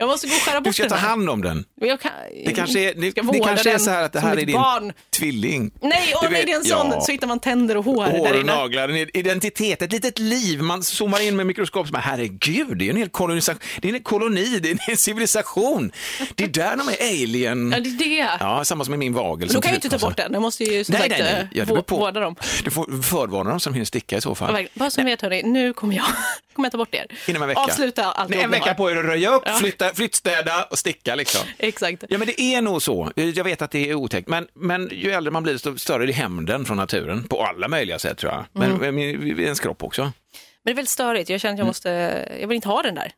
Jag 0.00 0.08
måste 0.08 0.26
gå 0.26 0.34
och 0.34 0.40
skära 0.42 0.60
Du 0.60 0.64
bort 0.64 0.74
ska 0.74 0.82
den 0.82 0.90
ta 0.90 0.96
här. 0.96 1.08
hand 1.08 1.30
om 1.30 1.42
den. 1.42 1.64
Jag 1.80 2.00
kan, 2.00 2.12
Det 2.46 2.52
kanske 2.54 2.80
är, 2.80 2.94
det, 2.94 3.10
ska 3.10 3.22
det 3.22 3.38
kanske 3.40 3.72
är 3.72 3.78
så 3.78 3.90
här 3.90 4.02
att 4.02 4.12
det 4.12 4.20
här 4.20 4.36
är 4.36 4.46
din 4.46 4.52
barn. 4.56 4.92
tvilling. 5.10 5.70
Nej, 5.82 6.12
åh, 6.14 6.22
Du 6.22 6.28
nej, 6.28 6.44
det 6.46 6.52
är 6.52 6.56
en 6.56 6.64
sån. 6.64 6.90
ja. 6.90 7.00
Så 7.00 7.12
hittar 7.12 7.26
man 7.26 7.38
tänder 7.40 7.76
och 7.76 7.84
hår, 7.84 8.04
Hår 8.04 8.24
där 8.24 8.34
och 8.34 8.40
inne. 8.40 8.56
naglar, 8.56 8.88
en 8.88 8.96
identitet, 9.16 9.82
ett 9.82 9.92
litet 9.92 10.18
liv. 10.18 10.62
Man 10.62 10.82
zoomar 10.82 11.20
in 11.26 11.36
med 11.36 11.46
mikroskop 11.46 11.86
och 11.86 11.92
bara, 11.92 11.98
herregud, 11.98 12.78
det 12.78 12.86
är 12.86 12.90
en 12.90 12.96
hel 12.96 13.08
kolonisation, 13.08 13.60
det 13.80 13.90
är 13.90 13.94
en 13.94 14.02
koloni, 14.02 14.58
det 14.58 14.70
är 14.70 14.90
en 14.90 14.96
civilisation. 14.96 15.92
Det 16.34 16.44
är 16.44 16.48
där 16.48 16.76
de 16.76 16.88
är 16.88 16.96
alien. 17.22 17.72
Ja, 17.76 17.80
det 17.80 17.88
är 17.88 17.98
det. 18.28 18.36
Ja, 18.40 18.64
samma 18.64 18.84
som 18.84 18.94
i 18.94 18.96
min 18.96 19.12
vagel. 19.14 19.48
Då 19.48 19.60
kan 19.60 19.68
jag 19.68 19.72
ju 19.84 19.88
inte 19.88 19.98
ta 19.98 20.06
bort 20.06 20.16
den. 20.16 20.32
Jag 20.32 20.42
måste 20.42 20.64
ju 20.64 20.84
som 20.84 20.92
Nej, 20.92 21.08
sagt 21.10 21.20
nej, 21.20 21.48
nej. 21.52 21.64
Ja, 21.68 21.82
vårda 21.88 22.20
dem. 22.20 22.36
Du 22.64 22.70
får 22.70 23.02
förvarna 23.02 23.50
dem 23.50 23.60
som 23.60 23.72
hinner 23.74 23.84
sticka 23.84 24.16
i 24.16 24.20
så 24.20 24.34
fall. 24.34 24.68
Bara 24.74 24.90
som 24.90 25.04
vet, 25.04 25.22
hörni, 25.22 25.42
nu 25.42 25.72
kommer 25.72 25.96
jag, 25.96 26.04
kommer 26.58 26.66
jag 26.66 26.72
ta 26.72 26.78
bort 26.78 26.94
er. 26.94 27.06
Inom 27.26 27.42
en 27.42 27.48
vecka. 27.48 27.60
Avsluta 27.60 28.04
allt 28.04 28.30
Nej, 28.30 28.40
en 28.40 28.50
vecka 28.50 28.74
på 28.74 28.90
er 28.90 28.96
att 28.96 29.04
röja 29.04 29.34
upp, 29.34 29.48
flytta, 29.48 29.94
flyttstäda 29.94 30.64
och 30.70 30.78
sticka 30.78 31.14
liksom. 31.14 31.40
Exakt. 31.58 32.04
Ja, 32.08 32.18
men 32.18 32.26
det 32.26 32.40
är 32.40 32.62
nog 32.62 32.82
så. 32.82 33.12
Jag 33.16 33.44
vet 33.44 33.62
att 33.62 33.70
det 33.70 33.90
är 33.90 33.94
otäckt, 33.94 34.28
men, 34.28 34.48
men 34.54 34.90
ju 34.92 35.10
äldre 35.10 35.30
man 35.30 35.42
blir, 35.42 35.52
desto 35.52 35.78
större 35.78 36.04
är 36.04 36.12
hämnden 36.12 36.64
från 36.64 36.76
naturen. 36.76 37.28
På 37.28 37.44
alla 37.44 37.68
möjliga 37.68 37.98
sätt, 37.98 38.18
tror 38.18 38.32
jag. 38.32 38.44
Men 38.52 38.84
Mm. 38.84 39.40
ens 39.40 39.60
kropp 39.60 39.82
också. 39.82 40.02
Men 40.02 40.12
det 40.64 40.70
är 40.70 40.74
väldigt 40.74 40.90
störigt. 40.90 41.30
Jag 41.30 41.40
känner 41.40 41.54
att 41.54 41.58
jag 41.58 41.66
måste, 41.66 41.88
jag 42.40 42.48
vill 42.48 42.54
inte 42.56 42.68
ha 42.68 42.82
den 42.82 42.94
där. 42.94 43.12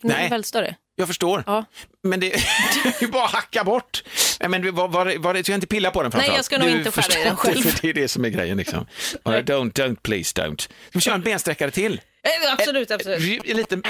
Den 0.00 0.10
Nej. 0.10 0.26
är 0.26 0.30
väldigt 0.30 0.46
större. 0.46 0.74
Jag 0.96 1.08
förstår. 1.08 1.44
Ja. 1.46 1.64
Men 2.02 2.20
det 2.20 2.34
är 3.00 3.06
bara 3.06 3.24
att 3.24 3.30
hacka 3.30 3.64
bort. 3.64 4.02
Nej, 4.40 4.48
Men 4.48 4.74
var, 4.74 4.88
var, 4.88 5.18
var, 5.18 5.42
ska 5.42 5.54
inte 5.54 5.66
pilla 5.66 5.90
på 5.90 6.02
den 6.02 6.12
framförallt. 6.12 6.36
jag 6.36 6.44
ska 6.44 6.58
nog 6.58 6.68
Du 6.68 6.72
inte 6.78 6.90
skära 6.90 7.20
i 7.20 7.24
den 7.24 7.32
inte, 7.32 7.42
själv. 7.42 7.62
För 7.62 7.82
det 7.82 7.88
är 7.88 7.94
det 7.94 8.08
som 8.08 8.24
är 8.24 8.28
grejen 8.28 8.56
liksom. 8.56 8.86
Don't, 9.24 9.72
don't, 9.72 9.96
please 10.02 10.40
don't. 10.40 10.60
Ska 10.60 10.70
vi 10.92 11.00
köra 11.00 11.14
en 11.14 11.22
bensträckare 11.22 11.70
till? 11.70 12.00
Eh, 12.24 12.52
Absolut, 12.52 12.90
absolut. 12.90 13.44
En 13.44 13.56
liten... 13.56 13.82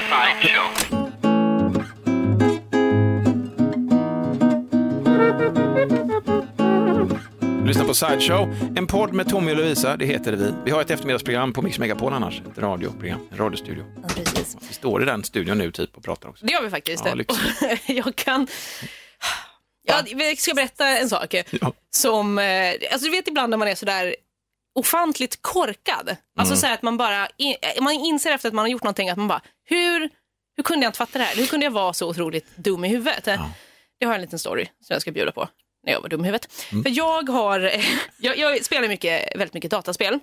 Lyssna 7.67 7.85
på 7.85 7.95
Sideshow, 7.95 8.55
en 8.77 8.87
podd 8.87 9.13
med 9.13 9.29
Tommy 9.29 9.53
och 9.53 9.57
Lovisa, 9.57 9.97
det 9.97 10.07
heter 10.07 10.33
det 10.33 10.37
vi. 10.37 10.53
Vi 10.65 10.71
har 10.71 10.81
ett 10.81 10.91
eftermiddagsprogram 10.91 11.53
på 11.53 11.63
Mix 11.63 11.79
Megapol 11.79 12.13
annars, 12.13 12.41
ett 12.53 12.59
radioprogram, 12.59 13.29
en 13.33 13.39
radiostudio. 13.39 13.85
Ja, 14.03 14.09
precis. 14.09 14.57
Vi 14.69 14.75
står 14.75 15.03
i 15.03 15.05
den 15.07 15.25
studion 15.25 15.59
nu 15.59 15.73
typ 15.73 15.97
och 15.97 16.05
pratar 16.05 16.29
också. 16.29 16.47
Det 16.47 16.53
gör 16.53 16.63
vi 16.63 16.71
faktiskt. 16.71 17.05
Ja, 17.05 17.17
jag 17.87 18.17
kan... 18.17 18.47
Ja, 19.83 20.03
jag 20.07 20.39
ska 20.39 20.55
berätta 20.55 20.99
en 20.99 21.09
sak. 21.09 21.35
Ja. 21.35 21.73
Som, 21.91 22.39
eh, 22.39 22.45
alltså 22.93 23.05
du 23.05 23.11
vet 23.11 23.29
ibland 23.29 23.51
när 23.51 23.57
man 23.57 23.69
är 23.69 23.75
sådär 23.75 24.17
ofantligt 24.75 25.43
korkad. 25.43 26.17
Alltså 26.39 26.57
så 26.57 26.67
här 26.67 26.75
att 26.75 26.83
man 26.83 26.97
bara, 26.97 27.29
in, 27.37 27.55
man 27.81 27.93
inser 27.93 28.33
efter 28.33 28.49
att 28.49 28.55
man 28.55 28.63
har 28.63 28.69
gjort 28.69 28.83
någonting 28.83 29.09
att 29.09 29.19
man 29.19 29.29
bara, 29.29 29.41
hur, 29.65 30.11
hur 30.57 30.63
kunde 30.65 30.85
jag 30.85 30.89
inte 30.89 30.99
fatta 30.99 31.19
det 31.19 31.25
här? 31.25 31.37
Hur 31.37 31.47
kunde 31.47 31.67
jag 31.67 31.71
vara 31.71 31.93
så 31.93 32.09
otroligt 32.09 32.57
dum 32.57 32.85
i 32.85 32.89
huvudet? 32.89 33.29
Jag 33.99 34.09
har 34.09 34.15
en 34.15 34.21
liten 34.21 34.39
story 34.39 34.65
som 34.65 34.95
jag 34.95 35.03
ska 35.03 35.13
bjuda 35.13 35.33
på 35.33 35.49
när 35.87 35.93
jag 35.93 36.01
var 36.01 36.09
dum 36.09 36.21
i 36.21 36.25
huvudet. 36.25 36.53
För 36.53 36.91
jag 36.91 37.29
har, 37.29 37.61
jag, 38.19 38.39
jag 38.39 38.65
spelar 38.65 38.89
mycket, 38.89 39.37
väldigt 39.37 39.55
mycket 39.55 39.71
dataspel. 39.71 40.19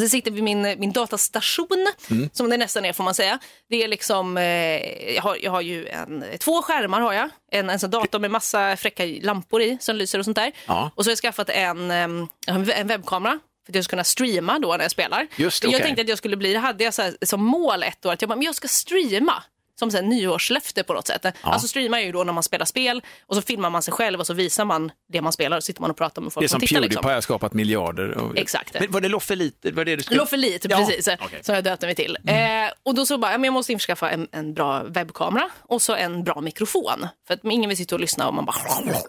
Så 0.00 0.08
sitter 0.08 0.30
vi 0.30 0.34
vid 0.34 0.44
min, 0.44 0.62
min 0.62 0.92
datastation, 0.92 1.86
som 2.32 2.50
det 2.50 2.56
nästan 2.56 2.84
är 2.84 2.92
får 2.92 3.04
man 3.04 3.14
säga. 3.14 3.38
Det 3.68 3.84
är 3.84 3.88
liksom, 3.88 4.36
eh, 4.36 5.14
jag, 5.14 5.22
har, 5.22 5.36
jag 5.40 5.50
har 5.50 5.60
ju 5.60 5.88
en, 5.88 6.24
två 6.40 6.62
skärmar 6.62 7.00
har 7.00 7.12
jag. 7.12 7.30
En, 7.52 7.70
en 7.70 7.78
sån 7.78 7.90
dator 7.90 8.18
med 8.18 8.30
massa 8.30 8.76
fräcka 8.76 9.04
lampor 9.04 9.62
i 9.62 9.78
som 9.80 9.96
lyser 9.96 10.18
och 10.18 10.24
sånt 10.24 10.36
där. 10.36 10.52
Ja. 10.66 10.90
Och 10.94 11.04
så 11.04 11.08
har 11.08 11.12
jag 11.12 11.18
skaffat 11.18 11.48
en, 11.48 11.90
en 11.90 12.86
webbkamera 12.86 13.38
för 13.66 13.72
att 13.72 13.74
jag 13.76 13.84
ska 13.84 13.90
kunna 13.90 14.04
streama 14.04 14.58
då 14.58 14.76
när 14.76 14.84
jag 14.84 14.90
spelar. 14.90 15.26
Just, 15.36 15.64
Jag 15.64 15.70
okej. 15.70 15.82
tänkte 15.82 16.02
att 16.02 16.08
jag 16.08 16.18
skulle 16.18 16.36
bli, 16.36 16.54
hade 16.56 16.84
jag 16.84 16.94
så 16.94 17.02
här, 17.02 17.16
som 17.22 17.44
mål 17.44 17.82
ett 17.82 18.06
år, 18.06 18.12
att 18.12 18.22
jag, 18.22 18.28
bara, 18.28 18.36
men 18.36 18.44
jag 18.46 18.54
ska 18.54 18.68
streama. 18.68 19.42
Som 19.78 19.90
så 19.90 19.96
här 19.96 20.04
nyårslöfte 20.04 20.82
på 20.82 20.92
något 20.94 21.06
sätt. 21.06 21.26
Alltså 21.40 21.68
streamar 21.68 21.98
jag 21.98 22.06
ju 22.06 22.12
då 22.12 22.24
när 22.24 22.32
man 22.32 22.42
spelar 22.42 22.64
spel 22.66 23.02
och 23.26 23.36
så 23.36 23.42
filmar 23.42 23.70
man 23.70 23.82
sig 23.82 23.92
själv 23.94 24.20
och 24.20 24.26
så 24.26 24.34
visar 24.34 24.64
man 24.64 24.92
det 25.12 25.20
man 25.20 25.32
spelar 25.32 25.56
och 25.56 25.64
sitter 25.64 25.80
man 25.80 25.90
och 25.90 25.96
pratar 25.96 26.22
med 26.22 26.32
folk 26.32 26.42
Det 26.42 26.46
är 26.46 26.48
som 26.48 26.60
som 26.60 26.66
tittar. 26.66 26.74
Pewdiepie 26.80 26.96
Liksom. 26.96 27.10
har 27.10 27.20
skapat 27.20 27.52
miljarder. 27.54 28.10
Och... 28.18 28.38
Exakt. 28.38 28.74
Men 28.80 28.90
var 28.90 29.00
det 29.00 29.08
Loffelite? 29.08 29.70
Var 29.70 29.84
det 29.84 29.96
du 29.96 30.02
skulle... 30.02 30.20
Loffelit, 30.20 30.66
Ja, 30.70 30.76
precis, 30.76 31.08
okej. 31.08 31.18
Mm. 31.30 31.42
som 31.42 31.54
jag 31.54 31.64
döpte 31.64 31.86
mig 31.86 31.94
till. 31.94 32.18
Eh, 32.26 32.34
och 32.82 32.94
då 32.94 33.06
så 33.06 33.18
bara, 33.18 33.32
ja, 33.32 33.38
men 33.38 33.44
jag 33.44 33.52
måste 33.52 33.72
införskaffa 33.72 34.10
en, 34.10 34.28
en 34.32 34.54
bra 34.54 34.82
webbkamera 34.82 35.50
och 35.62 35.82
så 35.82 35.94
en 35.94 36.24
bra 36.24 36.40
mikrofon. 36.40 37.06
För 37.26 37.34
att 37.34 37.40
ingen 37.44 37.68
vill 37.68 37.76
sitta 37.78 37.94
och 37.94 38.00
lyssna 38.00 38.28
och 38.28 38.34
man 38.34 38.44
bara, 38.44 38.56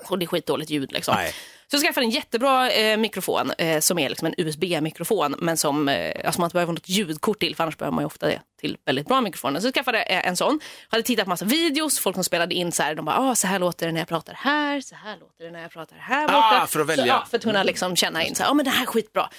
och 0.10 0.20
det 0.20 0.26
är 0.26 0.28
skitdåligt 0.28 0.72
ljud 0.72 0.92
liksom. 0.92 1.16
Nej. 1.16 1.34
Så 1.74 1.78
jag 1.78 1.84
skaffade 1.84 2.06
en 2.06 2.10
jättebra 2.10 2.72
eh, 2.72 2.98
mikrofon 2.98 3.52
eh, 3.58 3.80
som 3.80 4.00
är 4.00 4.10
liksom 4.10 4.26
en 4.26 4.34
USB-mikrofon 4.38 5.36
men 5.40 5.58
som 5.58 5.90
eh, 5.90 6.26
alltså 6.26 6.42
man 6.42 6.48
inte 6.48 6.54
behöver 6.54 6.74
något 6.74 6.90
ljudkort 6.90 7.40
till 7.40 7.56
för 7.56 7.64
annars 7.64 7.78
behöver 7.78 7.96
man 7.96 8.02
ju 8.02 8.06
ofta 8.06 8.28
det 8.28 8.40
till 8.60 8.78
väldigt 8.86 9.08
bra 9.08 9.22
mikrofoner. 9.22 9.60
Så 9.60 9.68
jag 9.68 9.74
skaffade 9.74 10.02
eh, 10.02 10.28
en 10.28 10.38
sån. 10.38 10.60
Hade 10.90 11.04
tittat 11.04 11.26
på 11.26 11.30
massa 11.30 11.46
videos, 11.46 12.00
folk 12.00 12.16
som 12.16 12.24
spelade 12.24 12.56
in 12.56 12.72
så 12.72 12.84
här, 12.84 12.96
de 12.96 13.06
bara, 13.06 13.18
ah, 13.18 13.36
så 13.36 13.48
här 13.48 13.60
låter 13.60 13.86
det 13.86 13.92
när 13.92 14.02
jag 14.02 14.08
pratar 14.08 14.34
här, 14.34 14.82
så 14.82 14.96
här 14.96 15.18
låter 15.18 15.46
det 15.46 15.52
när 15.52 15.62
jag 15.62 15.72
pratar 15.72 15.96
här 15.96 16.28
borta. 16.28 16.62
Ah, 16.64 16.68
för 16.68 16.80
att 16.80 16.88
välja. 16.88 17.04
Så, 17.04 17.10
ja, 17.10 17.28
för 17.30 17.38
att 17.38 17.44
kunna 17.44 17.64
liksom 17.64 17.96
känna 17.96 18.24
in 18.24 18.36
så 18.36 18.44
här, 18.44 18.50
ja 18.50 18.54
men 18.54 18.66
det 18.66 18.72
här 18.72 18.82
är 18.82 18.88
skitbra. 18.88 19.30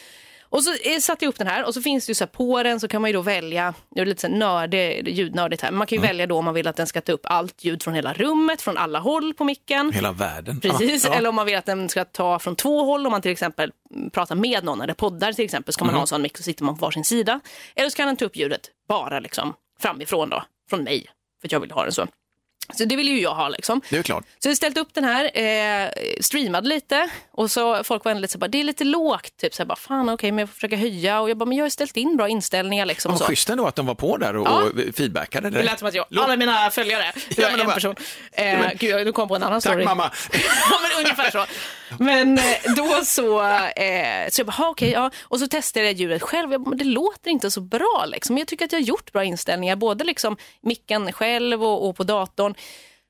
Och 0.55 0.65
så 0.65 0.71
eh, 0.71 0.99
satte 1.01 1.25
jag 1.25 1.29
upp 1.29 1.39
den 1.39 1.47
här 1.47 1.65
och 1.67 1.75
så 1.75 1.83
finns 1.83 2.07
det 2.07 2.11
ju 2.11 2.15
så 2.15 2.25
här 2.25 2.29
på 2.29 2.63
den 2.63 2.81
så 2.81 2.89
kan 2.89 3.03
man 3.03 3.09
ju 3.11 3.13
då 3.15 3.23
välja, 3.23 3.75
det 3.95 4.01
är 4.01 4.07
lite 4.07 4.21
så 4.21 4.27
här 4.29 4.35
nördig, 4.35 5.09
ljudnördigt 5.09 5.63
här, 5.63 5.71
men 5.71 5.79
man 5.79 5.87
kan 5.87 5.97
ju 5.97 6.01
Mm. 6.01 6.09
välja 6.09 6.27
då 6.27 6.39
om 6.39 6.45
man 6.45 6.55
vill 6.55 6.67
att 6.69 6.77
den 6.77 6.87
ska 6.87 7.01
ta 7.01 7.13
upp 7.13 7.21
allt 7.27 7.65
ljud 7.65 7.83
från 7.83 7.95
hela 7.95 8.13
rummet, 8.13 8.63
från 8.63 8.77
alla 8.77 8.99
håll 8.99 9.35
på 9.35 9.45
micken. 9.45 9.93
Hela 9.93 10.13
världen. 10.13 10.61
Precis, 10.61 11.05
Ja, 11.05 11.11
ja. 11.11 11.17
eller 11.19 11.29
om 11.29 11.35
man 11.35 11.47
vill 11.47 11.57
att 11.57 11.67
den 11.67 11.89
ska 11.89 12.05
ta 12.05 12.39
från 12.39 12.57
två 12.57 12.85
håll, 12.85 13.07
om 13.07 13.11
man 13.13 13.23
till 13.23 13.31
exempel 13.33 13.73
mm, 13.95 14.11
pratar 14.11 14.35
med 14.37 14.65
någon 14.65 14.81
eller 14.81 14.95
poddar 14.95 15.33
till 15.33 15.45
exempel, 15.45 15.73
ska 15.75 15.85
man 15.85 15.93
Mhm. 15.93 15.97
ha 15.97 16.03
en 16.03 16.07
sån 16.07 16.23
mick 16.23 16.37
så 16.37 16.43
sitter 16.43 16.65
man 16.65 16.77
på 16.79 16.87
varsin 16.87 17.05
sida. 17.05 17.41
Eller 17.77 17.91
så 17.91 17.97
kan 17.97 18.07
den 18.07 18.17
ta 18.17 18.25
upp 18.25 18.37
ljudet 18.37 18.71
bara 18.89 19.21
liksom 19.21 19.55
framifrån 19.81 20.29
då, 20.31 20.43
från 20.71 20.85
mig, 20.85 21.07
för 21.41 21.49
att 21.49 21.53
jag 21.53 21.61
vill 21.61 21.71
ha 21.71 21.83
den 21.83 21.93
så. 21.93 22.07
Så 22.73 22.85
det 22.85 22.97
vill 22.97 23.09
ju 23.09 23.21
jag 23.21 23.35
ha 23.35 23.49
liksom. 23.49 23.81
Det 23.91 23.97
är 23.99 24.03
klart. 24.03 24.25
Så 24.39 24.49
jag 24.49 24.57
ställt 24.57 24.79
upp 24.79 24.95
den 24.95 25.05
här, 25.05 25.25
eh, 25.39 25.91
streamade 26.21 26.69
lite 26.69 27.09
och 27.33 27.51
så 27.51 27.85
folk 27.85 28.05
var 28.05 28.11
ändå 28.11 28.21
lite 28.21 28.33
så 28.33 28.39
bara, 28.39 28.49
det 28.49 28.61
är 28.61 28.65
lite 28.65 28.85
lågt, 28.85 29.37
typ 29.37 29.55
så 29.55 29.63
här 29.63 29.67
bara, 29.67 29.77
fan 29.77 30.09
okej, 30.09 30.33
men 30.33 30.39
jag 30.39 30.49
får 30.49 30.55
försöka 30.55 30.77
höja 30.77 31.21
och 31.21 31.31
jag 31.31 31.37
bara, 31.37 31.45
men 31.47 31.59
jag 31.59 31.65
har 31.65 31.71
ställt 31.71 31.97
in 31.97 32.17
bra 32.17 32.29
inställningar 32.29 32.87
liksom. 32.87 33.11
Vad 33.13 33.19
så. 33.19 33.25
schysst 33.27 33.51
ändå 33.51 33.67
att 33.67 33.77
de 33.77 33.87
var 33.87 33.95
på 33.95 34.17
där 34.17 34.37
och, 34.37 34.47
Ja. 34.47 34.63
och 34.63 34.95
feedbackade 34.97 35.47
Det 35.47 35.51
direkt. 35.51 35.71
lät 35.71 35.79
som 35.79 35.89
att 35.89 35.95
jag, 35.95 36.07
Låt- 36.09 36.25
alla 36.25 36.37
mina 36.37 36.71
följare, 36.71 37.13
det 37.29 37.39
Ja, 37.39 37.43
var 37.45 37.51
men 37.51 37.61
en 37.61 37.67
bara- 37.67 37.75
person. 37.75 37.95
Eh, 38.33 38.59
gud, 38.79 38.91
jag- 38.91 39.05
nu 39.05 39.13
kom 39.13 39.29
på 39.29 39.37
en 39.37 39.43
annan 39.43 39.61
Tack 39.61 39.73
story. 39.73 39.85
mamma. 39.85 40.11
ja, 40.71 40.79
men 40.83 40.99
ungefär 41.05 41.31
så. 41.31 41.45
Men 41.99 42.39
eh, 42.39 42.45
då 42.77 43.05
så, 43.05 43.43
eh, 43.43 44.29
så 44.31 44.41
jag 44.41 44.47
bara, 44.47 44.53
"Ha, 44.53 44.69
okej, 44.69 44.91
ja. 44.91 45.11
Och 45.23 45.39
så 45.41 45.47
testade 45.49 45.87
jag 45.87 45.95
ljudet 45.95 46.23
själv. 46.23 46.53
Jag 46.53 46.61
bara, 46.63 46.69
men 46.69 46.79
det 46.79 46.85
låter 46.85 47.31
inte 47.31 47.51
så 47.51 47.61
bra 47.61 48.05
liksom. 48.07 48.39
Jag 48.39 48.49
tycker 48.49 48.65
att 48.65 48.73
jag 48.73 48.81
har 48.81 48.85
gjort 48.85 49.13
bra 49.13 49.25
inställningar, 49.25 49.77
både 49.77 50.05
liksom 50.05 50.37
micken 50.63 51.13
själv 51.13 51.65
och, 51.65 51.89
och 51.89 51.97
på 51.97 52.05
datorn. 52.05 52.54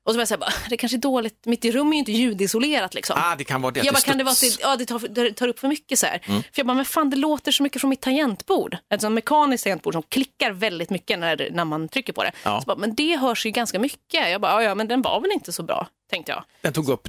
Och 0.05 0.11
så 0.11 0.17
var 0.17 0.21
jag 0.21 0.27
så 0.27 0.33
här, 0.33 0.39
bara, 0.39 0.53
det 0.69 0.77
kanske 0.77 0.97
är 0.97 0.99
dåligt, 0.99 1.45
mitt 1.45 1.65
rum 1.65 1.87
är 1.89 1.93
ju 1.93 1.99
inte 1.99 2.11
ljudisolerat 2.11 2.93
liksom. 2.93 3.15
Ah, 3.19 3.35
det 3.35 3.43
kan 3.43 3.61
vara 3.61 3.71
det. 3.71 3.79
Jag 3.83 3.93
bara, 3.93 4.01
kan 4.01 4.17
det 4.17 4.23
vara 4.23 4.31
att 4.31 4.41
det, 4.41 4.57
ja, 4.61 4.75
det, 4.75 4.85
tar, 4.85 4.99
det 5.07 5.33
tar 5.33 5.47
upp 5.47 5.59
för 5.59 5.67
mycket 5.67 5.99
så 5.99 6.05
här. 6.05 6.21
Mm. 6.25 6.41
För 6.43 6.49
jag 6.55 6.65
bara, 6.67 6.73
men 6.73 6.85
fan 6.85 7.09
det 7.09 7.17
låter 7.17 7.51
så 7.51 7.63
mycket 7.63 7.81
från 7.81 7.89
mitt 7.89 8.01
tangentbord. 8.01 8.77
Ett 8.93 9.01
sånt 9.01 9.13
mekaniskt 9.15 9.63
tangentbord 9.63 9.93
som 9.93 10.03
klickar 10.03 10.51
väldigt 10.51 10.89
mycket 10.89 11.19
när, 11.19 11.49
när 11.51 11.65
man 11.65 11.89
trycker 11.89 12.13
på 12.13 12.23
det. 12.23 12.31
Ja. 12.43 12.61
Så 12.61 12.65
bara, 12.65 12.77
men 12.77 12.95
det 12.95 13.17
hörs 13.17 13.45
ju 13.45 13.51
ganska 13.51 13.79
mycket. 13.79 14.29
Jag 14.29 14.41
bara, 14.41 14.63
ja, 14.63 14.75
men 14.75 14.87
den 14.87 15.01
var 15.01 15.21
väl 15.21 15.31
inte 15.31 15.51
så 15.51 15.63
bra, 15.63 15.87
tänkte 16.09 16.31
jag. 16.31 16.43
Den 16.61 16.73
tog 16.73 16.89
upp... 16.89 17.07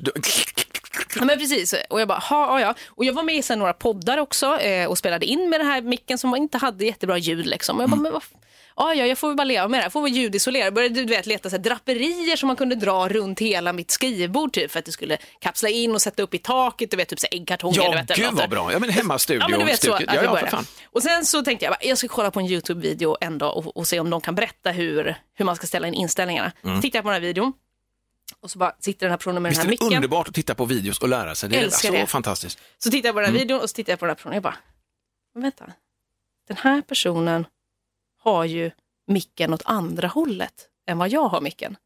Ja, 1.18 1.24
men 1.24 1.38
precis. 1.38 1.74
Och 1.90 2.00
jag 2.00 2.08
bara, 2.08 2.18
ha, 2.18 2.60
ja, 2.60 2.66
ja. 2.66 2.74
Och 2.88 3.04
jag 3.04 3.12
var 3.12 3.22
med 3.22 3.50
i 3.50 3.56
några 3.56 3.72
poddar 3.72 4.18
också 4.18 4.58
eh, 4.60 4.86
och 4.88 4.98
spelade 4.98 5.26
in 5.26 5.50
med 5.50 5.60
den 5.60 5.66
här 5.66 5.80
micken 5.82 6.18
som 6.18 6.36
inte 6.36 6.58
hade 6.58 6.84
jättebra 6.84 7.18
ljud. 7.18 7.46
Liksom. 7.46 7.76
Och 7.76 7.82
jag 7.82 7.90
bara, 7.90 8.00
men 8.00 8.12
vad 8.12 8.22
f- 8.22 8.38
Ja, 8.76 8.94
ja, 8.94 9.06
jag 9.06 9.18
får 9.18 9.34
bara 9.34 9.44
leva 9.44 9.68
med 9.68 9.78
det 9.80 9.82
här. 9.82 9.90
Får 9.90 10.02
väl 10.02 10.12
ljudisolera. 10.12 10.64
Jag 10.64 10.74
började 10.74 10.94
du 10.94 11.04
vet, 11.04 11.26
leta 11.26 11.50
så 11.50 11.56
här, 11.56 11.62
draperier 11.62 12.36
som 12.36 12.46
man 12.46 12.56
kunde 12.56 12.74
dra 12.74 13.08
runt 13.08 13.40
hela 13.40 13.72
mitt 13.72 13.90
skrivbord 13.90 14.52
typ, 14.52 14.70
för 14.70 14.78
att 14.78 14.84
det 14.84 14.92
skulle 14.92 15.18
kapsla 15.40 15.68
in 15.68 15.94
och 15.94 16.02
sätta 16.02 16.22
upp 16.22 16.34
i 16.34 16.38
taket. 16.38 16.90
Du 16.90 16.96
vet, 16.96 17.08
typ 17.08 17.20
så 17.20 17.26
här, 17.32 17.40
äggkartonger. 17.40 17.76
Ja, 17.82 17.90
du 17.90 17.96
vet, 17.96 18.16
gud 18.16 18.32
vad 18.32 18.50
bra. 18.50 18.72
Ja, 18.72 18.78
men 18.78 18.90
hemmastudio. 18.90 19.40
Ja, 19.42 19.48
men 19.48 19.58
du 19.60 19.66
vet 19.66 19.80
så. 19.80 19.94
studio. 19.96 20.10
Att 20.10 20.14
ja, 20.14 20.22
jag 20.22 20.24
ja, 20.24 20.28
för 20.28 20.32
började. 20.34 20.50
fan. 20.50 20.66
Och 20.84 21.02
sen 21.02 21.24
så 21.24 21.42
tänkte 21.42 21.64
jag, 21.66 21.76
jag 21.80 21.98
ska 21.98 22.08
kolla 22.08 22.30
på 22.30 22.40
en 22.40 22.46
YouTube-video 22.46 23.16
en 23.20 23.38
dag 23.38 23.56
och, 23.56 23.76
och 23.76 23.86
se 23.86 24.00
om 24.00 24.10
de 24.10 24.20
kan 24.20 24.34
berätta 24.34 24.70
hur, 24.70 25.16
hur 25.34 25.44
man 25.44 25.56
ska 25.56 25.66
ställa 25.66 25.88
in 25.88 25.94
inställningarna. 25.94 26.52
Mm. 26.64 26.80
Tittar 26.80 26.96
jag 26.98 27.04
på 27.04 27.10
den 27.10 27.14
här 27.22 27.28
videon 27.28 27.52
och 28.40 28.50
så 28.50 28.58
bara 28.58 28.72
sitter 28.80 29.06
den 29.06 29.10
här 29.10 29.16
personen 29.18 29.42
med 29.42 29.50
Visst 29.50 29.62
den 29.62 29.66
är 29.68 29.70
här 29.72 29.78
det 29.78 29.84
micken. 29.84 29.96
underbart 29.96 30.28
att 30.28 30.34
titta 30.34 30.54
på 30.54 30.64
videos 30.64 30.98
och 30.98 31.08
lära 31.08 31.34
sig? 31.34 31.48
Det 31.48 31.56
är 31.56 31.62
Älskar 31.62 31.88
så 31.88 31.94
det. 31.94 32.06
fantastiskt. 32.06 32.58
Så 32.78 32.90
tittar 32.90 33.08
jag 33.08 33.14
på 33.14 33.20
den 33.20 33.24
här 33.30 33.36
Mm. 33.36 33.42
videon 33.48 33.60
och 33.60 33.70
så 33.70 33.74
tittar 33.74 33.92
jag 33.92 33.98
på 33.98 34.04
den 34.06 34.10
här 34.10 34.14
personen 34.16 34.32
och 34.32 34.36
jag 34.36 34.42
bara, 34.42 34.56
men 35.34 35.42
vänta, 35.42 35.64
den 36.48 36.56
här 36.56 36.82
personen 36.82 37.46
har 38.26 38.44
ju 38.44 38.70
micken 39.06 39.54
åt 39.54 39.62
andra 39.64 40.08
hållet 40.08 40.68
än 40.88 40.98
vad 40.98 41.08
jag 41.08 41.28
har 41.28 41.40
micken. 41.40 41.76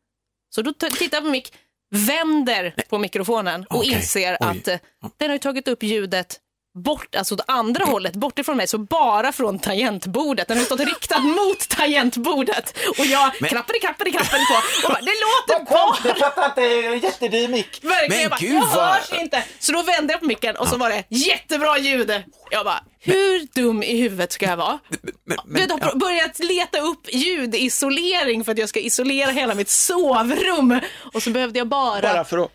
Så 0.54 0.62
då 0.62 0.72
tittar 0.72 1.16
jag 1.16 1.24
på 1.24 1.30
mick, 1.30 1.54
vänder 1.90 2.74
på 2.88 2.98
mikrofonen 2.98 3.66
och 3.70 3.76
Okej. 3.76 3.92
inser 3.92 4.32
Oj. 4.32 4.36
att 4.40 4.68
eh, 4.68 4.78
den 5.16 5.30
har 5.30 5.38
tagit 5.38 5.68
upp 5.68 5.82
ljudet 5.82 6.40
bort, 6.74 7.14
alltså 7.14 7.34
åt 7.34 7.40
andra 7.46 7.84
hållet, 7.84 8.12
bort 8.16 8.38
ifrån 8.38 8.56
mig, 8.56 8.66
så 8.66 8.78
bara 8.78 9.32
från 9.32 9.58
tangentbordet. 9.58 10.48
Den 10.48 10.58
har 10.58 10.64
stått 10.64 10.80
riktad 10.80 11.18
mot 11.18 11.68
tangentbordet 11.68 12.78
och 12.98 13.06
jag 13.06 13.32
Men- 13.40 13.50
klappade, 13.50 13.78
klappade, 13.78 14.10
klappade 14.10 14.42
på 14.44 14.86
och 14.86 14.92
bara, 14.92 15.00
det 15.00 15.12
låter 15.26 15.64
bara 15.70 16.30
fattar 16.30 16.46
inte, 16.46 16.60
det 16.60 16.86
är 16.86 16.92
en 16.92 16.98
jättedyr 16.98 17.48
mick. 17.48 17.84
Verkligen, 17.84 18.08
Men 18.08 18.20
jag 18.20 18.30
bara, 18.30 18.38
gud 18.40 18.54
jag 18.54 18.66
vad... 18.76 18.88
hörs 18.94 19.12
inte. 19.20 19.44
Så 19.58 19.72
då 19.72 19.82
vände 19.82 20.12
jag 20.12 20.20
på 20.20 20.26
micken 20.26 20.56
och 20.56 20.68
så 20.68 20.76
var 20.76 20.90
det 20.90 21.04
jättebra 21.08 21.78
ljud. 21.78 22.22
Jag 22.50 22.64
bara, 22.64 22.82
hur 22.98 23.46
dum 23.54 23.82
i 23.82 23.96
huvudet 24.00 24.32
ska 24.32 24.46
jag 24.46 24.56
vara? 24.56 24.78
Men, 24.88 24.98
Men, 25.24 25.38
men, 25.44 25.68
jag 25.68 25.78
har 25.86 25.94
börjat 25.94 26.38
leta 26.38 26.80
upp 26.80 27.08
ljudisolering 27.12 28.44
för 28.44 28.52
att 28.52 28.58
jag 28.58 28.68
ska 28.68 28.80
isolera 28.80 29.30
hela 29.30 29.54
mitt 29.54 29.68
sovrum. 29.68 30.80
Och 31.14 31.22
så 31.22 31.30
behövde 31.30 31.58
jag 31.58 31.68
bara, 31.68 32.00
bara 32.02 32.24
för 32.24 32.38
att... 32.38 32.50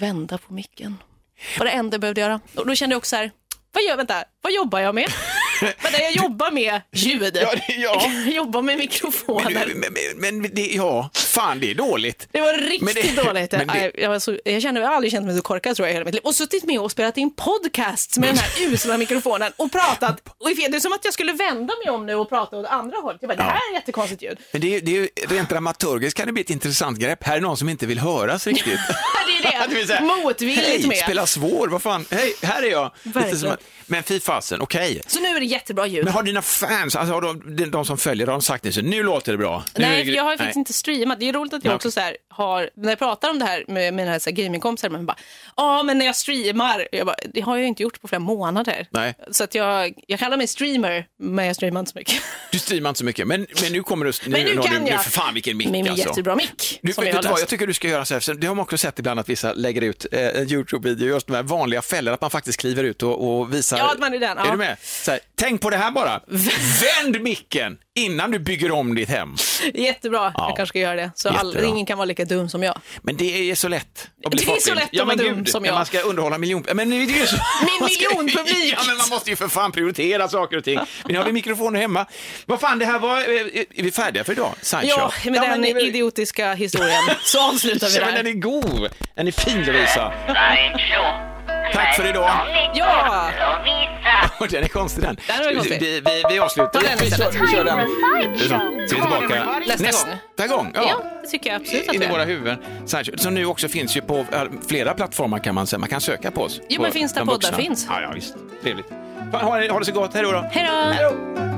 vända 0.00 0.38
på 0.38 0.52
micken. 0.54 0.96
Var 1.58 1.64
det 1.66 1.70
enda 1.72 1.94
jag 1.94 2.00
behövde 2.00 2.20
göra. 2.20 2.40
Och 2.56 2.66
då 2.66 2.74
kände 2.74 2.94
jag 2.94 2.98
också 2.98 3.08
så 3.10 3.16
här, 3.16 3.30
vad 3.72 3.82
gör, 3.84 3.96
vänta, 3.96 4.24
vad 4.42 4.52
jobbar 4.52 4.80
jag 4.80 4.94
med? 4.94 5.08
Vänta, 5.60 6.02
jag 6.02 6.12
jobbar 6.12 6.50
med 6.50 6.80
ljud. 6.92 7.22
Ja, 7.42 7.50
det- 7.54 7.74
ja. 7.74 8.02
Jag 8.24 8.34
jobbar 8.34 8.62
med 8.62 8.78
mikrofoner. 8.78 9.50
Men, 9.74 9.94
men, 10.16 10.40
men 10.40 10.54
det, 10.54 10.66
ja, 10.66 11.10
fan 11.14 11.60
det 11.60 11.70
är 11.70 11.74
dåligt. 11.74 12.28
Det 12.32 12.40
var 12.40 12.54
riktigt 12.54 12.82
Men 12.82 12.94
det- 12.94 13.22
dåligt. 13.22 13.52
men 13.52 13.66
det- 13.66 13.92
jag, 13.94 14.10
var 14.10 14.18
så, 14.18 14.38
jag, 14.44 14.62
kände, 14.62 14.80
jag 14.80 14.88
har 14.88 14.94
aldrig 14.94 15.12
känt 15.12 15.26
mig 15.26 15.36
så 15.36 15.42
korkad 15.42 15.76
tror 15.76 15.88
jag 15.88 15.92
hela 15.92 16.04
mitt 16.04 16.14
liv. 16.14 16.22
Och 16.24 16.34
suttit 16.34 16.64
med 16.64 16.80
och 16.80 16.90
spelat 16.90 17.16
in 17.16 17.34
podcasts 17.34 18.18
med 18.18 18.28
den 18.28 18.38
här 18.38 18.66
usla 18.72 18.98
mikrofonen 18.98 19.52
och 19.56 19.72
pratat. 19.72 20.20
Och 20.38 20.48
det 20.56 20.64
är 20.76 20.80
som 20.80 20.92
att 20.92 21.04
jag 21.04 21.14
skulle 21.14 21.32
vända 21.32 21.74
mig 21.84 21.90
om 21.94 22.06
nu 22.06 22.14
och 22.14 22.28
prata 22.28 22.56
åt 22.56 22.66
andra 22.66 22.96
hållet. 22.96 23.18
Jag 23.20 23.28
bara, 23.28 23.36
det 23.36 23.42
här 23.42 23.70
är 23.70 23.74
jättekonstigt 23.74 24.22
ljud. 24.22 24.38
Men 24.52 24.60
det 24.60 24.80
det 24.80 24.90
är 24.96 25.00
ju 25.00 25.08
rent 25.28 25.48
dramaturgiskt 25.48 26.16
kan 26.16 26.26
det 26.26 26.32
bli 26.32 26.42
ett 26.42 26.50
intressant 26.50 26.98
grepp. 26.98 27.24
Här 27.24 27.36
är 27.36 27.40
någon 27.40 27.56
som 27.56 27.68
inte 27.68 27.86
vill 27.86 27.98
höras 27.98 28.46
riktigt. 28.46 28.64
det 29.42 29.48
är 29.48 29.68
Det 29.68 29.74
det. 29.80 29.86
säga, 29.86 30.00
Motvilligt 30.00 30.66
Hej, 30.66 30.86
med. 30.86 30.98
spela 30.98 31.26
svår, 31.26 31.68
vad 31.68 31.82
fan. 31.82 32.04
Hej, 32.10 32.34
här 32.42 32.62
är 32.62 32.70
jag. 32.70 32.92
Verkligen. 33.02 33.56
men 33.86 34.02
fy 34.02 34.20
fasen, 34.20 34.60
okej. 34.60 35.02
Så 35.06 35.20
nu 35.20 35.28
är 35.28 35.40
det 35.40 35.46
jättebra 35.48 35.86
ljud. 35.86 36.04
Men 36.04 36.12
har 36.12 36.22
dina 36.22 36.42
fans, 36.42 36.96
alltså 36.96 37.14
har 37.14 37.20
de, 37.20 37.56
de, 37.56 37.66
de 37.66 37.84
som 37.84 37.98
följer, 37.98 38.26
har 38.26 38.32
de 38.32 38.42
sagt 38.42 38.64
det 38.64 38.72
så 38.72 38.80
nu 38.80 39.02
låter 39.02 39.32
det 39.32 39.38
bra? 39.38 39.64
Nu 39.74 39.84
Nej, 39.84 40.04
det 40.04 40.12
jag 40.12 40.24
har 40.24 40.30
faktiskt 40.30 40.56
Nej. 40.56 40.60
inte 40.60 40.72
streamat. 40.72 41.20
Det 41.20 41.28
är 41.28 41.32
roligt 41.32 41.52
att 41.52 41.64
jag 41.64 41.74
också 41.74 41.90
så 41.90 42.00
här 42.00 42.16
har, 42.30 42.70
när 42.76 42.88
jag 42.88 42.98
pratar 42.98 43.30
om 43.30 43.38
det 43.38 43.44
här 43.44 43.64
med 43.68 43.94
mina 43.94 44.20
så 44.20 44.30
här 44.30 44.36
gamingkompisar, 44.36 44.90
men 44.90 45.06
bara, 45.06 45.16
ja 45.56 45.82
men 45.82 45.98
när 45.98 46.06
jag 46.06 46.16
streamar, 46.16 46.88
jag 46.92 47.06
bara, 47.06 47.16
det 47.34 47.40
har 47.40 47.56
jag 47.56 47.66
inte 47.66 47.82
gjort 47.82 48.00
på 48.00 48.08
flera 48.08 48.20
månader. 48.20 48.86
Nej. 48.90 49.14
Så 49.30 49.44
att 49.44 49.54
jag, 49.54 49.94
jag 50.06 50.18
kallar 50.18 50.36
mig 50.36 50.46
streamer, 50.46 51.06
men 51.18 51.46
jag 51.46 51.56
streamar 51.56 51.80
inte 51.80 51.92
så 51.92 51.98
mycket. 51.98 52.14
Du 52.50 52.58
streamar 52.58 52.90
inte 52.90 52.98
så 52.98 53.04
mycket, 53.04 53.26
men, 53.26 53.46
men 53.62 53.72
nu 53.72 53.82
kommer 53.82 54.06
du... 54.06 54.12
Nu, 54.26 54.30
Men 54.30 54.44
nu 54.44 54.62
kan 54.62 54.84
du, 54.84 54.90
jag. 54.90 55.04
För 55.04 55.10
fan 55.10 55.34
vilken 55.34 55.56
mick 55.56 55.68
min 55.68 55.88
alltså. 55.88 56.08
jättebra 56.08 56.36
mick. 56.36 56.78
Du, 56.82 56.92
som 56.92 57.04
vet 57.04 57.14
jag 57.14 57.22
har 57.22 57.30
vad, 57.30 57.40
jag 57.40 57.48
tycker 57.48 57.66
du 57.66 57.74
ska 57.74 57.88
göra 57.88 58.04
så 58.04 58.14
här, 58.14 58.34
det 58.34 58.46
har 58.46 58.54
man 58.54 58.62
också 58.62 58.78
sett 58.78 58.98
ibland 58.98 59.20
att 59.20 59.28
vissa 59.28 59.52
lägger 59.52 59.82
ut 59.82 60.06
eh, 60.12 60.20
en 60.20 60.52
YouTube-video, 60.52 61.08
just 61.08 61.26
de 61.26 61.36
här 61.36 61.42
vanliga 61.42 61.82
fällor, 61.82 62.14
att 62.14 62.20
man 62.20 62.30
faktiskt 62.30 62.60
kliver 62.60 62.84
ut 62.84 63.02
och, 63.02 63.38
och 63.38 63.54
visar. 63.54 63.78
Ja, 63.78 63.92
att 63.92 63.98
man 63.98 64.14
är 64.14 64.18
den, 64.18 64.38
Är 64.38 64.44
ja. 64.44 64.50
du 64.50 64.56
med? 64.56 64.76
Så 64.82 65.10
här, 65.10 65.20
tänk 65.38 65.60
på 65.60 65.70
det 65.70 65.76
här 65.76 65.90
bara, 65.90 66.20
vänd 67.02 67.20
micken 67.22 67.76
innan 67.94 68.30
du 68.30 68.38
bygger 68.38 68.70
om 68.72 68.94
ditt 68.94 69.08
hem. 69.08 69.34
Jättebra, 69.74 70.32
Ja. 70.36 70.46
jag 70.48 70.56
kanske 70.56 70.72
ska 70.72 70.78
göra 70.78 70.94
det. 70.96 71.10
Så 71.14 71.28
all, 71.28 71.64
ingen 71.64 71.86
kan 71.86 71.98
vara 71.98 72.04
lika 72.06 72.24
dum 72.24 72.48
som 72.48 72.62
jag. 72.62 72.78
Men 73.02 73.16
det 73.16 73.50
är 73.50 73.54
så 73.54 73.68
lätt 73.68 74.08
att 74.24 74.30
bli 74.30 74.44
Det 74.44 74.52
är 74.52 74.60
så 74.60 74.74
lätt 74.74 74.84
att 74.84 74.88
ja, 74.92 75.04
vara 75.04 75.16
dum 75.16 75.36
gud, 75.36 75.48
som 75.48 75.64
jag. 75.64 75.74
man 75.74 75.86
ska 75.86 76.00
underhålla 76.00 76.38
miljon... 76.38 76.64
Men 76.74 76.90
det 76.90 76.96
är 76.96 77.00
ju 77.00 77.26
så... 77.26 77.36
Min 77.60 77.88
miljonpublik. 77.88 78.74
Ja, 78.76 78.78
men 78.86 78.96
man 78.96 79.08
måste 79.10 79.30
ju 79.30 79.36
för 79.36 79.48
fan 79.48 79.72
prioritera 79.72 80.28
saker 80.28 80.56
och 80.56 80.64
ting. 80.64 80.78
Men 81.04 81.12
nu 81.12 81.18
har 81.18 81.24
vi 81.24 81.32
mikrofoner 81.32 81.80
hemma. 81.80 82.06
Vad 82.46 82.60
fan, 82.60 82.78
det 82.78 82.84
här 82.86 82.98
var... 82.98 83.18
eh, 83.18 83.24
Är 83.74 83.82
vi 83.82 83.90
färdiga 83.92 84.24
för 84.24 84.32
idag? 84.32 84.54
Sideshow? 84.62 85.12
Ja, 85.24 85.30
med 85.30 85.42
den 85.42 85.60
men 85.60 85.78
idiotiska 85.80 86.54
historien 86.54 87.02
så 87.24 87.48
avslutar 87.50 87.88
vi 87.88 87.94
Ja, 87.96 88.04
men 88.06 88.14
den 88.14 88.24
där. 88.24 88.30
är 88.30 88.34
god. 88.34 88.88
Den 89.14 89.26
är 89.28 89.32
fin, 89.32 89.64
Lovisa. 89.64 90.12
Tack 91.72 91.96
för 91.96 92.08
idag. 92.08 92.30
Ja! 92.74 93.30
Den 94.50 94.64
är 94.64 94.68
konstig 94.68 95.04
den. 95.04 95.16
Den 95.26 95.44
var 95.44 95.54
konstig. 95.54 95.80
Vi, 95.80 96.00
vi, 96.00 96.22
vi 96.30 96.38
avslutar. 96.38 96.80
Ta 96.80 96.88
den 96.88 96.98
vi, 97.00 97.10
kör, 97.10 97.30
vi 97.30 97.48
kör 97.48 97.64
den. 97.64 97.86
Så, 98.38 98.48
så 98.48 98.54
är 98.54 98.80
vi 98.80 98.88
tillbaka 98.88 99.44
Nästa 99.66 99.84
gång. 100.08 100.14
Nästa 100.38 100.56
gång. 100.56 100.70
Ja. 100.74 100.82
Ja, 100.88 101.02
det 101.22 101.28
tycker 101.28 101.50
jag 101.50 101.60
absolut 101.60 101.88
att 101.88 101.94
In 101.94 102.02
i 102.02 102.06
våra 102.06 102.22
är. 102.22 102.26
huvuden. 102.26 102.58
Som 103.16 103.34
nu 103.34 103.44
också 103.46 103.68
finns 103.68 103.96
ju 103.96 104.00
på 104.00 104.18
eh, 104.32 104.42
flera 104.68 104.94
plattformar 104.94 105.38
kan 105.38 105.54
man 105.54 105.66
säga. 105.66 105.78
Man 105.78 105.88
kan 105.88 106.00
söka 106.00 106.30
på 106.30 106.42
oss. 106.42 106.60
Jo, 106.68 106.76
på 106.76 106.82
men 106.82 106.92
finns 106.92 107.14
där 107.14 107.20
poddar 107.20 107.32
vuxna. 107.34 107.56
finns. 107.56 107.86
Ja, 107.90 108.00
ja, 108.02 108.10
visst. 108.14 108.34
Trevligt. 108.62 108.86
Ha, 109.32 109.58
det- 109.58 109.70
ha 109.70 109.78
det 109.78 109.84
så 109.84 109.92
gott. 109.92 110.14
Hej 110.14 110.22
då. 110.22 110.32
då. 110.32 110.44
Hej 110.52 110.98
då! 111.02 111.57